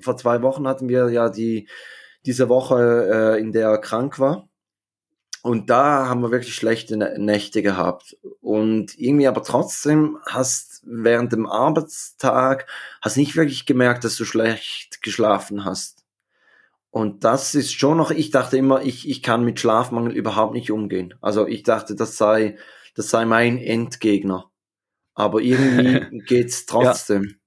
vor 0.00 0.16
zwei 0.16 0.42
Wochen 0.42 0.66
hatten 0.68 0.88
wir 0.88 1.10
ja 1.10 1.28
die, 1.28 1.68
diese 2.24 2.48
Woche, 2.48 3.36
äh, 3.36 3.40
in 3.40 3.52
der 3.52 3.68
er 3.68 3.78
krank 3.78 4.18
war. 4.18 4.47
Und 5.42 5.70
da 5.70 6.06
haben 6.08 6.20
wir 6.20 6.30
wirklich 6.30 6.54
schlechte 6.54 6.96
Nä- 6.96 7.18
Nächte 7.18 7.62
gehabt. 7.62 8.16
Und 8.40 8.98
irgendwie 8.98 9.28
aber 9.28 9.42
trotzdem 9.42 10.18
hast 10.26 10.82
während 10.84 11.32
dem 11.32 11.46
Arbeitstag, 11.46 12.66
hast 13.00 13.16
nicht 13.16 13.36
wirklich 13.36 13.66
gemerkt, 13.66 14.04
dass 14.04 14.16
du 14.16 14.24
schlecht 14.24 15.02
geschlafen 15.02 15.64
hast. 15.64 16.04
Und 16.90 17.22
das 17.24 17.54
ist 17.54 17.72
schon 17.74 17.98
noch, 17.98 18.10
ich 18.10 18.30
dachte 18.30 18.56
immer, 18.56 18.82
ich, 18.82 19.08
ich 19.08 19.22
kann 19.22 19.44
mit 19.44 19.60
Schlafmangel 19.60 20.12
überhaupt 20.12 20.54
nicht 20.54 20.70
umgehen. 20.70 21.14
Also 21.20 21.46
ich 21.46 21.62
dachte, 21.62 21.94
das 21.94 22.16
sei, 22.16 22.56
das 22.94 23.10
sei 23.10 23.24
mein 23.24 23.58
Endgegner. 23.58 24.50
Aber 25.14 25.40
irgendwie 25.40 26.22
geht's 26.26 26.66
trotzdem. 26.66 27.38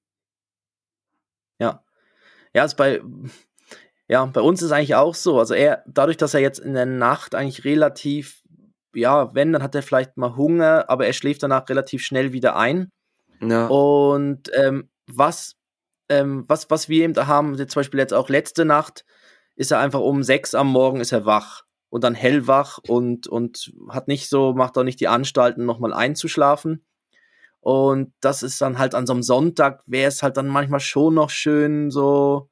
Ja, 2.54 2.66
ist 2.66 2.76
bei, 2.76 3.02
ja, 4.12 4.26
bei 4.26 4.42
uns 4.42 4.62
ist 4.62 4.74
eigentlich 4.74 4.96
auch 4.96 5.16
so. 5.16 5.40
Also 5.40 5.54
er, 5.54 5.86
dadurch, 5.88 6.18
dass 6.18 6.34
er 6.34 6.42
jetzt 6.42 6.60
in 6.60 6.74
der 6.74 6.86
Nacht 6.86 7.34
eigentlich 7.34 7.64
relativ, 7.64 8.44
ja, 8.94 9.34
wenn, 9.34 9.54
dann 9.54 9.64
hat 9.64 9.74
er 9.74 9.84
vielleicht 9.84 10.18
mal 10.18 10.36
Hunger, 10.36 10.90
aber 10.90 11.08
er 11.08 11.14
schläft 11.14 11.44
danach 11.44 11.70
relativ 11.70 12.04
schnell 12.04 12.34
wieder 12.34 12.58
ein. 12.58 12.92
Ja. 13.40 13.68
Und 13.68 14.52
ähm, 14.54 14.90
was, 15.08 15.56
ähm, 16.10 16.44
was, 16.50 16.70
was 16.70 16.90
wir 16.90 17.06
eben 17.06 17.14
da 17.14 17.28
haben, 17.28 17.56
zum 17.56 17.80
Beispiel 17.80 18.02
jetzt 18.02 18.14
auch 18.14 18.28
letzte 18.28 18.66
Nacht, 18.66 19.06
ist 19.56 19.72
er 19.72 19.80
einfach 19.80 20.02
um 20.02 20.24
sechs 20.24 20.56
am 20.56 20.68
Morgen 20.68 21.00
ist 21.00 21.14
er 21.14 21.26
wach 21.26 21.64
und 21.90 22.04
dann 22.04 22.14
hellwach 22.14 22.80
und, 22.86 23.28
und 23.28 23.72
hat 23.88 24.10
nicht 24.10 24.28
so, 24.28 24.54
macht 24.54 24.78
auch 24.78 24.84
nicht 24.84 25.00
die 25.00 25.08
Anstalten, 25.08 25.66
nochmal 25.66 25.94
einzuschlafen. 25.94 26.86
Und 27.62 28.12
das 28.20 28.44
ist 28.44 28.60
dann 28.60 28.78
halt 28.78 28.94
an 28.94 29.08
so 29.08 29.14
einem 29.14 29.24
Sonntag, 29.24 29.84
wäre 29.86 30.10
es 30.10 30.22
halt 30.22 30.36
dann 30.36 30.50
manchmal 30.50 30.82
schon 30.82 31.14
noch 31.14 31.30
schön, 31.30 31.92
so 31.92 32.50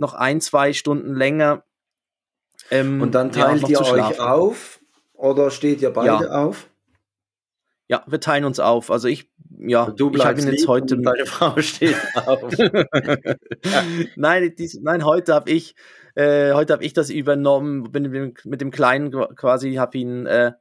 noch 0.00 0.14
ein, 0.14 0.40
zwei 0.40 0.72
Stunden 0.72 1.14
länger. 1.14 1.64
ähm, 2.70 3.00
Und 3.00 3.14
dann 3.14 3.30
ja, 3.30 3.44
teilt 3.44 3.62
noch 3.62 3.68
ihr 3.68 3.80
euch 3.80 3.88
schlafen. 3.88 4.20
auf 4.20 4.80
oder 5.12 5.50
steht 5.50 5.82
ihr 5.82 5.90
beide 5.90 6.34
auf? 6.34 6.68
Ja, 7.88 8.04
wir 8.06 8.20
teilen 8.20 8.44
uns 8.44 8.60
auf. 8.60 8.90
Also 8.90 9.08
ich, 9.08 9.30
ja, 9.58 9.86
du 9.90 10.10
ich 10.10 10.24
habe 10.24 10.34
bleibst 10.34 10.46
ihn 10.46 10.52
jetzt 10.52 10.68
heute. 10.68 10.96
und 10.96 11.02
deine 11.02 11.26
Frau 11.26 11.60
steht 11.60 11.96
auf. 12.14 12.52
nein, 14.16 14.54
dies, 14.56 14.78
nein, 14.80 15.04
heute 15.04 15.34
habe 15.34 15.50
ich, 15.50 15.74
äh, 16.14 16.52
heute 16.52 16.72
habe 16.72 16.84
ich 16.84 16.92
das 16.92 17.10
übernommen, 17.10 17.90
bin 17.90 18.10
bin 18.10 18.34
mit 18.44 18.60
dem 18.60 18.70
Kleinen 18.70 19.10
quasi, 19.10 19.74
habe 19.74 19.98
ihn, 19.98 20.24
äh, 20.26 20.52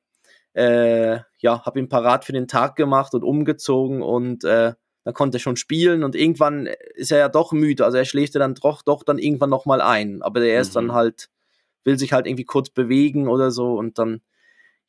äh, 0.53 1.19
ja, 1.37 1.65
habe 1.65 1.79
ihn 1.79 1.87
parat 1.87 2.25
für 2.25 2.33
den 2.33 2.47
Tag 2.47 2.75
gemacht 2.75 3.13
und 3.13 3.23
umgezogen 3.23 4.01
und 4.01 4.43
dann 5.09 5.15
konnte 5.15 5.37
er 5.37 5.41
schon 5.41 5.55
spielen 5.55 6.03
und 6.03 6.15
irgendwann 6.15 6.67
ist 6.93 7.11
er 7.11 7.17
ja 7.17 7.29
doch 7.29 7.51
müde, 7.51 7.83
also 7.83 7.97
er 7.97 8.05
schläft 8.05 8.35
ja 8.35 8.39
dann 8.39 8.53
doch, 8.53 8.83
doch 8.83 9.01
dann 9.03 9.17
irgendwann 9.17 9.49
noch 9.49 9.65
mal 9.65 9.81
ein, 9.81 10.21
aber 10.21 10.39
er 10.43 10.61
ist 10.61 10.69
Mhm. 10.69 10.73
dann 10.75 10.93
halt, 10.93 11.29
will 11.83 11.97
sich 11.97 12.13
halt 12.13 12.27
irgendwie 12.27 12.45
kurz 12.45 12.69
bewegen 12.69 13.27
oder 13.27 13.49
so 13.49 13.73
und 13.75 13.97
dann, 13.97 14.21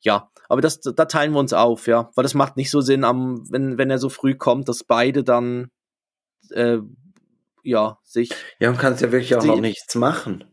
ja, 0.01 0.29
aber 0.47 0.61
das, 0.61 0.79
da 0.79 1.05
teilen 1.05 1.31
wir 1.33 1.39
uns 1.39 1.53
auf, 1.53 1.87
ja, 1.87 2.11
weil 2.13 2.21
das 2.21 2.35
macht 2.35 2.55
nicht 2.55 2.69
so 2.69 2.81
Sinn, 2.81 3.03
am, 3.03 3.49
wenn, 3.49 3.79
wenn 3.79 3.89
er 3.89 3.97
so 3.97 4.09
früh 4.09 4.35
kommt, 4.35 4.69
dass 4.69 4.83
beide 4.83 5.23
dann, 5.23 5.71
äh, 6.51 6.77
ja, 7.63 7.97
sich 8.03 8.31
Ja, 8.59 8.69
und 8.69 8.77
kannst 8.77 9.01
ja 9.01 9.11
wirklich 9.11 9.35
auch 9.35 9.43
noch 9.43 9.59
nichts 9.59 9.95
machen. 9.95 10.45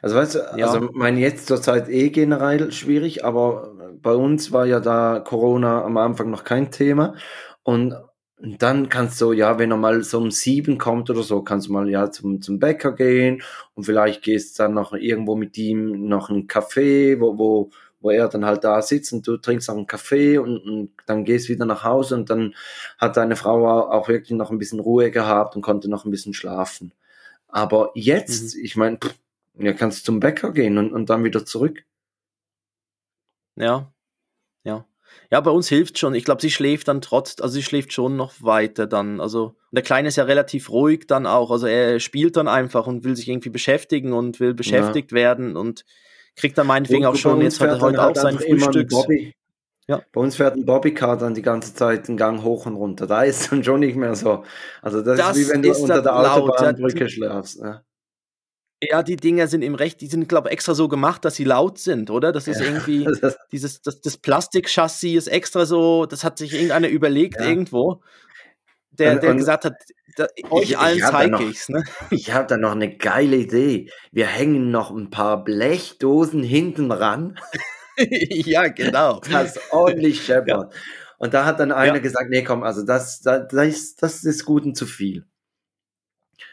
Also 0.00 0.16
weißt 0.16 0.34
du, 0.36 0.38
Ja. 0.58 0.66
also 0.66 0.90
mein 0.92 1.16
jetzt 1.16 1.46
zur 1.48 1.60
Zeit 1.60 1.88
eh 1.88 2.10
generell 2.10 2.70
schwierig, 2.70 3.24
aber 3.24 3.72
bei 4.00 4.14
uns 4.14 4.52
war 4.52 4.66
ja 4.66 4.78
da 4.78 5.18
Corona 5.18 5.82
am 5.82 5.96
Anfang 5.96 6.30
noch 6.30 6.44
kein 6.44 6.70
Thema. 6.70 7.14
Und 7.62 7.94
dann 8.38 8.88
kannst 8.88 9.20
du, 9.20 9.32
ja, 9.32 9.58
wenn 9.58 9.70
er 9.70 9.76
mal 9.76 10.02
so 10.02 10.18
um 10.18 10.30
sieben 10.30 10.78
kommt 10.78 11.08
oder 11.10 11.22
so, 11.22 11.42
kannst 11.42 11.68
du 11.68 11.72
mal 11.72 11.88
ja 11.88 12.10
zum, 12.10 12.42
zum 12.42 12.58
Bäcker 12.58 12.92
gehen 12.92 13.42
und 13.74 13.84
vielleicht 13.84 14.22
gehst 14.22 14.58
dann 14.58 14.74
noch 14.74 14.92
irgendwo 14.92 15.36
mit 15.36 15.56
ihm 15.56 16.08
noch 16.08 16.30
einen 16.30 16.46
Kaffee, 16.48 17.20
wo, 17.20 17.38
wo, 17.38 17.70
wo 18.00 18.10
er 18.10 18.28
dann 18.28 18.44
halt 18.44 18.64
da 18.64 18.82
sitzt 18.82 19.12
und 19.12 19.26
du 19.26 19.36
trinkst 19.38 19.68
noch 19.68 19.76
einen 19.76 19.86
Kaffee 19.86 20.38
und, 20.38 20.58
und 20.58 20.90
dann 21.06 21.24
gehst 21.24 21.48
wieder 21.48 21.64
nach 21.64 21.84
Hause 21.84 22.16
und 22.16 22.28
dann 22.30 22.54
hat 22.98 23.16
deine 23.16 23.36
Frau 23.36 23.66
auch 23.90 24.08
wirklich 24.08 24.36
noch 24.36 24.50
ein 24.50 24.58
bisschen 24.58 24.80
Ruhe 24.80 25.10
gehabt 25.10 25.56
und 25.56 25.62
konnte 25.62 25.88
noch 25.88 26.04
ein 26.04 26.10
bisschen 26.10 26.34
schlafen. 26.34 26.92
Aber 27.48 27.92
jetzt, 27.94 28.56
ich 28.56 28.76
meine, 28.76 28.98
ja, 29.58 29.72
kannst 29.72 30.00
du 30.00 30.04
zum 30.06 30.20
Bäcker 30.20 30.52
gehen 30.52 30.78
und, 30.78 30.92
und 30.92 31.08
dann 31.10 31.24
wieder 31.24 31.46
zurück. 31.46 31.84
Ja, 33.56 33.92
ja. 34.64 34.86
Ja, 35.34 35.40
bei 35.40 35.50
uns 35.50 35.68
hilft 35.68 35.98
schon. 35.98 36.14
Ich 36.14 36.24
glaube, 36.24 36.40
sie 36.40 36.50
schläft 36.52 36.86
dann 36.86 37.00
trotz, 37.00 37.40
also 37.40 37.54
sie 37.54 37.64
schläft 37.64 37.92
schon 37.92 38.14
noch 38.14 38.34
weiter 38.38 38.86
dann. 38.86 39.20
Also 39.20 39.46
und 39.46 39.56
der 39.72 39.82
Kleine 39.82 40.06
ist 40.06 40.14
ja 40.14 40.22
relativ 40.22 40.70
ruhig 40.70 41.08
dann 41.08 41.26
auch. 41.26 41.50
Also 41.50 41.66
er 41.66 41.98
spielt 41.98 42.36
dann 42.36 42.46
einfach 42.46 42.86
und 42.86 43.02
will 43.02 43.16
sich 43.16 43.28
irgendwie 43.28 43.48
beschäftigen 43.48 44.12
und 44.12 44.38
will 44.38 44.54
beschäftigt 44.54 45.10
werden 45.10 45.56
und 45.56 45.84
kriegt 46.36 46.56
dann 46.56 46.68
meinetwegen 46.68 47.04
auch 47.04 47.16
schon, 47.16 47.40
jetzt 47.40 47.60
er 47.60 47.80
heute 47.80 48.00
halt 48.00 48.16
auch 48.16 48.22
sein. 48.22 48.38
Bobby. 48.88 49.34
Ja. 49.88 50.02
Bei 50.12 50.20
uns 50.20 50.36
fährt 50.36 50.54
ein 50.54 50.66
Bobbycar 50.66 51.18
dann 51.18 51.34
die 51.34 51.42
ganze 51.42 51.74
Zeit 51.74 52.06
den 52.06 52.16
Gang 52.16 52.44
hoch 52.44 52.66
und 52.66 52.76
runter. 52.76 53.08
Da 53.08 53.24
ist 53.24 53.50
dann 53.50 53.64
schon 53.64 53.80
nicht 53.80 53.96
mehr 53.96 54.14
so. 54.14 54.44
Also 54.82 55.02
das, 55.02 55.18
Das 55.18 55.36
ist 55.36 55.48
wie 55.48 55.52
wenn 55.52 55.62
du 55.62 55.74
unter 55.76 56.00
der 56.00 56.12
laut, 56.12 56.24
ja, 56.26 56.34
Autobahnbrücke 56.36 57.08
schläfst. 57.08 57.60
Ja, 58.90 59.02
die 59.02 59.16
Dinger 59.16 59.46
sind 59.46 59.62
im 59.62 59.74
Recht, 59.74 60.00
die 60.00 60.06
sind, 60.06 60.28
glaube 60.28 60.48
ich, 60.48 60.52
extra 60.54 60.74
so 60.74 60.88
gemacht, 60.88 61.24
dass 61.24 61.34
sie 61.36 61.44
laut 61.44 61.78
sind, 61.78 62.10
oder? 62.10 62.32
Das 62.32 62.48
ist 62.48 62.60
Ja. 62.60 62.66
irgendwie, 62.66 63.04
Das, 63.20 63.36
dieses, 63.52 63.82
das, 63.82 64.00
das 64.00 64.16
Plastikchassis 64.16 65.14
ist 65.16 65.26
extra 65.28 65.66
so, 65.66 66.06
das 66.06 66.24
hat 66.24 66.38
sich 66.38 66.52
irgendeiner 66.54 66.88
überlegt 66.88 67.36
Ja. 67.40 67.46
irgendwo, 67.46 68.02
der, 68.90 69.16
der 69.16 69.30
und- 69.32 69.38
gesagt 69.38 69.64
hat, 69.64 69.74
da, 70.16 70.26
euch 70.50 70.70
ich 70.70 70.78
allen 70.78 71.00
zeige 71.00 71.42
ich's, 71.44 71.68
ne? 71.68 71.82
ich 72.10 72.32
habe 72.32 72.46
da 72.46 72.56
noch 72.56 72.72
eine 72.72 72.96
geile 72.96 73.36
Idee. 73.36 73.90
Wir 74.12 74.26
hängen 74.26 74.70
noch 74.70 74.92
ein 74.92 75.10
paar 75.10 75.42
Blechdosen 75.42 76.42
hinten 76.44 76.92
ran, 76.92 77.36
ja, 77.98 78.68
genau. 78.68 79.20
das 79.30 79.58
ordentlich 79.72 80.24
scheppert. 80.24 80.72
Und 81.18 81.32
da 81.34 81.44
hat 81.46 81.58
dann 81.60 81.72
einer 81.72 81.94
Ja. 81.96 82.00
gesagt, 82.00 82.28
nee, 82.30 82.42
komm, 82.44 82.62
also 82.62 82.84
das, 82.84 83.20
das, 83.22 83.48
das, 83.50 83.66
ist, 83.66 84.02
das 84.02 84.24
ist 84.24 84.44
gut 84.44 84.64
und 84.64 84.76
zu 84.76 84.86
viel. 84.86 85.24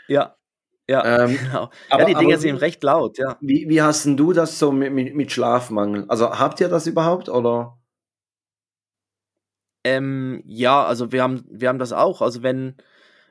Ja. 0.07 0.35
Ja, 0.91 1.23
ähm, 1.23 1.37
genau. 1.43 1.69
Aber, 1.89 2.01
ja, 2.01 2.05
die 2.05 2.15
Dinger 2.15 2.37
sind 2.37 2.57
recht 2.57 2.83
laut, 2.83 3.17
ja. 3.17 3.37
Wie, 3.39 3.69
wie 3.69 3.81
hast 3.81 4.05
denn 4.05 4.17
du 4.17 4.33
das 4.33 4.59
so 4.59 4.73
mit, 4.73 4.91
mit, 4.91 5.15
mit 5.15 5.31
Schlafmangel? 5.31 6.03
Also 6.09 6.37
habt 6.37 6.59
ihr 6.59 6.67
das 6.67 6.85
überhaupt 6.85 7.29
oder? 7.29 7.77
Ähm, 9.85 10.43
ja, 10.45 10.83
also 10.83 11.13
wir 11.13 11.23
haben, 11.23 11.45
wir 11.49 11.69
haben 11.69 11.79
das 11.79 11.93
auch. 11.93 12.21
Also 12.21 12.43
wenn, 12.43 12.75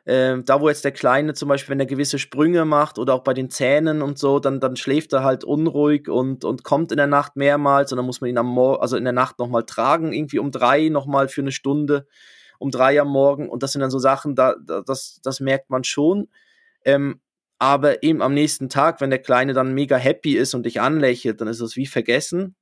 äh, 0.06 0.38
da 0.42 0.62
wo 0.62 0.70
jetzt 0.70 0.86
der 0.86 0.92
Kleine 0.92 1.34
zum 1.34 1.50
Beispiel, 1.50 1.72
wenn 1.72 1.80
er 1.80 1.86
gewisse 1.86 2.18
Sprünge 2.18 2.64
macht 2.64 2.98
oder 2.98 3.12
auch 3.12 3.24
bei 3.24 3.34
den 3.34 3.50
Zähnen 3.50 4.00
und 4.00 4.18
so, 4.18 4.40
dann, 4.40 4.58
dann 4.58 4.76
schläft 4.76 5.12
er 5.12 5.22
halt 5.22 5.44
unruhig 5.44 6.08
und, 6.08 6.46
und 6.46 6.64
kommt 6.64 6.92
in 6.92 6.96
der 6.96 7.06
Nacht 7.08 7.36
mehrmals 7.36 7.92
und 7.92 7.98
dann 7.98 8.06
muss 8.06 8.22
man 8.22 8.30
ihn 8.30 8.38
am 8.38 8.48
Morgen, 8.48 8.80
also 8.80 8.96
in 8.96 9.04
der 9.04 9.12
Nacht 9.12 9.38
nochmal 9.38 9.64
tragen, 9.64 10.14
irgendwie 10.14 10.38
um 10.38 10.50
drei 10.50 10.88
nochmal 10.88 11.28
für 11.28 11.42
eine 11.42 11.52
Stunde, 11.52 12.06
um 12.58 12.70
drei 12.70 12.98
am 12.98 13.08
Morgen 13.08 13.50
und 13.50 13.62
das 13.62 13.72
sind 13.72 13.82
dann 13.82 13.90
so 13.90 13.98
Sachen, 13.98 14.34
da, 14.34 14.54
da 14.64 14.80
das, 14.80 15.20
das 15.22 15.40
merkt 15.40 15.68
man 15.68 15.84
schon. 15.84 16.28
Ähm, 16.86 17.20
aber 17.60 18.02
eben 18.02 18.22
am 18.22 18.34
nächsten 18.34 18.68
Tag, 18.68 19.00
wenn 19.00 19.10
der 19.10 19.20
Kleine 19.20 19.52
dann 19.52 19.74
mega 19.74 19.96
happy 19.96 20.36
ist 20.36 20.54
und 20.54 20.64
dich 20.64 20.80
anlächelt, 20.80 21.40
dann 21.40 21.46
ist 21.46 21.60
es 21.60 21.76
wie 21.76 21.86
vergessen. 21.86 22.56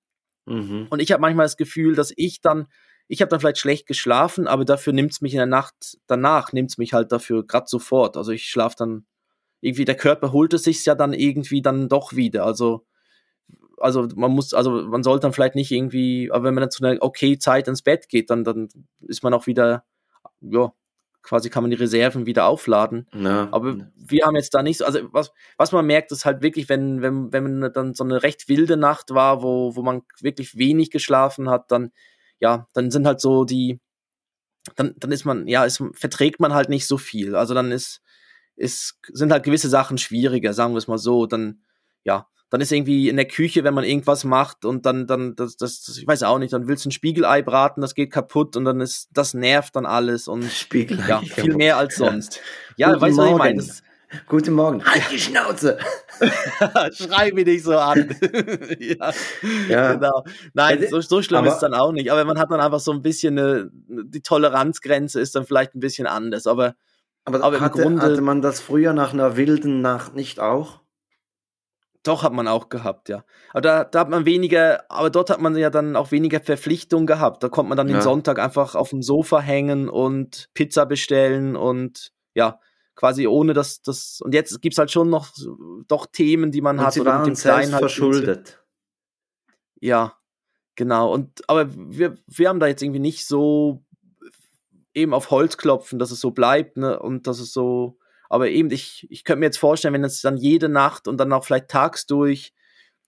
Mhm. 0.45 0.89
Und 0.91 1.01
ich 1.01 1.13
habe 1.13 1.23
manchmal 1.23 1.47
das 1.47 1.57
Gefühl, 1.57 1.95
dass 1.95 2.13
ich 2.15 2.43
dann 2.43 2.67
ich 3.09 3.23
habe 3.23 3.31
dann 3.31 3.41
vielleicht 3.41 3.59
schlecht 3.59 3.87
geschlafen, 3.87 4.47
aber 4.47 4.67
dafür 4.67 4.93
nimmt 4.93 5.13
es 5.13 5.23
mich 5.23 5.33
in 5.33 5.39
der 5.39 5.47
Nacht 5.47 5.99
danach, 6.07 6.53
nimmt 6.53 6.71
es 6.71 6.79
mich 6.79 6.93
halt 6.93 7.11
dafür 7.11 7.45
gerade 7.47 7.67
sofort. 7.67 8.19
Also 8.19 8.33
ich 8.33 8.45
schlafe 8.45 8.77
dann 8.79 9.07
irgendwie, 9.61 9.87
der 9.87 9.97
Körper 9.97 10.31
holt 10.33 10.53
es 10.53 10.65
sich 10.65 10.85
ja 10.85 10.95
dann 10.95 11.15
irgendwie 11.15 11.63
dann 11.63 11.89
doch 11.89 12.15
wieder. 12.15 12.45
Also, 12.45 12.87
also 13.79 14.09
man 14.15 14.31
muss, 14.33 14.53
also 14.53 14.83
man 14.83 15.03
sollte 15.03 15.23
dann 15.23 15.33
vielleicht 15.33 15.55
nicht 15.55 15.71
irgendwie, 15.71 16.31
aber 16.31 16.45
wenn 16.45 16.55
man 16.55 16.63
dann 16.63 16.71
zu 16.71 16.85
einer 16.85 17.03
okay 17.03 17.39
Zeit 17.39 17.67
ins 17.67 17.83
Bett 17.83 18.11
geht, 18.11 18.29
dann, 18.29 18.45
dann 18.45 18.69
ist 19.01 19.23
man 19.23 19.33
auch 19.33 19.47
wieder, 19.47 19.85
ja, 20.41 20.73
quasi 21.23 21.51
kann 21.51 21.63
man 21.63 21.71
die 21.71 21.77
Reserven 21.77 22.27
wieder 22.27 22.47
aufladen. 22.47 23.07
Ja. 23.13 23.49
Aber 23.51 23.91
wir 23.97 24.25
haben 24.25 24.37
jetzt 24.37 24.55
da 24.55 24.63
nicht 24.63 24.79
so, 24.79 24.85
also 24.85 25.01
was, 25.13 25.33
was 25.57 25.73
man 25.73 25.87
merkt, 25.87 26.13
ist 26.13 26.25
halt 26.25 26.43
wirklich, 26.43 26.69
wenn, 26.69 27.03
wenn, 27.03 27.33
wenn 27.33 27.59
man 27.59 27.73
dann 27.73 27.95
so 27.95 28.05
eine 28.05 28.23
recht 28.23 28.49
wilde 28.49 28.77
Nacht 28.77 29.11
war, 29.11 29.43
wo, 29.43 29.77
wo 29.77 29.83
man 29.83 30.03
wirklich 30.21 30.57
wenig 30.57 30.91
geschlafen 30.91 31.51
hat, 31.51 31.71
dann 31.71 31.93
ja, 32.41 32.69
dann 32.73 32.91
sind 32.91 33.07
halt 33.07 33.21
so 33.21 33.45
die, 33.45 33.81
dann, 34.77 34.95
dann 34.99 35.13
ist 35.13 35.25
man, 35.25 35.47
ja, 35.49 35.65
ist, 35.65 35.83
verträgt 35.93 36.41
man 36.41 36.55
halt 36.55 36.69
nicht 36.69 36.87
so 36.87 36.99
viel. 36.99 37.35
Also 37.35 37.55
dann 37.55 37.73
ist, 37.73 38.03
ist, 38.57 38.99
sind 39.13 39.33
halt 39.33 39.45
gewisse 39.45 39.69
Sachen 39.69 39.99
schwieriger, 39.99 40.53
sagen 40.53 40.75
wir 40.75 40.79
es 40.79 40.89
mal 40.89 40.99
so. 40.99 41.27
Dann, 41.27 41.63
ja, 42.05 42.29
dann 42.51 42.61
ist 42.61 42.73
irgendwie 42.73 43.09
in 43.09 43.17
der 43.17 43.27
Küche, 43.27 43.65
wenn 43.65 43.75
man 43.75 43.85
irgendwas 43.85 44.25
macht 44.25 44.65
und 44.65 44.87
dann, 44.87 45.07
dann, 45.07 45.37
das, 45.37 45.57
das, 45.57 45.83
das 45.83 45.99
ich 45.99 46.07
weiß 46.07 46.23
auch 46.23 46.39
nicht, 46.39 46.53
dann 46.53 46.67
willst 46.67 46.85
du 46.85 46.89
ein 46.89 46.93
Spiegelei 46.93 47.43
braten, 47.43 47.81
das 47.83 47.95
geht 47.95 48.11
kaputt 48.11 48.57
und 48.57 48.65
dann 48.65 48.81
ist, 48.81 49.09
das 49.13 49.35
nervt 49.35 49.77
dann 49.77 49.87
alles 49.87 50.29
und 50.29 50.45
Spiegelei 50.51 51.09
ja, 51.09 51.21
viel 51.21 51.55
mehr 51.55 51.77
als 51.77 51.97
sonst. 51.97 52.41
Ja, 52.77 52.93
ja 52.93 53.01
weißt 53.01 53.19
du, 53.19 53.23
was 53.23 53.31
ich 53.31 53.37
meine? 53.37 53.65
Guten 54.27 54.55
Morgen. 54.55 54.83
Halt 54.83 55.03
die 55.13 55.19
Schnauze. 55.19 55.79
Schrei 56.93 57.31
mich 57.33 57.45
nicht 57.45 57.63
so 57.63 57.77
an. 57.77 58.09
ja, 58.79 59.13
ja, 59.69 59.95
genau. 59.95 60.25
Nein, 60.55 60.87
so, 60.89 61.03
so 61.03 61.21
schlimm 61.21 61.41
aber, 61.41 61.49
ist 61.49 61.55
es 61.55 61.61
dann 61.61 61.75
auch 61.75 61.93
nicht. 61.93 62.11
Aber 62.11 62.25
man 62.25 62.39
hat 62.39 62.51
dann 62.51 62.61
einfach 62.61 62.81
so 62.81 62.91
ein 62.93 63.03
bisschen 63.03 63.39
eine, 63.39 63.71
die 63.73 64.23
Toleranzgrenze 64.23 65.21
ist 65.21 65.35
dann 65.35 65.45
vielleicht 65.45 65.75
ein 65.75 65.81
bisschen 65.81 66.07
anders. 66.07 66.47
Aber, 66.47 66.75
aber, 67.27 67.43
aber 67.45 67.61
hatte, 67.61 67.83
Grunde, 67.83 68.01
hatte 68.01 68.23
man 68.23 68.41
das 68.41 68.61
früher 68.61 68.95
nach 68.95 69.13
einer 69.13 69.37
wilden 69.37 69.83
Nacht 69.83 70.15
nicht 70.15 70.41
auch? 70.41 70.81
Doch, 72.09 72.23
hat 72.23 72.33
man 72.33 72.49
auch 72.49 72.71
gehabt, 72.71 73.11
ja. 73.11 73.23
Aber 73.51 73.61
da, 73.61 73.85
da 73.85 74.01
hat 74.01 74.09
man 74.09 74.25
weniger, 74.25 74.91
aber 74.91 75.11
dort 75.11 75.29
hat 75.29 75.43
man 75.43 75.55
ja 75.59 75.69
dann 75.69 75.95
auch 75.95 76.11
weniger 76.11 76.41
Verpflichtung 76.41 77.05
gehabt. 77.05 77.43
Da 77.43 77.51
konnte 77.51 77.69
man 77.69 77.77
dann 77.77 77.89
ja. 77.89 77.99
den 77.99 78.03
Sonntag 78.03 78.39
einfach 78.39 78.75
auf 78.75 78.89
dem 78.89 79.03
Sofa 79.03 79.41
hängen 79.41 79.91
und 79.91 80.49
Pizza 80.55 80.87
bestellen 80.87 81.55
und 81.55 82.13
ja, 82.33 82.61
quasi 82.95 83.27
ohne 83.27 83.53
dass 83.53 83.83
das 83.83 84.21
und 84.23 84.33
jetzt 84.33 84.63
gibt 84.63 84.73
es 84.73 84.79
halt 84.79 84.91
schon 84.91 85.11
noch 85.11 85.29
doch 85.87 86.07
Themen, 86.07 86.51
die 86.51 86.63
man 86.63 86.79
und 86.79 86.87
hat 86.87 86.95
sie 86.95 87.03
oder 87.03 87.11
waren 87.11 87.21
mit 87.21 87.27
dem 87.29 87.35
selbst 87.35 87.73
halt 87.73 87.81
verschuldet. 87.83 88.65
Ja, 89.79 90.15
genau 90.77 91.13
und 91.13 91.43
aber 91.47 91.69
wir 91.75 92.17
wir 92.27 92.49
haben 92.49 92.59
da 92.59 92.69
jetzt 92.69 92.83
irgendwie 92.83 93.01
nicht 93.01 93.27
so 93.27 93.85
eben 94.95 95.13
auf 95.13 95.31
Holz 95.31 95.59
klopfen, 95.59 95.99
dass 95.99 96.11
es 96.11 96.21
so 96.21 96.31
bleibt, 96.31 96.79
ne 96.79 96.99
und 96.99 97.27
dass 97.27 97.39
es 97.39 97.53
so 97.53 97.98
aber 98.29 98.49
eben 98.51 98.71
ich 98.71 99.07
ich 99.11 99.25
könnte 99.25 99.41
mir 99.41 99.47
jetzt 99.47 99.59
vorstellen, 99.59 99.95
wenn 99.95 100.05
es 100.05 100.21
dann 100.21 100.37
jede 100.37 100.69
Nacht 100.69 101.09
und 101.09 101.19
dann 101.19 101.33
auch 101.33 101.45
vielleicht 101.45 101.69
tagsdurch 101.69 102.53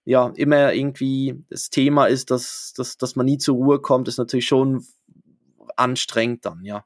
ja 0.04 0.32
immer 0.34 0.72
irgendwie 0.72 1.44
das 1.50 1.70
Thema 1.70 2.06
ist, 2.06 2.30
dass 2.30 2.72
dass 2.76 2.96
dass 2.96 3.16
man 3.16 3.26
nie 3.26 3.38
zur 3.38 3.56
Ruhe 3.56 3.80
kommt, 3.80 4.08
ist 4.08 4.18
natürlich 4.18 4.46
schon 4.46 4.84
anstrengend 5.76 6.44
dann, 6.44 6.64
ja. 6.64 6.84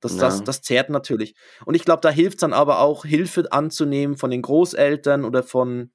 Das, 0.00 0.14
ja. 0.14 0.20
das, 0.20 0.44
das 0.44 0.62
zehrt 0.62 0.90
natürlich. 0.90 1.34
Und 1.64 1.74
ich 1.74 1.84
glaube, 1.84 2.00
da 2.00 2.10
hilft 2.10 2.38
es 2.38 2.40
dann 2.42 2.52
aber 2.52 2.80
auch, 2.80 3.04
Hilfe 3.04 3.50
anzunehmen 3.50 4.16
von 4.16 4.30
den 4.30 4.42
Großeltern 4.42 5.24
oder 5.24 5.42
von, 5.42 5.90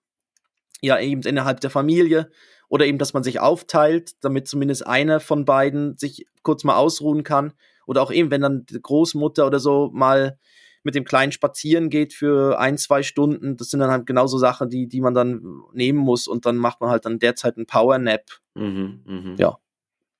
ja, 0.82 1.00
eben 1.00 1.22
innerhalb 1.22 1.62
der 1.62 1.70
Familie 1.70 2.32
oder 2.68 2.86
eben, 2.86 2.98
dass 2.98 3.14
man 3.14 3.24
sich 3.24 3.40
aufteilt, 3.40 4.14
damit 4.22 4.48
zumindest 4.48 4.88
einer 4.88 5.20
von 5.20 5.46
beiden 5.46 5.98
sich 5.98 6.26
kurz 6.42 6.64
mal 6.64 6.76
ausruhen 6.76 7.24
kann. 7.24 7.54
Oder 7.86 8.02
auch 8.02 8.12
eben, 8.12 8.32
wenn 8.32 8.42
dann 8.42 8.66
die 8.66 8.82
Großmutter 8.82 9.46
oder 9.46 9.60
so 9.60 9.92
mal 9.94 10.40
mit 10.84 10.96
dem 10.96 11.04
Kleinen 11.04 11.32
spazieren 11.32 11.90
geht 11.90 12.14
für 12.14 12.60
ein, 12.60 12.78
zwei 12.78 13.04
Stunden, 13.04 13.58
das 13.58 13.70
sind 13.70 13.80
dann 13.80 13.92
halt 13.92 14.06
genauso 14.06 14.38
Sachen, 14.38 14.70
die, 14.70 14.88
die 14.88 15.02
man 15.02 15.14
dann 15.14 15.42
nehmen 15.74 16.00
muss 16.00 16.28
und 16.28 16.46
dann 16.46 16.58
macht 16.58 16.82
man 16.82 16.90
halt 16.90 17.06
dann 17.06 17.20
derzeit 17.20 17.58
einen 17.58 17.68
Power 17.68 17.98
Nap. 17.98 18.26
Mhm, 18.56 19.02
mh. 19.06 19.36
Ja. 19.38 19.58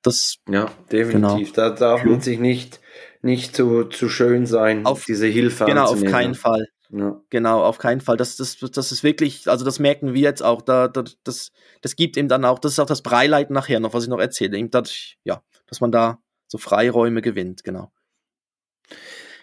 Das, 0.04 0.38
ja, 0.50 0.72
definitiv. 0.92 1.54
Genau. 1.54 1.70
Da 1.70 1.76
darf 1.76 2.04
man 2.04 2.22
sich 2.22 2.40
nicht 2.40 2.80
nicht 3.22 3.56
zu, 3.56 3.86
zu 3.86 4.10
schön 4.10 4.46
sein, 4.46 4.86
auf, 4.86 5.06
diese 5.06 5.28
Hilfe 5.28 5.66
Genau, 5.66 5.86
auf 5.86 6.04
keinen 6.04 6.36
Fall. 6.36 6.68
Ja. 6.90 7.22
Genau, 7.30 7.64
auf 7.64 7.78
keinen 7.78 8.02
Fall. 8.02 8.18
Das, 8.18 8.36
das, 8.36 8.58
das 8.58 8.92
ist 8.92 9.04
wirklich, 9.04 9.48
also 9.48 9.64
das 9.64 9.80
merken 9.80 10.14
wir 10.14 10.22
jetzt 10.22 10.44
auch, 10.44 10.62
da, 10.62 10.88
da, 10.88 11.04
das, 11.24 11.52
das 11.82 11.96
gibt 11.96 12.18
eben 12.18 12.28
dann 12.28 12.44
auch, 12.44 12.60
das 12.60 12.74
ist 12.74 12.80
auch 12.80 12.86
das 12.86 13.02
Breileid 13.02 13.50
nachher 13.50 13.80
noch, 13.80 13.94
was 13.94 14.04
ich 14.04 14.10
noch 14.10 14.20
erzähle, 14.20 14.58
eben 14.58 14.72
dadurch, 14.72 15.18
ja, 15.24 15.42
dass 15.68 15.80
man 15.80 15.92
da 15.92 16.20
so 16.48 16.58
Freiräume 16.58 17.22
gewinnt, 17.22 17.64
genau. 17.64 17.92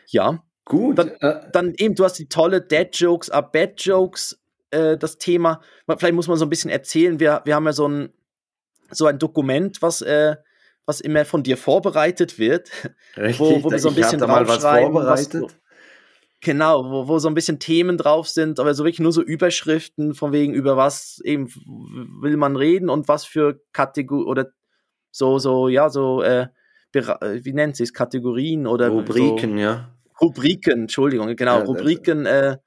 Ja. 0.09 0.45
Gut. 0.69 0.99
Dann, 0.99 1.09
äh, 1.21 1.41
dann 1.53 1.75
eben, 1.77 1.95
du 1.95 2.05
hast 2.05 2.19
die 2.19 2.29
tolle 2.29 2.61
Dead 2.61 2.89
Jokes, 2.93 3.31
are 3.31 3.49
Bad 3.51 3.81
Jokes, 3.81 4.39
äh, 4.71 4.99
das 4.99 5.17
Thema. 5.17 5.61
Vielleicht 5.87 6.15
muss 6.15 6.29
man 6.29 6.37
so 6.37 6.45
ein 6.45 6.51
bisschen 6.51 6.71
erzählen, 6.71 7.19
wir, 7.19 7.41
wir 7.45 7.55
haben 7.55 7.65
ja 7.65 7.73
so 7.73 7.89
ein, 7.89 8.13
so 8.91 9.07
ein 9.07 9.19
Dokument, 9.19 9.81
was 9.81 10.03
äh, 10.03 10.37
was 10.85 11.01
immer 11.03 11.27
von 11.27 11.43
dir 11.43 11.59
vorbereitet 11.59 12.39
wird, 12.39 12.71
Richtig, 13.17 13.41
wo, 13.41 13.63
wo 13.63 13.71
wir 13.71 13.79
so 13.79 13.91
ein 13.91 13.95
bisschen 13.95 14.21
mal 14.21 14.49
was 14.49 14.63
vorbereitet. 14.63 15.43
Was, 15.43 15.57
genau, 16.41 16.83
wo, 16.85 17.09
wo 17.09 17.19
so 17.19 17.29
ein 17.29 17.35
bisschen 17.35 17.59
Themen 17.59 17.99
drauf 17.99 18.29
sind, 18.29 18.59
aber 18.59 18.73
so 18.73 18.85
wirklich 18.85 19.01
nur 19.01 19.13
so 19.13 19.23
Überschriften 19.23 20.15
von 20.15 20.33
wegen 20.33 20.55
über 20.55 20.77
was 20.77 21.21
eben 21.25 21.49
will 22.23 22.39
man 22.39 22.57
reden 22.57 22.89
und 22.89 23.07
was 23.09 23.25
für 23.25 23.61
Kategorie 23.73 24.25
oder 24.25 24.47
so 25.11 25.39
so 25.39 25.69
ja 25.69 25.91
so 25.91 26.23
äh, 26.23 26.49
wie 26.93 27.53
nennt 27.53 27.77
sie 27.77 27.83
es 27.83 27.93
Kategorien 27.93 28.67
oder 28.67 28.89
Rubriken 28.89 29.53
so, 29.53 29.59
ja 29.59 29.98
Rubriken 30.21 30.83
Entschuldigung 30.83 31.35
genau 31.37 31.59
ja, 31.59 31.65
Rubriken 31.65 32.27
äh, 32.27 32.59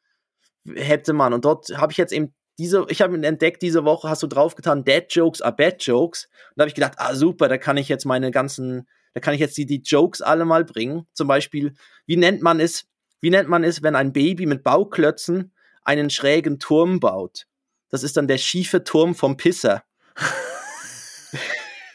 hätte 0.75 1.13
man 1.13 1.33
und 1.33 1.45
dort 1.45 1.69
habe 1.77 1.91
ich 1.91 1.97
jetzt 1.97 2.13
eben 2.13 2.33
diese, 2.61 2.85
ich 2.89 3.01
habe 3.01 3.15
entdeckt, 3.25 3.63
diese 3.63 3.85
Woche 3.85 4.07
hast 4.07 4.21
du 4.21 4.27
draufgetan, 4.27 4.83
Dead 4.83 5.05
Jokes 5.09 5.41
are 5.41 5.55
Bad 5.55 5.81
Jokes. 5.81 6.25
Und 6.25 6.57
da 6.57 6.61
habe 6.63 6.69
ich 6.69 6.75
gedacht, 6.75 6.93
ah 6.97 7.15
super, 7.15 7.47
da 7.47 7.57
kann 7.57 7.75
ich 7.77 7.89
jetzt 7.89 8.05
meine 8.05 8.29
ganzen, 8.29 8.87
da 9.15 9.19
kann 9.19 9.33
ich 9.33 9.39
jetzt 9.39 9.57
die, 9.57 9.65
die 9.65 9.81
Jokes 9.83 10.21
alle 10.21 10.45
mal 10.45 10.63
bringen. 10.63 11.07
Zum 11.13 11.27
Beispiel, 11.27 11.73
wie 12.05 12.17
nennt 12.17 12.43
man 12.43 12.59
es, 12.59 12.85
wie 13.19 13.31
nennt 13.31 13.49
man 13.49 13.63
es, 13.63 13.81
wenn 13.81 13.95
ein 13.95 14.13
Baby 14.13 14.45
mit 14.45 14.63
Bauklötzen 14.63 15.53
einen 15.83 16.11
schrägen 16.11 16.59
Turm 16.59 16.99
baut? 16.99 17.47
Das 17.89 18.03
ist 18.03 18.15
dann 18.17 18.27
der 18.27 18.37
schiefe 18.37 18.83
Turm 18.83 19.15
vom 19.15 19.37
Pisser. 19.37 19.83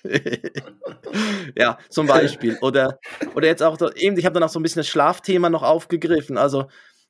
ja, 1.56 1.78
zum 1.88 2.06
Beispiel. 2.06 2.58
Oder, 2.60 2.98
oder 3.34 3.46
jetzt 3.46 3.62
auch, 3.62 3.78
eben, 3.94 4.18
ich 4.18 4.24
habe 4.24 4.34
dann 4.34 4.42
auch 4.42 4.48
so 4.48 4.58
ein 4.58 4.62
bisschen 4.62 4.80
das 4.80 4.88
Schlafthema 4.88 5.50
noch 5.50 5.62
aufgegriffen. 5.62 6.38
Also, 6.38 6.66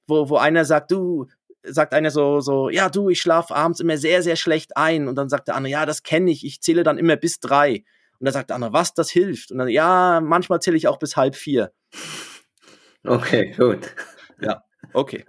wo, 0.07 0.29
wo 0.29 0.37
einer 0.37 0.65
sagt, 0.65 0.91
du, 0.91 1.27
sagt 1.63 1.95
einer 1.95 2.11
so, 2.11 2.41
so, 2.41 2.69
ja, 2.69 2.89
du, 2.89 3.09
ich 3.09 3.21
schlafe 3.21 3.55
abends 3.55 3.81
immer 3.81 3.97
sehr, 3.97 4.23
sehr 4.23 4.37
schlecht 4.37 4.77
ein. 4.77 5.09
Und 5.09 5.17
dann 5.17 5.29
sagt 5.29 5.49
der 5.49 5.57
andere, 5.57 5.73
ja, 5.73 5.87
das 5.87 6.03
kenne 6.03 6.31
ich, 6.31 6.45
ich 6.45 6.61
zähle 6.61 6.83
dann 6.83 6.99
immer 6.99 7.17
bis 7.17 7.41
drei. 7.41 7.85
Und 8.19 8.25
dann 8.25 8.33
sagt 8.33 8.51
der 8.51 8.57
andere, 8.57 8.73
was, 8.73 8.95
das 8.95 9.11
hilft? 9.11 9.51
Und 9.51 9.59
dann, 9.59 9.69
ja, 9.69 10.21
manchmal 10.23 10.61
zähle 10.61 10.77
ich 10.77 10.89
auch 10.89 10.99
bis 10.99 11.17
halb 11.17 11.37
vier. 11.37 11.73
Okay, 13.05 13.55
gut. 13.57 13.95
Ja, 14.41 14.63
okay. 14.93 15.25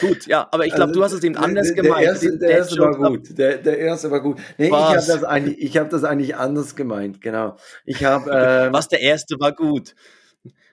gut, 0.00 0.26
ja, 0.26 0.48
aber 0.50 0.66
ich 0.66 0.74
glaube, 0.74 0.88
also, 0.88 1.00
du 1.00 1.04
hast 1.04 1.12
es 1.12 1.24
eben 1.24 1.36
anders 1.36 1.68
der, 1.68 1.82
gemeint. 1.82 2.00
Der 2.00 2.08
erste, 2.08 2.38
der 2.38 2.50
erste 2.50 2.78
war 2.78 2.96
gut. 2.96 3.38
Der, 3.38 3.58
der 3.58 3.78
erste 3.78 4.10
war 4.10 4.20
gut. 4.20 4.38
Nee, 4.58 4.68
ich 4.68 4.72
habe 4.72 4.94
das, 4.96 5.24
eigentlich, 5.24 5.76
hab 5.76 5.90
das 5.90 6.04
eigentlich 6.04 6.36
anders 6.36 6.76
gemeint, 6.76 7.20
genau. 7.20 7.56
Ich 7.84 8.04
habe. 8.04 8.30
Ähm, 8.32 8.72
was, 8.72 8.88
der 8.88 9.00
erste 9.00 9.36
war 9.38 9.52
gut? 9.52 9.94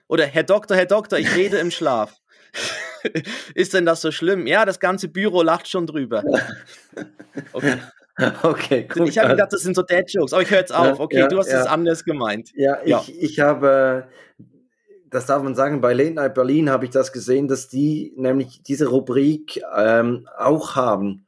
Oder 0.08 0.26
Herr 0.26 0.42
Doktor, 0.42 0.76
Herr 0.76 0.86
Doktor, 0.86 1.18
ich 1.18 1.34
rede 1.36 1.58
im 1.58 1.70
Schlaf. 1.70 2.14
ist 3.54 3.74
denn 3.74 3.86
das 3.86 4.00
so 4.00 4.10
schlimm? 4.10 4.46
Ja, 4.46 4.64
das 4.64 4.80
ganze 4.80 5.08
Büro 5.08 5.42
lacht 5.42 5.68
schon 5.68 5.86
drüber. 5.86 6.24
Okay. 7.52 7.76
Okay, 8.42 8.88
cool. 8.96 9.08
Ich 9.08 9.16
habe 9.16 9.28
gedacht, 9.28 9.52
das 9.52 9.62
sind 9.62 9.76
so 9.76 9.82
Dad-Jokes, 9.82 10.32
aber 10.32 10.42
ich 10.42 10.50
höre 10.50 10.58
jetzt 10.58 10.74
auf. 10.74 10.98
Okay, 10.98 11.20
ja, 11.20 11.28
du 11.28 11.38
hast 11.38 11.52
ja. 11.52 11.60
es 11.60 11.66
anders 11.66 12.04
gemeint. 12.04 12.50
Ja, 12.56 12.78
ich, 12.82 12.88
ja. 12.88 13.04
ich 13.06 13.38
habe 13.38 14.08
das 15.10 15.26
darf 15.26 15.42
man 15.42 15.54
sagen, 15.54 15.80
bei 15.80 15.92
Late 15.92 16.14
Night 16.14 16.34
Berlin 16.34 16.70
habe 16.70 16.84
ich 16.84 16.90
das 16.90 17.12
gesehen, 17.12 17.48
dass 17.48 17.68
die 17.68 18.12
nämlich 18.16 18.62
diese 18.62 18.88
Rubrik 18.88 19.60
ähm, 19.76 20.28
auch 20.36 20.76
haben. 20.76 21.26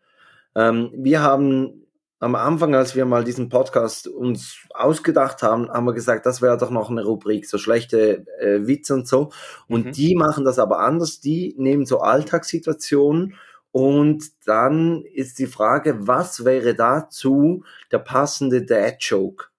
Ähm, 0.55 0.91
wir 0.95 1.23
haben 1.23 1.87
am 2.19 2.35
Anfang, 2.35 2.75
als 2.75 2.95
wir 2.95 3.07
mal 3.07 3.25
diesen 3.25 3.49
Podcast 3.49 4.07
uns 4.07 4.59
ausgedacht 4.75 5.43
haben, 5.43 5.71
haben 5.71 5.87
wir 5.87 5.95
gesagt, 5.95 6.27
das 6.27 6.43
wäre 6.43 6.59
doch 6.59 6.71
noch 6.71 6.91
eine 6.91 7.05
Rubrik, 7.05 7.47
so 7.47 7.57
schlechte 7.57 8.27
äh, 8.39 8.67
Witze 8.67 8.95
und 8.95 9.09
so. 9.09 9.31
Und 9.69 9.87
mhm. 9.87 9.93
die 9.93 10.15
machen 10.15 10.45
das 10.45 10.59
aber 10.59 10.81
anders. 10.81 11.21
Die 11.21 11.55
nehmen 11.57 11.87
so 11.87 12.01
Alltagssituationen 12.01 13.35
und 13.73 14.25
dann 14.47 15.05
ist 15.05 15.39
die 15.39 15.47
Frage, 15.47 16.07
was 16.07 16.45
wäre 16.45 16.75
dazu 16.75 17.65
der 17.93 18.01
passende 18.01 18.65
Dad-Joke? 18.65 19.50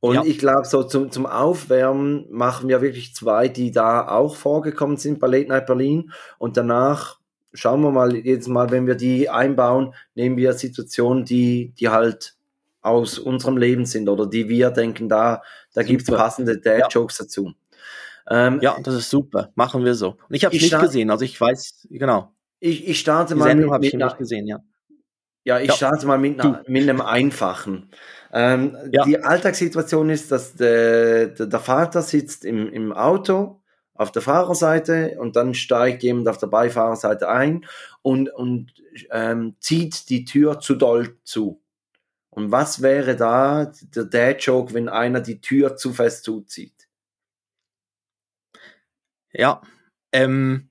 Und 0.00 0.14
ja. 0.14 0.24
ich 0.24 0.38
glaube, 0.38 0.64
so 0.64 0.84
zum, 0.84 1.10
zum 1.10 1.26
Aufwärmen 1.26 2.26
machen 2.30 2.68
wir 2.68 2.80
wirklich 2.82 3.14
zwei, 3.14 3.48
die 3.48 3.72
da 3.72 4.08
auch 4.08 4.36
vorgekommen 4.36 4.96
sind 4.96 5.18
bei 5.18 5.26
Late 5.26 5.48
Night 5.48 5.66
Berlin. 5.66 6.12
Und 6.38 6.56
danach 6.56 7.18
schauen 7.52 7.80
wir 7.82 7.90
mal 7.90 8.14
jedes 8.14 8.46
Mal, 8.46 8.70
wenn 8.70 8.86
wir 8.86 8.94
die 8.94 9.28
einbauen, 9.28 9.94
nehmen 10.14 10.36
wir 10.36 10.52
Situationen, 10.52 11.24
die, 11.24 11.74
die 11.78 11.88
halt 11.88 12.34
aus 12.80 13.18
unserem 13.18 13.56
Leben 13.56 13.86
sind 13.86 14.08
oder 14.08 14.26
die 14.26 14.48
wir 14.48 14.70
denken, 14.70 15.08
da, 15.08 15.42
da 15.74 15.82
gibt 15.82 16.02
es 16.02 16.14
passende 16.14 16.58
Dad-Jokes 16.58 17.18
ja. 17.18 17.24
dazu. 17.24 17.52
Ähm, 18.30 18.60
ja, 18.62 18.76
das 18.82 18.94
ist 18.94 19.10
super. 19.10 19.50
Machen 19.54 19.84
wir 19.84 19.94
so. 19.94 20.10
Und 20.28 20.34
ich 20.34 20.44
habe 20.44 20.54
es 20.54 20.62
nicht 20.62 20.78
gesehen, 20.78 21.10
also 21.10 21.24
ich 21.24 21.40
weiß, 21.40 21.88
genau. 21.90 22.32
Ich, 22.60 22.86
ich 22.86 23.00
starte 23.00 23.34
die 23.34 23.40
mal 23.40 23.48
Sendung 23.48 23.70
mit, 23.72 23.80
mit 23.80 23.94
nicht 23.94 24.18
gesehen, 24.18 24.46
ja. 24.46 24.60
Ja, 25.48 25.58
ich 25.58 25.68
ja. 25.68 25.76
starte 25.76 26.06
mal 26.06 26.18
mit, 26.18 26.36
mit 26.68 26.82
einem 26.82 27.00
einfachen. 27.00 27.88
Ähm, 28.34 28.76
ja. 28.92 29.02
Die 29.06 29.18
Alltagssituation 29.18 30.10
ist, 30.10 30.30
dass 30.30 30.56
der, 30.56 31.28
der 31.28 31.58
Vater 31.58 32.02
sitzt 32.02 32.44
im, 32.44 32.70
im 32.70 32.92
Auto 32.92 33.62
auf 33.94 34.12
der 34.12 34.20
Fahrerseite 34.20 35.16
und 35.18 35.36
dann 35.36 35.54
steigt 35.54 36.02
jemand 36.02 36.28
auf 36.28 36.36
der 36.36 36.48
Beifahrerseite 36.48 37.30
ein 37.30 37.64
und, 38.02 38.28
und 38.28 38.74
ähm, 39.10 39.56
zieht 39.58 40.10
die 40.10 40.26
Tür 40.26 40.60
zu 40.60 40.74
doll 40.74 41.16
zu. 41.24 41.62
Und 42.28 42.52
was 42.52 42.82
wäre 42.82 43.16
da 43.16 43.72
der 43.94 44.04
Dad-Joke, 44.04 44.74
wenn 44.74 44.90
einer 44.90 45.22
die 45.22 45.40
Tür 45.40 45.76
zu 45.76 45.94
fest 45.94 46.24
zuzieht? 46.24 46.90
Ja, 49.32 49.62
ähm, 50.12 50.68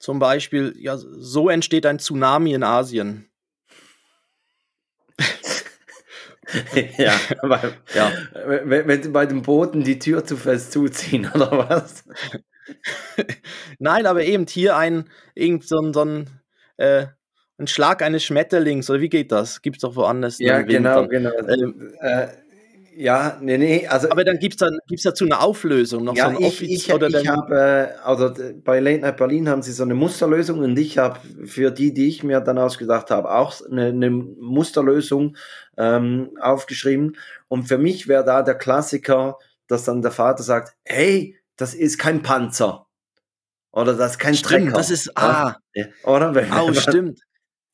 zum 0.00 0.18
Beispiel, 0.18 0.74
ja, 0.78 0.96
so 0.96 1.48
entsteht 1.48 1.86
ein 1.86 2.00
Tsunami 2.00 2.52
in 2.52 2.64
Asien. 2.64 3.30
ja, 6.98 7.14
weil, 7.42 7.74
ja. 7.94 8.12
Wenn, 8.44 8.86
wenn 8.86 9.12
bei 9.12 9.26
dem 9.26 9.42
Boden 9.42 9.82
die 9.82 9.98
Tür 9.98 10.24
zu 10.24 10.36
fest 10.36 10.72
zuziehen, 10.72 11.30
oder 11.34 11.50
was? 11.68 12.04
Nein, 13.78 14.06
aber 14.06 14.22
eben 14.24 14.46
hier 14.46 14.76
ein, 14.76 15.08
irgend 15.34 15.64
so 15.64 15.80
ein, 15.80 15.92
so 15.92 16.04
ein, 16.04 16.30
äh, 16.76 17.06
ein 17.58 17.66
Schlag 17.66 18.02
eines 18.02 18.24
Schmetterlings, 18.24 18.90
oder 18.90 19.00
wie 19.00 19.08
geht 19.08 19.32
das? 19.32 19.62
Gibt 19.62 19.76
es 19.76 19.82
doch 19.82 19.96
woanders. 19.96 20.38
Ja, 20.38 20.62
genau, 20.62 21.08
genau. 21.08 21.32
Ähm, 21.48 21.94
äh, 22.00 22.28
ja, 22.96 23.38
nee, 23.40 23.58
nee. 23.58 23.86
Also, 23.86 24.10
aber 24.10 24.24
dann 24.24 24.38
gibt 24.38 24.54
es 24.54 24.58
dann 24.58 24.78
gibt's 24.86 25.02
dazu 25.02 25.24
eine 25.24 25.40
Auflösung, 25.40 26.04
noch 26.04 26.16
ja, 26.16 26.30
so 26.30 26.36
ein 26.36 26.42
ich, 26.42 26.62
ich, 26.62 26.92
oder 26.92 27.08
ich 27.08 27.28
habe, 27.28 27.94
also 28.02 28.32
bei 28.64 28.80
Late 28.80 29.00
Night 29.00 29.16
Berlin 29.18 29.48
haben 29.48 29.62
sie 29.62 29.72
so 29.72 29.82
eine 29.82 29.94
Musterlösung 29.94 30.60
und 30.60 30.78
ich 30.78 30.98
habe 30.98 31.20
für 31.44 31.70
die, 31.70 31.92
die 31.92 32.08
ich 32.08 32.22
mir 32.22 32.40
dann 32.40 32.58
ausgedacht 32.58 33.10
habe, 33.10 33.30
auch 33.30 33.54
eine, 33.70 33.86
eine 33.86 34.10
Musterlösung 34.10 35.36
ähm, 35.76 36.30
aufgeschrieben. 36.40 37.16
Und 37.48 37.64
für 37.64 37.78
mich 37.78 38.08
wäre 38.08 38.24
da 38.24 38.42
der 38.42 38.54
Klassiker, 38.54 39.38
dass 39.68 39.84
dann 39.84 40.02
der 40.02 40.12
Vater 40.12 40.42
sagt, 40.42 40.74
hey, 40.84 41.36
das 41.56 41.74
ist 41.74 41.98
kein 41.98 42.22
Panzer. 42.22 42.86
Oder 43.72 43.94
das 43.94 44.12
ist 44.12 44.18
kein 44.18 44.34
stimmt, 44.34 44.64
Trecker. 44.64 44.76
Das 44.76 44.90
ist, 44.90 45.16
ah. 45.18 45.56
Ja. 45.74 45.84
Oder? 46.04 46.32
Oh, 46.62 46.72
stimmt. 46.72 47.20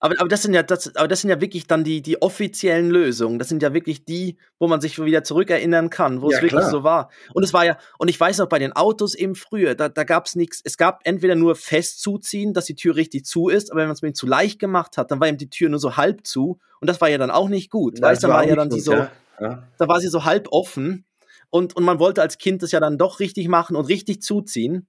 Aber, 0.05 0.16
aber, 0.18 0.28
das 0.28 0.42
sind 0.42 0.53
ja, 0.53 0.64
das, 0.64 0.96
aber 0.96 1.07
das 1.07 1.20
sind 1.20 1.30
ja 1.30 1.40
wirklich 1.40 1.68
dann 1.68 1.84
die, 1.84 2.03
die 2.03 2.20
offiziellen 2.20 2.90
Lösungen. 2.90 3.38
Das 3.38 3.48
sind 3.48 3.62
ja 3.62 3.72
wirklich 3.72 4.05
die, 4.05 4.36
wo 4.59 4.66
man 4.66 4.80
sich 4.80 5.00
wieder 5.00 5.22
zurückerinnern 5.22 5.90
kann, 5.90 6.22
wo 6.22 6.28
ja, 6.32 6.38
es 6.38 6.42
wirklich 6.42 6.59
klar. 6.59 6.70
so 6.72 6.82
war. 6.82 7.09
Und 7.34 7.44
es 7.44 7.55
war 7.55 7.64
ja, 7.64 7.78
und 7.98 8.09
ich 8.09 8.18
weiß 8.18 8.40
auch 8.40 8.48
bei 8.48 8.59
den 8.59 8.72
Autos 8.72 9.14
eben 9.14 9.36
früher, 9.36 9.76
da, 9.76 9.88
da 9.88 10.03
gab 10.03 10.26
es 10.26 10.34
nichts. 10.34 10.61
Es 10.64 10.76
gab 10.76 11.03
entweder 11.05 11.36
nur 11.36 11.55
fest 11.55 12.03
zuziehen, 12.03 12.53
dass 12.53 12.64
die 12.64 12.74
Tür 12.74 12.96
richtig 12.96 13.26
zu 13.26 13.48
ist, 13.48 13.70
aber 13.70 13.82
wenn 13.82 13.86
man 13.86 13.94
es 13.94 14.03
mir 14.03 14.12
zu 14.12 14.26
leicht 14.26 14.59
gemacht 14.59 14.96
hat, 14.96 15.12
dann 15.12 15.20
war 15.20 15.28
eben 15.28 15.38
die 15.38 15.50
Tür 15.50 15.68
nur 15.68 15.78
so 15.78 15.96
halb 15.96 16.26
zu. 16.26 16.59
Und 16.80 16.90
das 16.90 17.00
war 17.00 17.09
ja 17.09 17.16
dann 17.16 17.30
auch 17.30 17.48
nicht 17.48 17.70
gut. 17.70 18.00
Ja, 18.00 18.07
weißt 18.07 18.24
du, 18.24 18.26
dann 18.26 18.36
war 18.36 18.44
ja 18.44 18.57
dann 18.57 18.70
gut, 18.70 18.78
die 18.78 18.82
so, 18.82 18.94
ja. 18.94 19.68
da 19.78 19.86
war 19.86 20.00
sie 20.00 20.09
so 20.09 20.24
halb 20.24 20.48
offen. 20.50 21.05
Und, 21.48 21.76
und 21.76 21.84
man 21.84 22.00
wollte 22.00 22.22
als 22.22 22.38
Kind 22.38 22.64
das 22.64 22.72
ja 22.72 22.80
dann 22.80 22.98
doch 22.98 23.20
richtig 23.20 23.46
machen 23.46 23.76
und 23.76 23.84
richtig 23.84 24.20
zuziehen. 24.20 24.88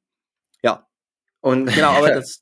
Ja. 0.64 0.88
Und 1.40 1.68
genau, 1.68 1.92
aber 1.92 2.10
das. 2.16 2.42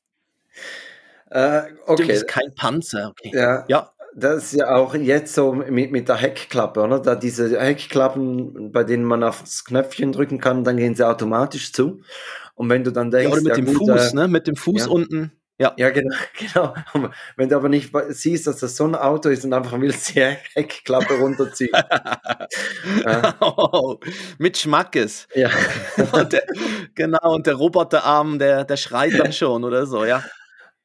Äh, 1.32 1.62
okay. 1.86 2.02
Stimmt, 2.04 2.10
ist 2.10 2.28
kein 2.28 2.54
Panzer. 2.54 3.10
Okay. 3.10 3.32
Ja. 3.34 3.64
ja. 3.68 3.90
Das 4.14 4.44
ist 4.44 4.52
ja 4.52 4.74
auch 4.74 4.94
jetzt 4.94 5.34
so 5.34 5.54
mit, 5.54 5.90
mit 5.90 6.06
der 6.06 6.16
Heckklappe, 6.16 6.82
oder? 6.82 7.00
Da 7.00 7.14
diese 7.14 7.58
Heckklappen, 7.58 8.70
bei 8.70 8.84
denen 8.84 9.04
man 9.04 9.24
aufs 9.24 9.64
Knöpfchen 9.64 10.12
drücken 10.12 10.38
kann, 10.38 10.64
dann 10.64 10.76
gehen 10.76 10.94
sie 10.94 11.08
automatisch 11.08 11.72
zu. 11.72 12.02
Und 12.54 12.68
wenn 12.68 12.84
du 12.84 12.90
dann 12.90 13.10
denkst. 13.10 13.28
Ja, 13.28 13.32
oder 13.32 13.42
mit 13.42 13.48
ja, 13.48 13.54
dem 13.54 13.74
gut, 13.74 13.88
Fuß, 13.88 14.12
äh, 14.12 14.16
ne? 14.16 14.28
Mit 14.28 14.46
dem 14.46 14.56
Fuß 14.56 14.82
ja. 14.82 14.88
unten. 14.88 15.32
Ja. 15.58 15.72
ja, 15.76 15.90
genau, 15.90 16.16
genau. 16.38 16.74
Wenn 17.36 17.48
du 17.48 17.56
aber 17.56 17.68
nicht 17.68 17.92
siehst, 18.08 18.46
dass 18.46 18.58
das 18.58 18.76
so 18.76 18.84
ein 18.84 18.94
Auto 18.94 19.28
ist 19.28 19.44
und 19.44 19.52
einfach 19.52 19.80
willst 19.80 20.14
die 20.14 20.20
Heckklappe 20.54 21.14
runterziehen. 21.14 21.72
ja. 23.04 23.34
oh, 23.40 23.98
mit 24.38 24.58
Schmackes. 24.58 25.28
Ja. 25.34 25.50
und 26.12 26.32
der, 26.32 26.42
genau, 26.94 27.34
und 27.34 27.46
der 27.46 27.54
Roboterarm, 27.54 28.38
der, 28.38 28.64
der 28.64 28.76
schreit 28.76 29.18
dann 29.18 29.32
schon 29.32 29.64
oder 29.64 29.86
so, 29.86 30.04
ja. 30.04 30.22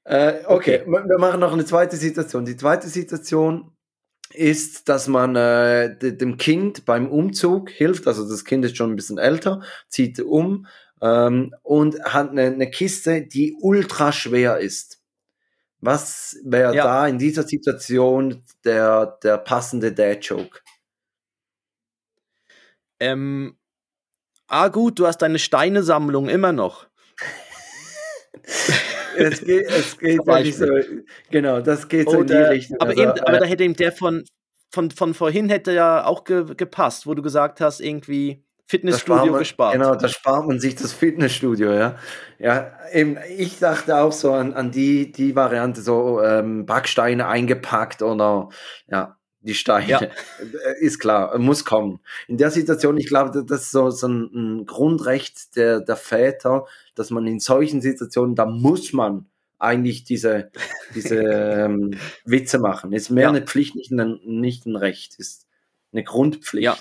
Äh, 0.07 0.45
okay. 0.45 0.83
okay, 0.85 0.85
wir 0.85 1.19
machen 1.19 1.41
noch 1.41 1.51
eine 1.51 1.65
zweite 1.65 1.97
Situation. 1.97 2.45
Die 2.45 2.55
zweite 2.55 2.87
Situation 2.87 3.75
ist, 4.33 4.87
dass 4.87 5.09
man 5.09 5.35
äh, 5.35 5.97
dem 5.97 6.37
Kind 6.37 6.85
beim 6.85 7.09
Umzug 7.09 7.69
hilft. 7.69 8.07
Also 8.07 8.27
das 8.27 8.45
Kind 8.45 8.63
ist 8.63 8.77
schon 8.77 8.91
ein 8.91 8.95
bisschen 8.95 9.17
älter, 9.17 9.63
zieht 9.89 10.21
um 10.21 10.65
ähm, 11.01 11.53
und 11.61 12.01
hat 12.05 12.29
eine, 12.29 12.43
eine, 12.43 12.69
Kiste, 12.69 13.21
die 13.21 13.53
ultra 13.59 14.13
schwer 14.13 14.59
ist. 14.59 15.01
Was 15.81 16.37
wäre 16.45 16.73
ja. 16.73 16.85
da 16.85 17.07
in 17.07 17.17
dieser 17.17 17.43
Situation 17.43 18.43
der, 18.63 19.17
der 19.23 19.37
passende 19.37 19.91
Dad-Joke? 19.91 20.61
Ähm, 23.01 23.57
ah 24.47 24.69
gut, 24.69 24.99
du 24.99 25.05
hast 25.05 25.17
deine 25.17 25.37
Steinesammlung 25.37 26.29
immer 26.29 26.53
noch. 26.53 26.87
es 29.17 29.41
geht, 29.41 29.67
es 29.69 29.97
geht 29.97 30.21
ja 30.25 30.39
nicht 30.39 30.57
so, 30.57 30.65
genau, 31.31 31.61
das 31.61 31.87
geht 31.87 32.09
so 32.09 32.21
in 32.21 32.27
die 32.27 32.33
Richtung. 32.33 32.77
Aber, 32.79 32.91
also, 32.91 33.01
eben, 33.01 33.11
aber 33.11 33.33
äh, 33.33 33.39
da 33.39 33.45
hätte 33.45 33.63
eben 33.63 33.75
der 33.75 33.91
von, 33.91 34.23
von, 34.71 34.91
von 34.91 35.13
vorhin 35.13 35.49
hätte 35.49 35.71
ja 35.71 36.05
auch 36.05 36.23
ge, 36.23 36.45
gepasst, 36.55 37.07
wo 37.07 37.13
du 37.13 37.21
gesagt 37.21 37.61
hast, 37.61 37.79
irgendwie 37.79 38.43
Fitnessstudio 38.67 39.31
man, 39.31 39.39
gespart. 39.39 39.73
Genau, 39.73 39.95
da 39.95 40.09
spart 40.09 40.45
man 40.45 40.59
sich 40.59 40.75
das 40.75 40.91
Fitnessstudio, 40.91 41.71
ja. 41.71 41.95
Ja, 42.37 42.73
eben, 42.91 43.17
ich 43.37 43.59
dachte 43.59 43.95
auch 43.97 44.11
so 44.11 44.33
an, 44.33 44.53
an 44.53 44.71
die, 44.71 45.11
die 45.11 45.35
Variante, 45.35 45.81
so 45.81 46.21
ähm, 46.21 46.65
Backsteine 46.65 47.27
eingepackt 47.27 48.01
oder 48.01 48.49
ja, 48.91 49.17
die 49.39 49.53
Steine. 49.53 49.87
Ja. 49.87 50.01
Ist 50.79 50.99
klar, 50.99 51.37
muss 51.37 51.63
kommen. 51.63 51.99
In 52.27 52.37
der 52.37 52.51
Situation, 52.51 52.97
ich 52.97 53.07
glaube, 53.07 53.45
das 53.45 53.61
ist 53.61 53.71
so, 53.71 53.89
so 53.89 54.07
ein, 54.07 54.29
ein 54.33 54.65
Grundrecht 54.65 55.55
der, 55.55 55.79
der 55.79 55.95
Väter, 55.95 56.65
dass 56.99 57.09
man 57.09 57.27
in 57.27 57.39
solchen 57.39 57.81
Situationen, 57.81 58.35
da 58.35 58.45
muss 58.45 58.93
man 58.93 59.27
eigentlich 59.59 60.03
diese, 60.03 60.51
diese 60.95 61.15
ähm, 61.21 61.91
Witze 62.25 62.59
machen. 62.59 62.93
Ist 62.93 63.09
mehr 63.09 63.23
ja. 63.23 63.29
eine 63.29 63.41
Pflicht, 63.41 63.75
nicht 63.75 63.91
ein, 63.91 64.19
nicht 64.23 64.65
ein 64.65 64.75
Recht. 64.75 65.15
Ist 65.17 65.47
eine 65.91 66.03
Grundpflicht. 66.03 66.63
Ja. 66.63 66.77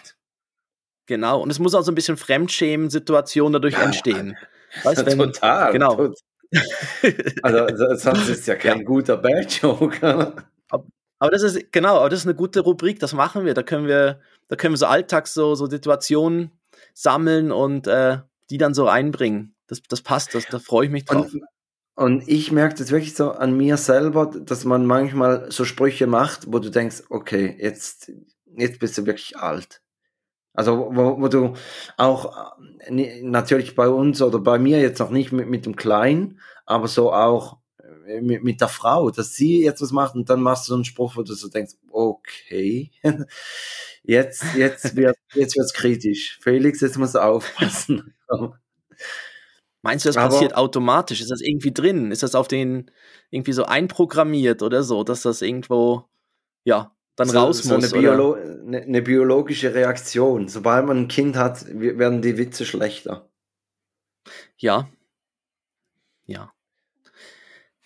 Genau. 1.07 1.41
Und 1.41 1.51
es 1.51 1.59
muss 1.59 1.75
auch 1.75 1.83
so 1.83 1.93
ein 1.93 1.95
bisschen 1.95 2.17
Fremdschämen-Situation 2.17 3.53
dadurch 3.53 3.75
ja. 3.75 3.83
entstehen. 3.83 4.37
Weißt, 4.83 5.07
wenn, 5.07 5.19
Total. 5.19 5.73
Genau. 5.73 5.95
Tot. 5.97 6.19
Also, 7.43 7.97
sonst 7.97 8.29
ist 8.29 8.47
ja 8.47 8.55
kein 8.55 8.85
guter 8.85 9.17
Bad-Joke. 9.17 10.35
Aber 11.19 11.31
das 11.31 11.43
ist, 11.43 11.73
genau, 11.73 11.99
aber 11.99 12.11
das 12.11 12.21
ist 12.21 12.27
eine 12.27 12.35
gute 12.35 12.61
Rubrik, 12.61 13.01
das 13.01 13.15
machen 13.15 13.45
wir. 13.45 13.55
Da 13.55 13.63
können 13.63 13.87
wir, 13.87 14.21
da 14.49 14.57
können 14.57 14.75
wir 14.75 14.79
so 14.79 14.87
Alltags, 14.87 15.33
so, 15.35 15.55
so 15.55 15.67
Situationen 15.67 16.51
sammeln 16.93 17.53
und 17.53 17.87
äh, 17.87 18.19
die 18.51 18.59
dann 18.59 18.75
so 18.75 18.87
einbringen. 18.87 19.56
Das, 19.67 19.83
das 19.83 20.03
passt, 20.03 20.35
das, 20.35 20.47
da 20.47 20.59
freue 20.59 20.87
ich 20.87 20.93
mich 20.93 21.05
drauf. 21.05 21.33
Und, 21.33 21.43
und 21.97 22.29
ich 22.29 22.53
merke 22.53 22.75
das 22.77 22.91
wirklich 22.91 23.15
so 23.15 23.33
an 23.33 23.57
mir 23.57 23.77
selber, 23.77 24.27
dass 24.27 24.65
man 24.65 24.87
manchmal 24.87 25.51
so 25.51 25.65
Sprüche 25.65 26.07
macht, 26.07 26.53
wo 26.53 26.59
du 26.59 26.71
denkst, 26.71 27.05
okay, 27.11 27.57
jetzt, 27.59 28.13
jetzt 28.57 28.79
bist 28.79 28.99
du 28.99 29.07
wirklich 29.07 29.37
alt. 29.37 29.83
Also 30.53 30.91
wo, 30.93 31.21
wo 31.21 31.29
du 31.29 31.55
auch 31.99 32.57
äh, 32.81 33.23
natürlich 33.23 33.75
bei 33.75 33.89
uns 33.89 34.23
oder 34.23 34.39
bei 34.39 34.59
mir 34.59 34.81
jetzt 34.81 34.99
noch 35.01 35.11
nicht 35.11 35.33
mit, 35.33 35.49
mit 35.49 35.67
dem 35.67 35.77
Kleinen, 35.77 36.41
aber 36.65 36.89
so 36.89 37.13
auch 37.13 37.59
mit, 38.21 38.45
mit 38.45 38.61
der 38.61 38.69
Frau, 38.69 39.11
dass 39.11 39.35
sie 39.35 39.63
jetzt 39.63 39.81
was 39.83 39.93
macht 39.93 40.15
und 40.15 40.31
dann 40.31 40.41
machst 40.41 40.67
du 40.67 40.71
so 40.71 40.75
einen 40.75 40.85
Spruch, 40.85 41.17
wo 41.17 41.23
du 41.23 41.35
so 41.35 41.49
denkst, 41.49 41.75
okay, 41.91 42.91
jetzt, 44.03 44.45
jetzt 44.57 44.97
wird 44.97 45.17
jetzt 45.35 45.57
wird's 45.57 45.73
kritisch. 45.73 46.39
Felix, 46.41 46.81
jetzt 46.81 46.99
musst 46.99 47.15
du 47.15 47.23
aufpassen. 47.23 48.15
Meinst 49.87 50.05
du, 50.05 50.09
das 50.09 50.17
Aber 50.17 50.31
passiert 50.31 50.57
automatisch? 50.57 51.21
Ist 51.21 51.31
das 51.31 51.41
irgendwie 51.41 51.73
drin? 51.73 52.11
Ist 52.11 52.25
das 52.25 52.35
auf 52.35 52.49
den 52.49 52.91
irgendwie 53.31 53.53
so 53.53 53.65
einprogrammiert 53.65 54.63
oder 54.63 54.83
so, 54.83 55.05
dass 55.05 55.23
das 55.23 55.43
irgendwo, 55.43 56.09
ja, 56.65 56.93
dann 57.15 57.29
so, 57.29 57.39
raus 57.39 57.59
so 57.59 57.73
muss? 57.73 57.93
Eine, 57.93 58.03
Biolo 58.03 58.35
eine, 58.35 58.83
eine, 58.83 59.03
biologische 59.03 59.75
Reaktion. 59.75 60.49
Sobald 60.49 60.87
man 60.87 61.03
ein 61.03 61.09
Kind 61.09 61.37
hat, 61.37 61.67
werden 61.69 62.21
die 62.21 62.37
Witze 62.37 62.67
schlechter. 62.67 63.29
Ja. 64.57 64.89
Ja. 66.25 66.53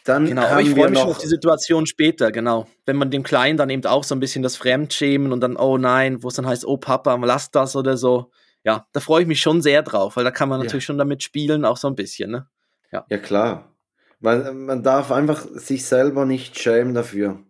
Dann 0.04 0.24
genau, 0.24 0.46
aber 0.46 0.62
ich 0.62 0.70
freue 0.70 0.88
mich 0.88 0.98
schon 0.98 1.10
auf 1.10 1.18
die 1.18 1.28
Situation 1.28 1.84
später, 1.84 2.32
genau. 2.32 2.66
Wenn 2.86 2.96
man 2.96 3.10
dem 3.10 3.24
Kleinen 3.24 3.58
dann 3.58 3.68
eben 3.68 3.84
auch 3.84 4.04
so 4.04 4.14
ein 4.14 4.20
bisschen 4.20 4.42
das 4.42 4.56
Fremdschämen 4.56 5.32
und 5.32 5.42
dann, 5.42 5.56
oh 5.56 5.76
nein, 5.76 6.22
wo 6.22 6.28
es 6.28 6.34
dann 6.34 6.46
heißt, 6.46 6.64
oh 6.64 6.78
Papa, 6.78 7.16
lass 7.16 7.50
das 7.50 7.76
oder 7.76 7.98
so 7.98 8.30
ja, 8.64 8.86
da 8.92 9.00
freue 9.00 9.22
ich 9.22 9.28
mich 9.28 9.40
schon 9.40 9.62
sehr 9.62 9.82
drauf, 9.82 10.16
weil 10.16 10.24
da 10.24 10.30
kann 10.30 10.48
man 10.48 10.60
natürlich 10.60 10.84
ja. 10.84 10.88
schon 10.88 10.98
damit 10.98 11.22
spielen, 11.22 11.64
auch 11.64 11.76
so 11.76 11.88
ein 11.88 11.94
bisschen. 11.94 12.30
Ne? 12.30 12.48
Ja. 12.92 13.06
ja, 13.08 13.18
klar. 13.18 13.74
Weil 14.20 14.46
äh, 14.46 14.52
man 14.52 14.82
darf 14.82 15.10
einfach 15.10 15.46
sich 15.54 15.86
selber 15.86 16.26
nicht 16.26 16.58
schämen 16.58 16.94
dafür. 16.94 17.42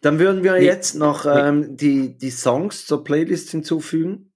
Dann 0.00 0.18
würden 0.18 0.44
wir 0.44 0.52
nee. 0.52 0.64
jetzt 0.64 0.94
noch 0.94 1.26
ähm, 1.26 1.76
die, 1.76 2.16
die 2.16 2.30
Songs 2.30 2.86
zur 2.86 3.02
Playlist 3.04 3.50
hinzufügen. 3.50 4.32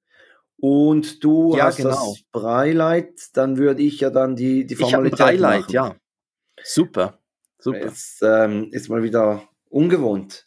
Und 0.56 1.24
du 1.24 1.56
ja, 1.56 1.64
hast 1.64 1.78
genau. 1.78 1.90
das 1.90 2.22
Breileit, 2.30 3.14
dann 3.34 3.58
würde 3.58 3.82
ich 3.82 4.00
ja 4.00 4.10
dann 4.10 4.36
die, 4.36 4.64
die 4.64 4.76
Formalität 4.76 5.12
ich 5.12 5.18
Breileit, 5.18 5.60
machen. 5.62 5.72
ja. 5.72 5.96
Super, 6.62 7.18
super. 7.58 7.86
Jetzt 7.86 8.22
ähm, 8.22 8.68
ist 8.70 8.88
mal 8.88 9.02
wieder 9.02 9.42
ungewohnt 9.68 10.46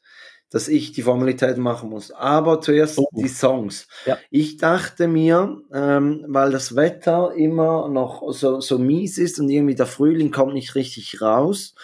dass 0.49 0.67
ich 0.67 0.91
die 0.91 1.01
Formalität 1.01 1.57
machen 1.57 1.89
muss. 1.89 2.11
Aber 2.11 2.61
zuerst 2.61 2.99
oh. 2.99 3.09
die 3.11 3.27
Songs. 3.27 3.87
Ja. 4.05 4.17
Ich 4.29 4.57
dachte 4.57 5.07
mir, 5.07 5.61
ähm, 5.73 6.23
weil 6.27 6.51
das 6.51 6.75
Wetter 6.75 7.33
immer 7.35 7.89
noch 7.89 8.31
so, 8.31 8.61
so 8.61 8.77
mies 8.77 9.17
ist 9.17 9.39
und 9.39 9.49
irgendwie 9.49 9.75
der 9.75 9.85
Frühling 9.85 10.31
kommt 10.31 10.53
nicht 10.53 10.75
richtig 10.75 11.21
raus, 11.21 11.75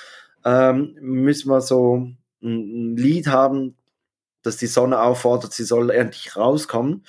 ähm, 0.45 0.95
müssen 1.01 1.49
wir 1.49 1.62
so 1.62 1.97
ein, 1.97 2.18
ein 2.41 2.95
Lied 2.95 3.28
haben, 3.28 3.76
dass 4.43 4.57
die 4.57 4.68
Sonne 4.68 5.01
auffordert, 5.01 5.53
sie 5.53 5.64
soll 5.64 5.91
endlich 5.91 6.36
rauskommen. 6.36 7.05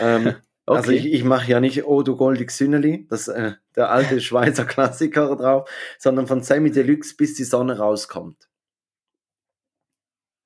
Ähm, 0.00 0.26
also 0.26 0.36
okay. 0.66 0.78
Also 0.78 0.90
ich, 0.92 1.12
ich 1.12 1.24
mache 1.24 1.50
ja 1.50 1.60
nicht 1.60 1.84
Oh 1.84 2.02
du 2.02 2.16
goldig 2.16 2.50
Sünneli, 2.50 3.06
das 3.08 3.28
äh, 3.28 3.52
der 3.74 3.90
alte 3.90 4.20
Schweizer 4.20 4.64
Klassiker 4.64 5.34
drauf, 5.36 5.68
sondern 5.98 6.26
von 6.26 6.42
Sammy 6.42 6.70
Deluxe 6.70 7.16
bis 7.16 7.34
die 7.34 7.44
Sonne 7.44 7.78
rauskommt. 7.78 8.48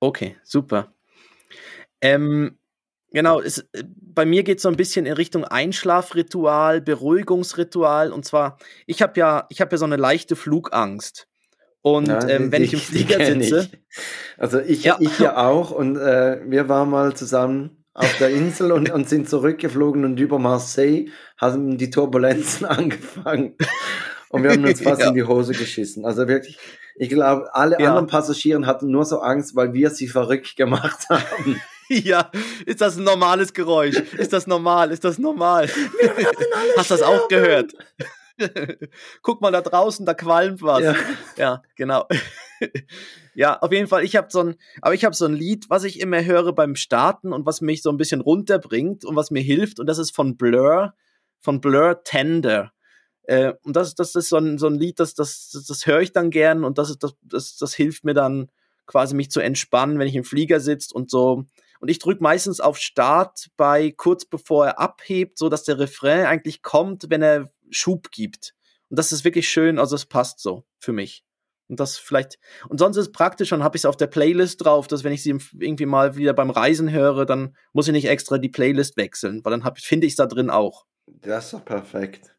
Okay, 0.01 0.35
super. 0.43 0.93
Ähm, 2.01 2.57
genau, 3.11 3.39
es, 3.39 3.59
äh, 3.71 3.83
bei 3.85 4.25
mir 4.25 4.43
geht 4.43 4.57
es 4.57 4.63
so 4.63 4.69
ein 4.69 4.75
bisschen 4.75 5.05
in 5.05 5.13
Richtung 5.13 5.45
Einschlafritual, 5.45 6.81
Beruhigungsritual. 6.81 8.11
Und 8.11 8.25
zwar, 8.25 8.57
ich 8.87 9.01
habe 9.03 9.19
ja, 9.19 9.45
ich 9.49 9.61
habe 9.61 9.71
ja 9.71 9.77
so 9.77 9.85
eine 9.85 9.97
leichte 9.97 10.35
Flugangst. 10.35 11.27
Und 11.83 12.07
ja, 12.07 12.27
ähm, 12.27 12.51
wenn 12.51 12.63
die, 12.63 12.65
ich 12.65 12.73
im 12.73 12.79
Flieger 13.07 13.23
sitze. 13.23 13.69
Ich. 13.71 13.79
Also 14.37 14.59
ich 14.59 14.83
ja. 14.83 14.97
ich 14.99 15.19
ja 15.19 15.37
auch. 15.37 15.69
Und 15.69 15.97
äh, 15.97 16.41
wir 16.49 16.67
waren 16.67 16.89
mal 16.89 17.15
zusammen 17.15 17.85
auf 17.93 18.17
der 18.17 18.29
Insel 18.29 18.71
und, 18.71 18.89
und 18.89 19.07
sind 19.07 19.29
zurückgeflogen 19.29 20.03
und 20.03 20.19
über 20.19 20.39
Marseille 20.39 21.09
haben 21.37 21.77
die 21.77 21.91
Turbulenzen 21.91 22.65
angefangen. 22.65 23.55
Und 24.31 24.43
wir 24.43 24.51
haben 24.51 24.65
uns 24.65 24.81
fast 24.83 25.01
ja. 25.01 25.09
in 25.09 25.15
die 25.15 25.23
Hose 25.23 25.53
geschissen. 25.53 26.05
Also 26.05 26.27
wirklich, 26.27 26.57
ich 26.95 27.09
glaube, 27.09 27.53
alle 27.53 27.79
ja. 27.79 27.89
anderen 27.89 28.07
Passagiere 28.07 28.65
hatten 28.65 28.89
nur 28.89 29.05
so 29.05 29.19
Angst, 29.19 29.55
weil 29.55 29.73
wir 29.73 29.89
sie 29.89 30.07
verrückt 30.07 30.55
gemacht 30.55 31.09
haben. 31.09 31.61
Ja, 31.93 32.31
ist 32.65 32.79
das 32.79 32.95
ein 32.95 33.03
normales 33.03 33.51
Geräusch? 33.51 33.97
Ist 34.17 34.31
das 34.31 34.47
normal? 34.47 34.91
Ist 34.91 35.03
das 35.03 35.17
normal? 35.17 35.67
Hast 36.77 36.89
du 36.89 36.93
das 36.93 37.01
auch 37.01 37.27
gehört? 37.27 37.73
Guck 39.21 39.41
mal 39.41 39.51
da 39.51 39.59
draußen, 39.59 40.05
da 40.05 40.13
qualmt 40.13 40.61
was. 40.61 40.81
Ja, 40.81 40.95
ja 41.35 41.61
genau. 41.75 42.07
ja, 43.35 43.59
auf 43.59 43.73
jeden 43.73 43.87
Fall, 43.87 44.05
ich 44.05 44.15
habe 44.15 44.27
so 44.29 44.39
ein, 44.39 44.55
aber 44.81 44.93
ich 44.93 45.03
habe 45.03 45.13
so 45.13 45.25
ein 45.25 45.33
Lied, 45.33 45.69
was 45.69 45.83
ich 45.83 45.99
immer 45.99 46.23
höre 46.23 46.53
beim 46.53 46.77
Starten 46.77 47.33
und 47.33 47.45
was 47.45 47.59
mich 47.59 47.81
so 47.81 47.89
ein 47.89 47.97
bisschen 47.97 48.21
runterbringt 48.21 49.03
und 49.03 49.17
was 49.17 49.29
mir 49.29 49.41
hilft 49.41 49.81
und 49.81 49.87
das 49.87 49.97
ist 49.97 50.15
von 50.15 50.37
Blur, 50.37 50.93
von 51.41 51.59
Blur 51.59 52.03
Tender. 52.05 52.71
Äh, 53.23 53.53
und 53.63 53.75
das, 53.75 53.95
das 53.95 54.15
ist 54.15 54.29
so 54.29 54.37
ein, 54.37 54.57
so 54.57 54.67
ein 54.67 54.75
Lied, 54.75 54.99
das, 54.99 55.13
das, 55.13 55.51
das, 55.67 55.85
höre 55.85 56.01
ich 56.01 56.11
dann 56.11 56.31
gern 56.31 56.63
und 56.63 56.77
das, 56.77 56.97
das, 56.97 57.13
das, 57.21 57.57
das 57.57 57.73
hilft 57.73 58.03
mir 58.03 58.13
dann 58.13 58.49
quasi 58.87 59.15
mich 59.15 59.31
zu 59.31 59.39
entspannen, 59.39 59.99
wenn 59.99 60.07
ich 60.07 60.15
im 60.15 60.23
Flieger 60.23 60.59
sitze 60.59 60.93
und 60.93 61.09
so. 61.09 61.45
Und 61.79 61.89
ich 61.89 61.99
drücke 61.99 62.21
meistens 62.21 62.59
auf 62.59 62.77
Start 62.77 63.47
bei 63.57 63.91
kurz 63.91 64.25
bevor 64.25 64.67
er 64.67 64.79
abhebt, 64.79 65.37
so 65.37 65.49
dass 65.49 65.63
der 65.63 65.79
Refrain 65.79 66.25
eigentlich 66.25 66.61
kommt, 66.61 67.09
wenn 67.09 67.21
er 67.21 67.51
Schub 67.69 68.11
gibt. 68.11 68.53
Und 68.89 68.99
das 68.99 69.11
ist 69.11 69.23
wirklich 69.23 69.49
schön, 69.49 69.79
also 69.79 69.95
es 69.95 70.05
passt 70.05 70.39
so 70.39 70.63
für 70.77 70.91
mich. 70.91 71.23
Und 71.69 71.79
das 71.79 71.97
vielleicht, 71.97 72.37
und 72.67 72.79
sonst 72.79 72.97
ist 72.97 73.07
es 73.07 73.11
praktisch, 73.13 73.49
dann 73.49 73.63
habe 73.63 73.77
ich 73.77 73.81
es 73.81 73.85
auf 73.85 73.95
der 73.95 74.07
Playlist 74.07 74.65
drauf, 74.65 74.87
dass 74.87 75.05
wenn 75.05 75.13
ich 75.13 75.23
sie 75.23 75.37
irgendwie 75.57 75.85
mal 75.85 76.17
wieder 76.17 76.33
beim 76.33 76.49
Reisen 76.49 76.91
höre, 76.91 77.25
dann 77.25 77.55
muss 77.71 77.87
ich 77.87 77.93
nicht 77.93 78.09
extra 78.09 78.37
die 78.37 78.49
Playlist 78.49 78.97
wechseln, 78.97 79.43
weil 79.45 79.57
dann 79.57 79.75
finde 79.77 80.05
ich 80.05 80.13
es 80.13 80.17
da 80.17 80.25
drin 80.25 80.49
auch. 80.49 80.85
Das 81.07 81.45
ist 81.45 81.53
doch 81.53 81.63
perfekt. 81.63 82.35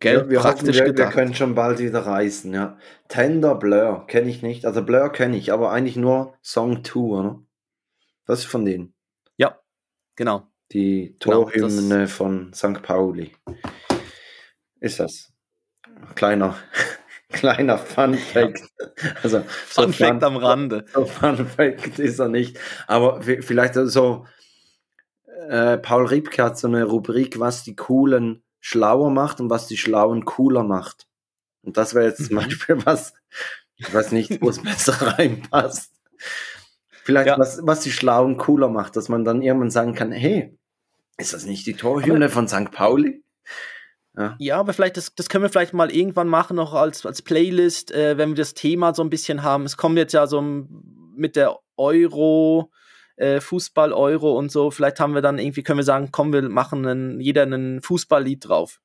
Gell? 0.00 0.30
Wir, 0.30 0.40
Praktisch 0.40 0.80
hoffen, 0.80 0.96
wir, 0.96 1.04
wir, 1.04 1.10
können 1.10 1.34
schon 1.34 1.54
bald 1.54 1.78
wieder 1.78 2.06
reisen, 2.06 2.54
ja. 2.54 2.78
Tender 3.08 3.54
Blur 3.54 4.06
kenne 4.06 4.30
ich 4.30 4.42
nicht. 4.42 4.64
Also 4.64 4.82
Blur 4.82 5.12
kenne 5.12 5.36
ich, 5.36 5.52
aber 5.52 5.70
eigentlich 5.70 5.96
nur 5.96 6.34
Song 6.42 6.82
2, 6.82 6.98
oder? 6.98 7.42
Das 8.24 8.40
ist 8.40 8.46
von 8.46 8.64
denen. 8.64 8.94
Ja, 9.36 9.60
genau. 10.16 10.46
Die 10.72 11.16
genau, 11.20 11.44
Torhymne 11.44 11.82
genau, 11.82 12.06
von 12.06 12.52
St. 12.54 12.82
Pauli. 12.82 13.32
Ist 14.80 15.00
das. 15.00 15.34
Kleiner, 16.14 16.56
kleiner 17.28 17.76
Fun 17.76 18.14
Fact. 18.14 18.62
Also, 19.22 19.44
so 19.68 19.82
Fun 19.82 19.92
Fact 19.92 20.24
am 20.24 20.38
Rande. 20.38 20.86
So 20.94 21.04
Fun 21.04 21.46
Fact 21.46 21.98
ist 21.98 22.18
er 22.18 22.28
nicht. 22.28 22.58
Aber 22.86 23.20
vielleicht 23.20 23.74
so, 23.74 24.26
äh, 25.50 25.76
Paul 25.76 26.06
Riebke 26.06 26.42
hat 26.42 26.56
so 26.56 26.68
eine 26.68 26.84
Rubrik, 26.84 27.38
was 27.38 27.64
die 27.64 27.76
coolen 27.76 28.42
schlauer 28.60 29.10
macht 29.10 29.40
und 29.40 29.50
was 29.50 29.66
die 29.66 29.76
Schlauen 29.76 30.24
cooler 30.24 30.62
macht. 30.62 31.06
Und 31.62 31.76
das 31.76 31.94
wäre 31.94 32.06
jetzt 32.06 32.26
zum 32.26 32.36
mhm. 32.36 32.42
Beispiel 32.42 32.78
was, 32.86 33.14
ich 33.76 33.92
weiß 33.92 34.12
nicht, 34.12 34.40
wo 34.40 34.48
es 34.48 34.58
besser 34.62 34.94
reinpasst. 34.94 35.92
Vielleicht 37.02 37.28
ja. 37.28 37.38
was, 37.38 37.60
was 37.62 37.80
die 37.80 37.92
Schlauen 37.92 38.36
cooler 38.36 38.68
macht, 38.68 38.96
dass 38.96 39.08
man 39.08 39.24
dann 39.24 39.42
irgendwann 39.42 39.70
sagen 39.70 39.94
kann, 39.94 40.12
hey, 40.12 40.56
ist 41.16 41.32
das 41.32 41.44
nicht 41.44 41.66
die 41.66 41.74
Torhymne 41.74 42.28
von 42.28 42.48
St. 42.48 42.70
Pauli? 42.70 43.22
Ja. 44.16 44.36
ja, 44.38 44.56
aber 44.58 44.72
vielleicht, 44.72 44.96
das, 44.96 45.14
das 45.14 45.28
können 45.28 45.44
wir 45.44 45.48
vielleicht 45.50 45.72
mal 45.72 45.90
irgendwann 45.90 46.28
machen, 46.28 46.56
noch 46.56 46.74
als, 46.74 47.06
als 47.06 47.22
Playlist, 47.22 47.92
äh, 47.92 48.18
wenn 48.18 48.30
wir 48.30 48.36
das 48.36 48.54
Thema 48.54 48.92
so 48.92 49.02
ein 49.02 49.10
bisschen 49.10 49.42
haben. 49.42 49.64
Es 49.64 49.76
kommt 49.76 49.96
jetzt 49.96 50.12
ja 50.12 50.26
so 50.26 50.42
mit 50.42 51.36
der 51.36 51.58
Euro, 51.76 52.70
äh, 53.20 53.40
Fußball-Euro 53.40 54.36
und 54.36 54.50
so, 54.50 54.70
vielleicht 54.70 54.98
haben 54.98 55.14
wir 55.14 55.20
dann 55.20 55.38
irgendwie, 55.38 55.62
können 55.62 55.78
wir 55.78 55.84
sagen, 55.84 56.08
komm, 56.10 56.32
wir 56.32 56.40
machen 56.48 56.86
einen, 56.86 57.20
jeder 57.20 57.42
einen 57.42 57.82
Fußballlied 57.82 58.48
drauf. 58.48 58.80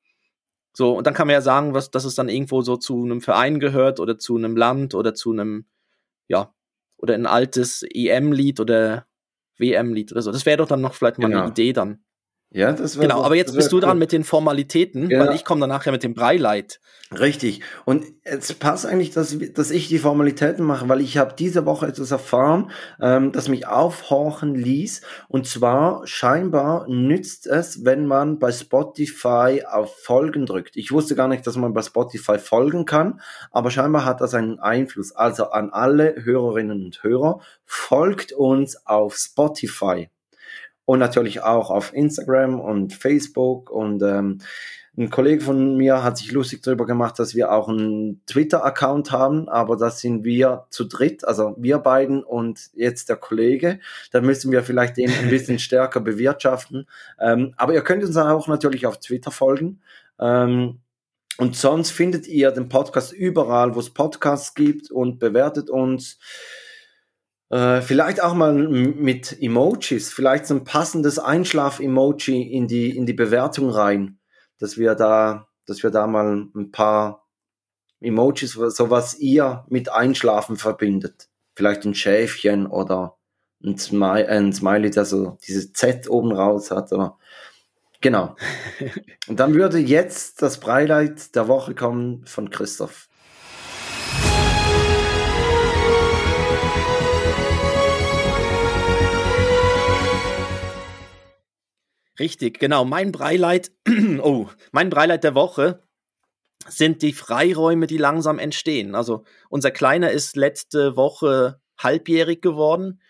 So, 0.73 0.97
und 0.97 1.07
dann 1.07 1.13
kann 1.13 1.27
man 1.27 1.35
ja 1.35 1.41
sagen, 1.41 1.73
was, 1.73 1.89
dass 1.89 2.03
es 2.03 2.15
dann 2.15 2.27
irgendwo 2.27 2.61
so 2.61 2.75
zu 2.75 3.01
einem 3.01 3.21
Verein 3.21 3.61
gehört 3.61 4.01
oder 4.01 4.19
zu 4.19 4.35
einem 4.35 4.57
Land 4.57 4.93
oder 4.93 5.13
zu 5.13 5.31
einem, 5.31 5.67
ja, 6.27 6.53
oder 6.97 7.13
ein 7.13 7.27
altes 7.27 7.83
EM-Lied 7.89 8.59
oder 8.59 9.07
WM-Lied 9.57 10.11
oder 10.11 10.21
so. 10.21 10.33
Das 10.33 10.45
wäre 10.45 10.57
doch 10.57 10.67
dann 10.67 10.81
noch 10.81 10.95
vielleicht 10.95 11.17
mal 11.17 11.27
genau. 11.27 11.43
eine 11.43 11.51
Idee 11.51 11.71
dann. 11.71 12.03
Ja, 12.51 12.71
das 12.71 12.97
war 12.97 13.03
Genau, 13.03 13.21
aber 13.23 13.35
jetzt 13.35 13.53
bist 13.53 13.71
du 13.71 13.79
dran 13.79 13.97
mit 13.97 14.11
den 14.11 14.23
Formalitäten, 14.23 15.09
ja. 15.09 15.19
weil 15.19 15.35
ich 15.35 15.43
komme 15.43 15.61
dann 15.61 15.69
nachher 15.69 15.91
mit 15.91 16.03
dem 16.03 16.13
Breileit. 16.13 16.79
Richtig. 17.11 17.61
Und 17.85 18.05
es 18.23 18.51
passt 18.53 18.85
eigentlich, 18.85 19.11
dass, 19.11 19.37
dass 19.53 19.71
ich 19.71 19.89
die 19.89 19.99
Formalitäten 19.99 20.65
mache, 20.65 20.89
weil 20.89 21.01
ich 21.01 21.17
habe 21.17 21.35
diese 21.37 21.65
Woche 21.65 21.85
etwas 21.87 22.11
erfahren, 22.11 22.71
ähm, 22.99 23.31
das 23.31 23.47
mich 23.47 23.67
aufhorchen 23.67 24.55
ließ. 24.55 25.01
Und 25.27 25.47
zwar 25.47 26.07
scheinbar 26.07 26.87
nützt 26.87 27.45
es, 27.45 27.85
wenn 27.85 28.07
man 28.07 28.39
bei 28.39 28.51
Spotify 28.51 29.63
auf 29.69 29.95
Folgen 30.01 30.45
drückt. 30.45 30.77
Ich 30.77 30.91
wusste 30.91 31.15
gar 31.15 31.27
nicht, 31.27 31.45
dass 31.45 31.57
man 31.57 31.73
bei 31.73 31.81
Spotify 31.83 32.39
folgen 32.39 32.85
kann, 32.85 33.21
aber 33.51 33.69
scheinbar 33.69 34.05
hat 34.05 34.21
das 34.21 34.33
einen 34.33 34.59
Einfluss. 34.59 35.11
Also 35.11 35.51
an 35.51 35.69
alle 35.69 36.15
Hörerinnen 36.23 36.85
und 36.85 37.03
Hörer, 37.03 37.39
folgt 37.65 38.33
uns 38.33 38.85
auf 38.85 39.15
Spotify 39.15 40.09
und 40.85 40.99
natürlich 40.99 41.41
auch 41.43 41.69
auf 41.69 41.93
Instagram 41.93 42.59
und 42.59 42.93
Facebook 42.93 43.69
und 43.69 44.01
ähm, 44.03 44.39
ein 44.97 45.09
Kollege 45.09 45.43
von 45.43 45.75
mir 45.75 46.03
hat 46.03 46.17
sich 46.17 46.31
lustig 46.31 46.61
darüber 46.61 46.85
gemacht, 46.85 47.19
dass 47.19 47.35
wir 47.35 47.51
auch 47.51 47.67
einen 47.67 48.21
Twitter-Account 48.27 49.11
haben, 49.11 49.49
aber 49.49 49.75
das 49.75 49.99
sind 49.99 50.23
wir 50.23 50.67
zu 50.69 50.85
dritt, 50.85 51.27
also 51.27 51.53
wir 51.57 51.79
beiden 51.79 52.23
und 52.23 52.69
jetzt 52.75 53.09
der 53.09 53.17
Kollege. 53.17 53.81
Da 54.11 54.21
müssen 54.21 54.53
wir 54.53 54.63
vielleicht 54.63 54.95
den 54.95 55.11
ein 55.11 55.29
bisschen 55.29 55.59
stärker 55.59 55.99
bewirtschaften. 55.99 56.87
Ähm, 57.19 57.53
aber 57.57 57.73
ihr 57.73 57.81
könnt 57.81 58.05
uns 58.05 58.15
auch 58.15 58.47
natürlich 58.47 58.85
auf 58.87 59.01
Twitter 59.01 59.31
folgen. 59.31 59.81
Ähm, 60.17 60.79
Und 61.37 61.57
sonst 61.57 61.91
findet 61.91 62.27
ihr 62.27 62.51
den 62.51 62.69
Podcast 62.69 63.11
überall, 63.11 63.75
wo 63.75 63.81
es 63.81 63.89
Podcasts 63.89 64.53
gibt 64.53 64.91
und 64.91 65.19
bewertet 65.19 65.69
uns. 65.69 66.19
Äh, 67.49 67.81
vielleicht 67.81 68.21
auch 68.21 68.33
mal 68.33 68.53
mit 68.53 69.41
Emojis, 69.41 70.11
vielleicht 70.11 70.47
so 70.47 70.55
ein 70.55 70.63
passendes 70.63 71.19
Einschlaf-Emoji 71.19 72.41
in 72.41 72.67
die, 72.67 72.95
in 72.95 73.05
die 73.05 73.13
Bewertung 73.13 73.69
rein, 73.69 74.19
dass 74.59 74.77
wir 74.77 74.95
da, 74.95 75.47
dass 75.65 75.83
wir 75.83 75.91
da 75.91 76.07
mal 76.07 76.47
ein 76.55 76.71
paar 76.71 77.27
Emojis, 78.01 78.53
so 78.53 78.89
was 78.89 79.19
ihr 79.19 79.65
mit 79.69 79.91
Einschlafen 79.91 80.57
verbindet. 80.57 81.29
Vielleicht 81.55 81.85
ein 81.85 81.95
Schäfchen 81.95 82.67
oder 82.67 83.17
ein 83.63 83.77
Smiley, 83.77 84.25
ein 84.25 84.53
Smiley 84.53 84.91
der 84.91 85.05
so 85.05 85.37
dieses 85.47 85.71
Z 85.73 86.09
oben 86.09 86.31
raus 86.31 86.71
hat 86.71 86.91
oder 86.91 87.17
Genau. 88.05 88.35
Und 89.27 89.39
dann 89.39 89.55
würde 89.55 89.79
jetzt 89.79 90.43
das 90.43 90.59
Breileid 90.59 91.35
der 91.35 91.47
Woche 91.47 91.73
kommen 91.73 92.23
von 92.27 92.51
Christoph. 92.51 93.09
Richtig, 102.19 102.59
genau. 102.59 102.85
Mein 102.85 103.11
Breileid, 103.11 103.71
oh, 104.21 104.47
mein 104.71 104.89
Breileid 104.89 105.23
der 105.23 105.35
Woche 105.35 105.81
sind 106.67 107.01
die 107.01 107.13
Freiräume, 107.13 107.87
die 107.87 107.97
langsam 107.97 108.39
entstehen. 108.39 108.95
Also 108.95 109.23
unser 109.49 109.71
Kleiner 109.71 110.11
ist 110.11 110.35
letzte 110.35 110.95
Woche 110.95 111.59
halbjährig 111.77 112.41
geworden 112.41 113.01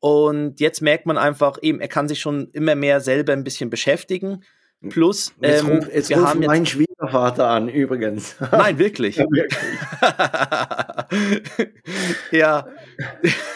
und 0.00 0.60
jetzt 0.60 0.80
merkt 0.80 1.06
man 1.06 1.18
einfach 1.18 1.58
eben, 1.62 1.80
er 1.80 1.88
kann 1.88 2.08
sich 2.08 2.20
schon 2.20 2.50
immer 2.52 2.74
mehr 2.74 3.00
selber 3.00 3.32
ein 3.32 3.44
bisschen 3.44 3.70
beschäftigen. 3.70 4.44
Plus, 4.90 5.34
jetzt, 5.40 5.64
ähm, 5.64 5.70
ruf, 5.70 5.88
jetzt 5.92 6.08
wir 6.08 6.22
haben 6.22 6.38
meinen 6.38 6.64
Schwiegervater 6.64 7.48
an, 7.48 7.68
übrigens. 7.68 8.36
Nein, 8.52 8.78
wirklich. 8.78 9.16
ja, 9.16 9.24
wirklich. 9.28 9.68
ja. 12.30 12.68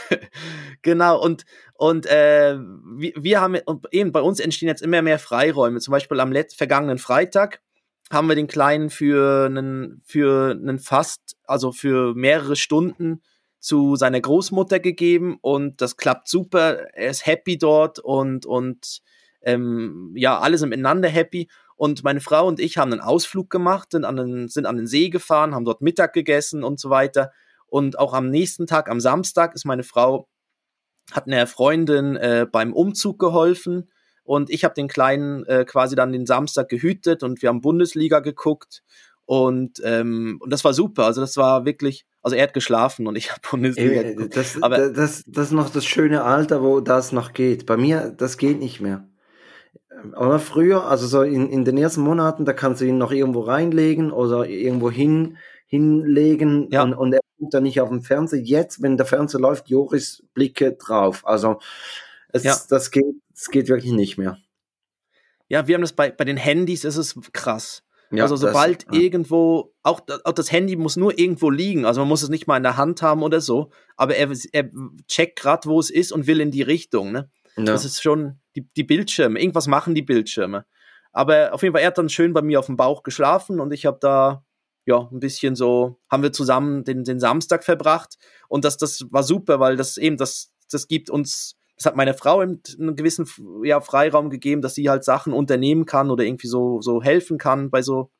genau. 0.82 1.22
Und, 1.22 1.44
und 1.82 2.06
äh, 2.06 2.56
wir, 2.96 3.12
wir 3.16 3.40
haben 3.40 3.56
eben 3.90 4.12
bei 4.12 4.20
uns 4.20 4.38
entstehen 4.38 4.68
jetzt 4.68 4.82
immer 4.82 5.02
mehr 5.02 5.18
Freiräume. 5.18 5.80
Zum 5.80 5.90
Beispiel 5.90 6.20
am 6.20 6.30
letzten 6.30 6.56
vergangenen 6.56 6.98
Freitag 6.98 7.60
haben 8.08 8.28
wir 8.28 8.36
den 8.36 8.46
Kleinen 8.46 8.88
für 8.88 9.46
einen, 9.46 10.00
für 10.04 10.52
einen 10.52 10.78
fast, 10.78 11.36
also 11.42 11.72
für 11.72 12.14
mehrere 12.14 12.54
Stunden 12.54 13.20
zu 13.58 13.96
seiner 13.96 14.20
Großmutter 14.20 14.78
gegeben 14.78 15.38
und 15.40 15.80
das 15.80 15.96
klappt 15.96 16.28
super. 16.28 16.86
Er 16.94 17.10
ist 17.10 17.26
happy 17.26 17.58
dort 17.58 17.98
und, 17.98 18.46
und 18.46 19.00
ähm, 19.42 20.12
ja, 20.14 20.38
alle 20.38 20.58
sind 20.58 20.68
miteinander 20.68 21.08
happy. 21.08 21.48
Und 21.74 22.04
meine 22.04 22.20
Frau 22.20 22.46
und 22.46 22.60
ich 22.60 22.78
haben 22.78 22.92
einen 22.92 23.00
Ausflug 23.00 23.50
gemacht, 23.50 23.90
sind 23.90 24.04
an, 24.04 24.14
den, 24.14 24.46
sind 24.46 24.66
an 24.66 24.76
den 24.76 24.86
See 24.86 25.08
gefahren, 25.08 25.52
haben 25.52 25.64
dort 25.64 25.82
Mittag 25.82 26.12
gegessen 26.12 26.62
und 26.62 26.78
so 26.78 26.90
weiter. 26.90 27.32
Und 27.66 27.98
auch 27.98 28.14
am 28.14 28.30
nächsten 28.30 28.68
Tag, 28.68 28.88
am 28.88 29.00
Samstag, 29.00 29.56
ist 29.56 29.64
meine 29.64 29.82
Frau, 29.82 30.28
hat 31.10 31.26
einer 31.26 31.46
Freundin 31.46 32.16
äh, 32.16 32.46
beim 32.50 32.72
Umzug 32.72 33.18
geholfen. 33.18 33.90
Und 34.24 34.50
ich 34.50 34.64
habe 34.64 34.74
den 34.74 34.88
Kleinen 34.88 35.44
äh, 35.46 35.64
quasi 35.64 35.96
dann 35.96 36.12
den 36.12 36.26
Samstag 36.26 36.68
gehütet 36.68 37.22
und 37.22 37.42
wir 37.42 37.48
haben 37.48 37.60
Bundesliga 37.60 38.20
geguckt. 38.20 38.82
Und, 39.24 39.80
ähm, 39.84 40.38
und 40.40 40.52
das 40.52 40.64
war 40.64 40.74
super. 40.74 41.06
Also 41.06 41.20
das 41.20 41.36
war 41.36 41.64
wirklich, 41.64 42.06
also 42.22 42.36
er 42.36 42.44
hat 42.44 42.54
geschlafen 42.54 43.06
und 43.06 43.16
ich 43.16 43.30
habe 43.30 43.40
Bundesliga 43.50 44.02
Ey, 44.02 44.14
geguckt. 44.14 44.36
Das, 44.36 44.62
Aber 44.62 44.90
das, 44.90 45.24
das 45.26 45.46
ist 45.46 45.52
noch 45.52 45.70
das 45.70 45.84
schöne 45.84 46.22
Alter, 46.22 46.62
wo 46.62 46.80
das 46.80 47.12
noch 47.12 47.32
geht. 47.32 47.66
Bei 47.66 47.76
mir, 47.76 48.14
das 48.16 48.36
geht 48.36 48.58
nicht 48.58 48.80
mehr. 48.80 49.08
Aber 50.14 50.38
früher, 50.38 50.84
also 50.86 51.06
so 51.06 51.22
in, 51.22 51.48
in 51.48 51.64
den 51.64 51.78
ersten 51.78 52.00
Monaten, 52.00 52.44
da 52.44 52.52
kannst 52.52 52.80
du 52.80 52.84
ihn 52.84 52.98
noch 52.98 53.12
irgendwo 53.12 53.40
reinlegen 53.40 54.10
oder 54.10 54.48
irgendwo 54.48 54.90
hin, 54.90 55.36
hinlegen 55.66 56.68
ja. 56.70 56.82
und, 56.82 56.94
und 56.94 57.12
er 57.12 57.20
dann 57.50 57.64
nicht 57.64 57.80
auf 57.80 57.88
dem 57.88 58.02
Fernseher. 58.02 58.40
Jetzt, 58.40 58.82
wenn 58.82 58.96
der 58.96 59.06
Fernseher 59.06 59.40
läuft, 59.40 59.68
Joris 59.68 60.22
Blicke 60.34 60.72
drauf. 60.72 61.26
Also 61.26 61.60
es, 62.28 62.44
ja. 62.44 62.56
das, 62.68 62.90
geht, 62.90 63.04
das 63.30 63.48
geht 63.48 63.68
wirklich 63.68 63.92
nicht 63.92 64.18
mehr. 64.18 64.38
Ja, 65.48 65.66
wir 65.66 65.74
haben 65.74 65.82
das 65.82 65.92
bei, 65.92 66.10
bei 66.10 66.24
den 66.24 66.36
Handys, 66.36 66.84
ist 66.84 66.96
es 66.96 67.14
krass. 67.32 67.82
Ja, 68.10 68.24
also 68.24 68.36
sobald 68.36 68.86
das, 68.88 68.94
ja. 68.94 69.02
irgendwo, 69.02 69.74
auch, 69.82 70.02
auch, 70.24 70.32
das 70.32 70.52
Handy 70.52 70.76
muss 70.76 70.96
nur 70.96 71.18
irgendwo 71.18 71.48
liegen, 71.48 71.86
also 71.86 72.02
man 72.02 72.08
muss 72.08 72.22
es 72.22 72.28
nicht 72.28 72.46
mal 72.46 72.58
in 72.58 72.62
der 72.62 72.76
Hand 72.76 73.00
haben 73.00 73.22
oder 73.22 73.40
so, 73.40 73.70
aber 73.96 74.16
er, 74.16 74.30
er 74.52 74.70
checkt 75.08 75.38
gerade, 75.38 75.66
wo 75.66 75.80
es 75.80 75.88
ist 75.88 76.12
und 76.12 76.26
will 76.26 76.40
in 76.40 76.50
die 76.50 76.60
Richtung. 76.60 77.10
Ne? 77.10 77.30
Ja. 77.56 77.64
Das 77.64 77.86
ist 77.86 78.02
schon 78.02 78.38
die, 78.54 78.68
die 78.76 78.84
Bildschirme, 78.84 79.40
irgendwas 79.40 79.66
machen 79.66 79.94
die 79.94 80.02
Bildschirme. 80.02 80.66
Aber 81.12 81.54
auf 81.54 81.62
jeden 81.62 81.74
Fall, 81.74 81.82
er 81.82 81.88
hat 81.88 81.98
dann 81.98 82.10
schön 82.10 82.34
bei 82.34 82.42
mir 82.42 82.58
auf 82.58 82.66
dem 82.66 82.76
Bauch 82.76 83.02
geschlafen 83.02 83.60
und 83.60 83.72
ich 83.72 83.86
habe 83.86 83.98
da 84.00 84.44
ja 84.86 85.08
ein 85.10 85.20
bisschen 85.20 85.54
so, 85.54 85.98
haben 86.10 86.22
wir 86.22 86.32
zusammen 86.32 86.84
den, 86.84 87.04
den 87.04 87.20
Samstag 87.20 87.64
verbracht 87.64 88.16
und 88.48 88.64
das, 88.64 88.76
das 88.76 89.06
war 89.10 89.22
super, 89.22 89.60
weil 89.60 89.76
das 89.76 89.96
eben, 89.96 90.16
das, 90.16 90.52
das 90.70 90.88
gibt 90.88 91.10
uns 91.10 91.56
das 91.76 91.86
hat 91.86 91.96
meine 91.96 92.14
Frau 92.14 92.40
einen 92.40 92.60
gewissen 92.94 93.26
ja, 93.64 93.80
Freiraum 93.80 94.30
gegeben, 94.30 94.62
dass 94.62 94.74
sie 94.74 94.88
halt 94.88 95.02
Sachen 95.02 95.32
unternehmen 95.32 95.84
kann 95.84 96.10
oder 96.10 96.22
irgendwie 96.22 96.46
so, 96.46 96.80
so 96.80 97.02
helfen 97.02 97.38
kann 97.38 97.70
bei 97.70 97.82
so 97.82 98.10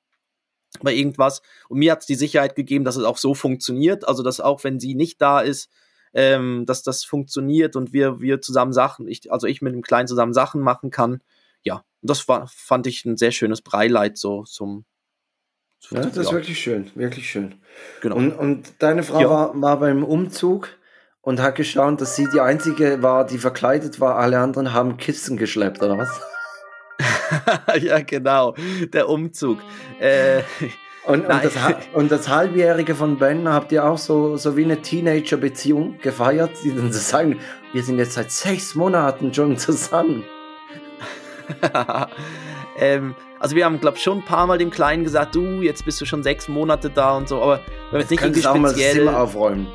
bei 0.80 0.94
irgendwas. 0.94 1.42
Und 1.68 1.78
mir 1.78 1.92
hat 1.92 2.00
es 2.00 2.06
die 2.06 2.14
Sicherheit 2.14 2.56
gegeben, 2.56 2.84
dass 2.84 2.96
es 2.96 3.04
auch 3.04 3.18
so 3.18 3.34
funktioniert. 3.34 4.08
Also, 4.08 4.22
dass 4.22 4.40
auch 4.40 4.64
wenn 4.64 4.80
sie 4.80 4.94
nicht 4.94 5.20
da 5.20 5.40
ist, 5.40 5.70
ähm, 6.14 6.64
dass 6.66 6.82
das 6.82 7.04
funktioniert 7.04 7.76
und 7.76 7.92
wir, 7.92 8.20
wir 8.20 8.40
zusammen 8.40 8.72
Sachen, 8.72 9.08
ich, 9.08 9.30
also 9.32 9.46
ich 9.46 9.62
mit 9.62 9.74
dem 9.74 9.82
Kleinen 9.82 10.08
zusammen 10.08 10.32
Sachen 10.32 10.60
machen 10.60 10.90
kann. 10.90 11.22
Ja, 11.62 11.84
das 12.00 12.26
war, 12.28 12.48
fand 12.48 12.86
ich 12.86 13.04
ein 13.04 13.16
sehr 13.16 13.32
schönes 13.32 13.62
Breileid 13.62 14.18
so 14.18 14.44
zum. 14.44 14.84
Ja, 15.90 16.00
das 16.00 16.16
ja. 16.16 16.22
ist 16.22 16.32
wirklich 16.32 16.58
schön, 16.58 16.90
wirklich 16.94 17.30
schön. 17.30 17.54
Genau. 18.00 18.16
Und, 18.16 18.32
und 18.32 18.72
deine 18.78 19.02
Frau 19.02 19.20
ja. 19.20 19.30
war, 19.30 19.60
war 19.60 19.80
beim 19.80 20.04
Umzug 20.04 20.68
und 21.20 21.40
hat 21.40 21.56
geschaut, 21.56 22.00
dass 22.00 22.16
sie 22.16 22.28
die 22.32 22.40
einzige 22.40 23.02
war, 23.02 23.26
die 23.26 23.38
verkleidet 23.38 24.00
war. 24.00 24.16
Alle 24.16 24.38
anderen 24.38 24.72
haben 24.72 24.96
Kissen 24.96 25.36
geschleppt, 25.36 25.82
oder 25.82 25.98
was? 25.98 26.20
ja, 27.82 28.00
genau. 28.00 28.54
Der 28.92 29.08
Umzug. 29.08 29.58
Äh, 30.00 30.42
und, 31.04 31.26
und, 31.26 31.44
das, 31.44 31.54
und, 31.94 32.12
das, 32.12 32.28
Halbjährige 32.28 32.94
von 32.94 33.18
Ben 33.18 33.48
habt 33.48 33.72
ihr 33.72 33.84
auch 33.84 33.98
so, 33.98 34.36
so 34.36 34.56
wie 34.56 34.64
eine 34.64 34.82
Teenager-Beziehung 34.82 35.98
gefeiert, 36.00 36.50
die 36.62 36.74
dann 36.74 36.92
sagen, 36.92 37.40
wir 37.72 37.82
sind 37.82 37.98
jetzt 37.98 38.12
seit 38.12 38.30
sechs 38.30 38.74
Monaten 38.76 39.34
schon 39.34 39.58
zusammen. 39.58 40.22
ähm, 42.78 43.16
also 43.42 43.56
wir 43.56 43.64
haben, 43.64 43.80
glaube 43.80 43.96
ich, 43.96 44.02
schon 44.04 44.18
ein 44.18 44.24
paar 44.24 44.46
Mal 44.46 44.56
dem 44.56 44.70
Kleinen 44.70 45.02
gesagt, 45.02 45.34
du, 45.34 45.62
jetzt 45.62 45.84
bist 45.84 46.00
du 46.00 46.04
schon 46.04 46.22
sechs 46.22 46.46
Monate 46.46 46.90
da 46.90 47.16
und 47.16 47.28
so, 47.28 47.42
aber 47.42 47.56
wir 47.56 47.90
haben 47.90 47.98
jetzt 47.98 48.10
nicht 48.12 48.22
irgendwie 48.22 48.40
speziell... 48.40 48.56
Auch 48.56 48.60
mal 48.60 48.72
das 48.72 48.92
Zimmer 48.92 49.20
aufräumen. 49.20 49.66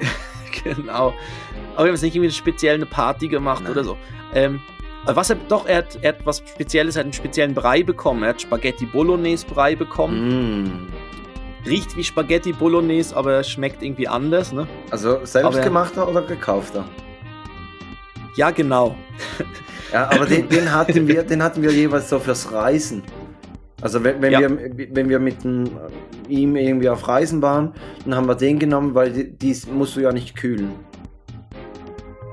genau. 0.64 1.08
Aber 1.08 1.14
wir 1.14 1.78
haben 1.78 1.86
jetzt 1.88 2.00
nicht 2.00 2.16
irgendwie 2.16 2.32
speziell 2.32 2.76
eine 2.76 2.86
Party 2.86 3.28
gemacht 3.28 3.64
Nein. 3.64 3.72
oder 3.72 3.84
so. 3.84 3.98
Ähm, 4.32 4.62
was 5.04 5.28
er 5.28 5.36
doch, 5.36 5.66
er 5.66 5.78
hat, 5.78 5.98
er 6.00 6.14
hat 6.14 6.24
was 6.24 6.38
Spezielles, 6.38 6.96
er 6.96 7.00
hat 7.00 7.04
einen 7.04 7.12
speziellen 7.12 7.52
Brei 7.52 7.82
bekommen. 7.82 8.22
Er 8.22 8.30
hat 8.30 8.40
Spaghetti 8.40 8.86
Bolognese 8.86 9.44
Brei 9.44 9.76
bekommen. 9.76 10.62
Mm. 10.62 11.68
Riecht 11.68 11.94
wie 11.98 12.04
Spaghetti 12.04 12.54
Bolognese, 12.54 13.14
aber 13.14 13.44
schmeckt 13.44 13.82
irgendwie 13.82 14.08
anders, 14.08 14.50
ne? 14.50 14.66
Also 14.90 15.22
selbstgemachter 15.26 16.08
oder 16.08 16.22
gekaufter? 16.22 16.86
Ja, 18.36 18.50
genau. 18.50 18.94
ja, 19.92 20.10
aber 20.10 20.26
den, 20.26 20.48
den, 20.48 20.72
hatten 20.72 21.06
wir, 21.06 21.22
den 21.22 21.42
hatten 21.42 21.62
wir 21.62 21.72
jeweils 21.72 22.08
so 22.08 22.18
fürs 22.18 22.52
Reisen. 22.52 23.02
Also 23.80 24.02
wenn, 24.02 24.22
wenn 24.22 24.32
ja. 24.32 24.40
wir, 24.40 24.88
wenn 24.92 25.08
wir 25.08 25.18
mit 25.18 25.44
dem, 25.44 25.70
ihm 26.28 26.56
irgendwie 26.56 26.88
auf 26.88 27.06
Reisen 27.06 27.42
waren, 27.42 27.74
dann 28.04 28.14
haben 28.14 28.26
wir 28.26 28.34
den 28.34 28.58
genommen, 28.58 28.94
weil 28.94 29.12
dies 29.12 29.66
musst 29.66 29.96
du 29.96 30.00
ja 30.00 30.12
nicht 30.12 30.36
kühlen. 30.36 30.72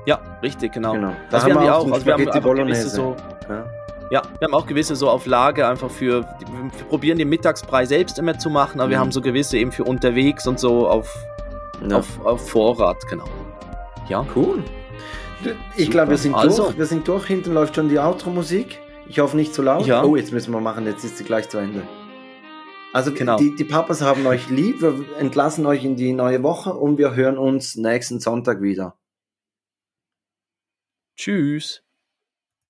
Ja, 0.06 0.18
richtig, 0.42 0.72
genau. 0.72 0.92
genau. 0.94 1.12
Da 1.30 1.36
also 1.36 1.48
haben 1.48 1.54
wir, 1.54 1.62
die 1.62 1.70
auch, 1.70 1.92
also 1.92 2.06
wir 2.06 2.14
haben 2.14 2.28
einfach 2.28 2.54
gewisse 2.54 2.88
so, 2.88 3.16
ja. 3.48 3.66
ja. 4.10 4.22
wir 4.38 4.48
haben 4.48 4.54
auch 4.54 4.66
gewisse 4.66 4.96
so 4.96 5.08
auf 5.08 5.26
Lage 5.26 5.66
einfach 5.68 5.90
für, 5.90 6.22
wir 6.22 6.86
probieren 6.88 7.18
den 7.18 7.28
Mittagsbrei 7.28 7.84
selbst 7.84 8.18
immer 8.18 8.38
zu 8.38 8.50
machen, 8.50 8.80
aber 8.80 8.86
mhm. 8.86 8.90
wir 8.90 8.98
haben 8.98 9.12
so 9.12 9.20
gewisse 9.20 9.58
eben 9.58 9.70
für 9.70 9.84
unterwegs 9.84 10.46
und 10.46 10.58
so 10.58 10.88
auf, 10.88 11.14
ja. 11.86 11.98
auf, 11.98 12.24
auf 12.24 12.48
Vorrat, 12.48 13.06
genau. 13.08 13.26
Ja. 14.08 14.26
Cool. 14.34 14.64
Ich 15.76 15.90
glaube, 15.90 16.10
wir 16.10 16.18
sind 16.18 16.34
also. 16.34 16.64
durch. 16.64 16.78
Wir 16.78 16.86
sind 16.86 17.06
durch. 17.08 17.26
Hinten 17.26 17.52
läuft 17.52 17.76
schon 17.76 17.88
die 17.88 17.98
Outro-Musik. 17.98 18.78
Ich 19.08 19.18
hoffe 19.18 19.36
nicht 19.36 19.52
zu 19.54 19.62
laut. 19.62 19.86
Ja. 19.86 20.04
Oh, 20.04 20.16
jetzt 20.16 20.32
müssen 20.32 20.52
wir 20.52 20.60
machen. 20.60 20.86
Jetzt 20.86 21.04
ist 21.04 21.18
sie 21.18 21.24
gleich 21.24 21.48
zu 21.48 21.58
Ende. 21.58 21.86
Also 22.92 23.12
genau. 23.12 23.36
die, 23.36 23.54
die 23.56 23.64
Papas 23.64 24.02
haben 24.02 24.26
euch 24.26 24.50
lieb. 24.50 24.82
Wir 24.82 25.04
entlassen 25.18 25.64
euch 25.66 25.84
in 25.84 25.96
die 25.96 26.12
neue 26.12 26.42
Woche 26.42 26.74
und 26.74 26.98
wir 26.98 27.14
hören 27.14 27.38
uns 27.38 27.76
nächsten 27.76 28.20
Sonntag 28.20 28.60
wieder. 28.60 28.98
Tschüss. 31.16 31.82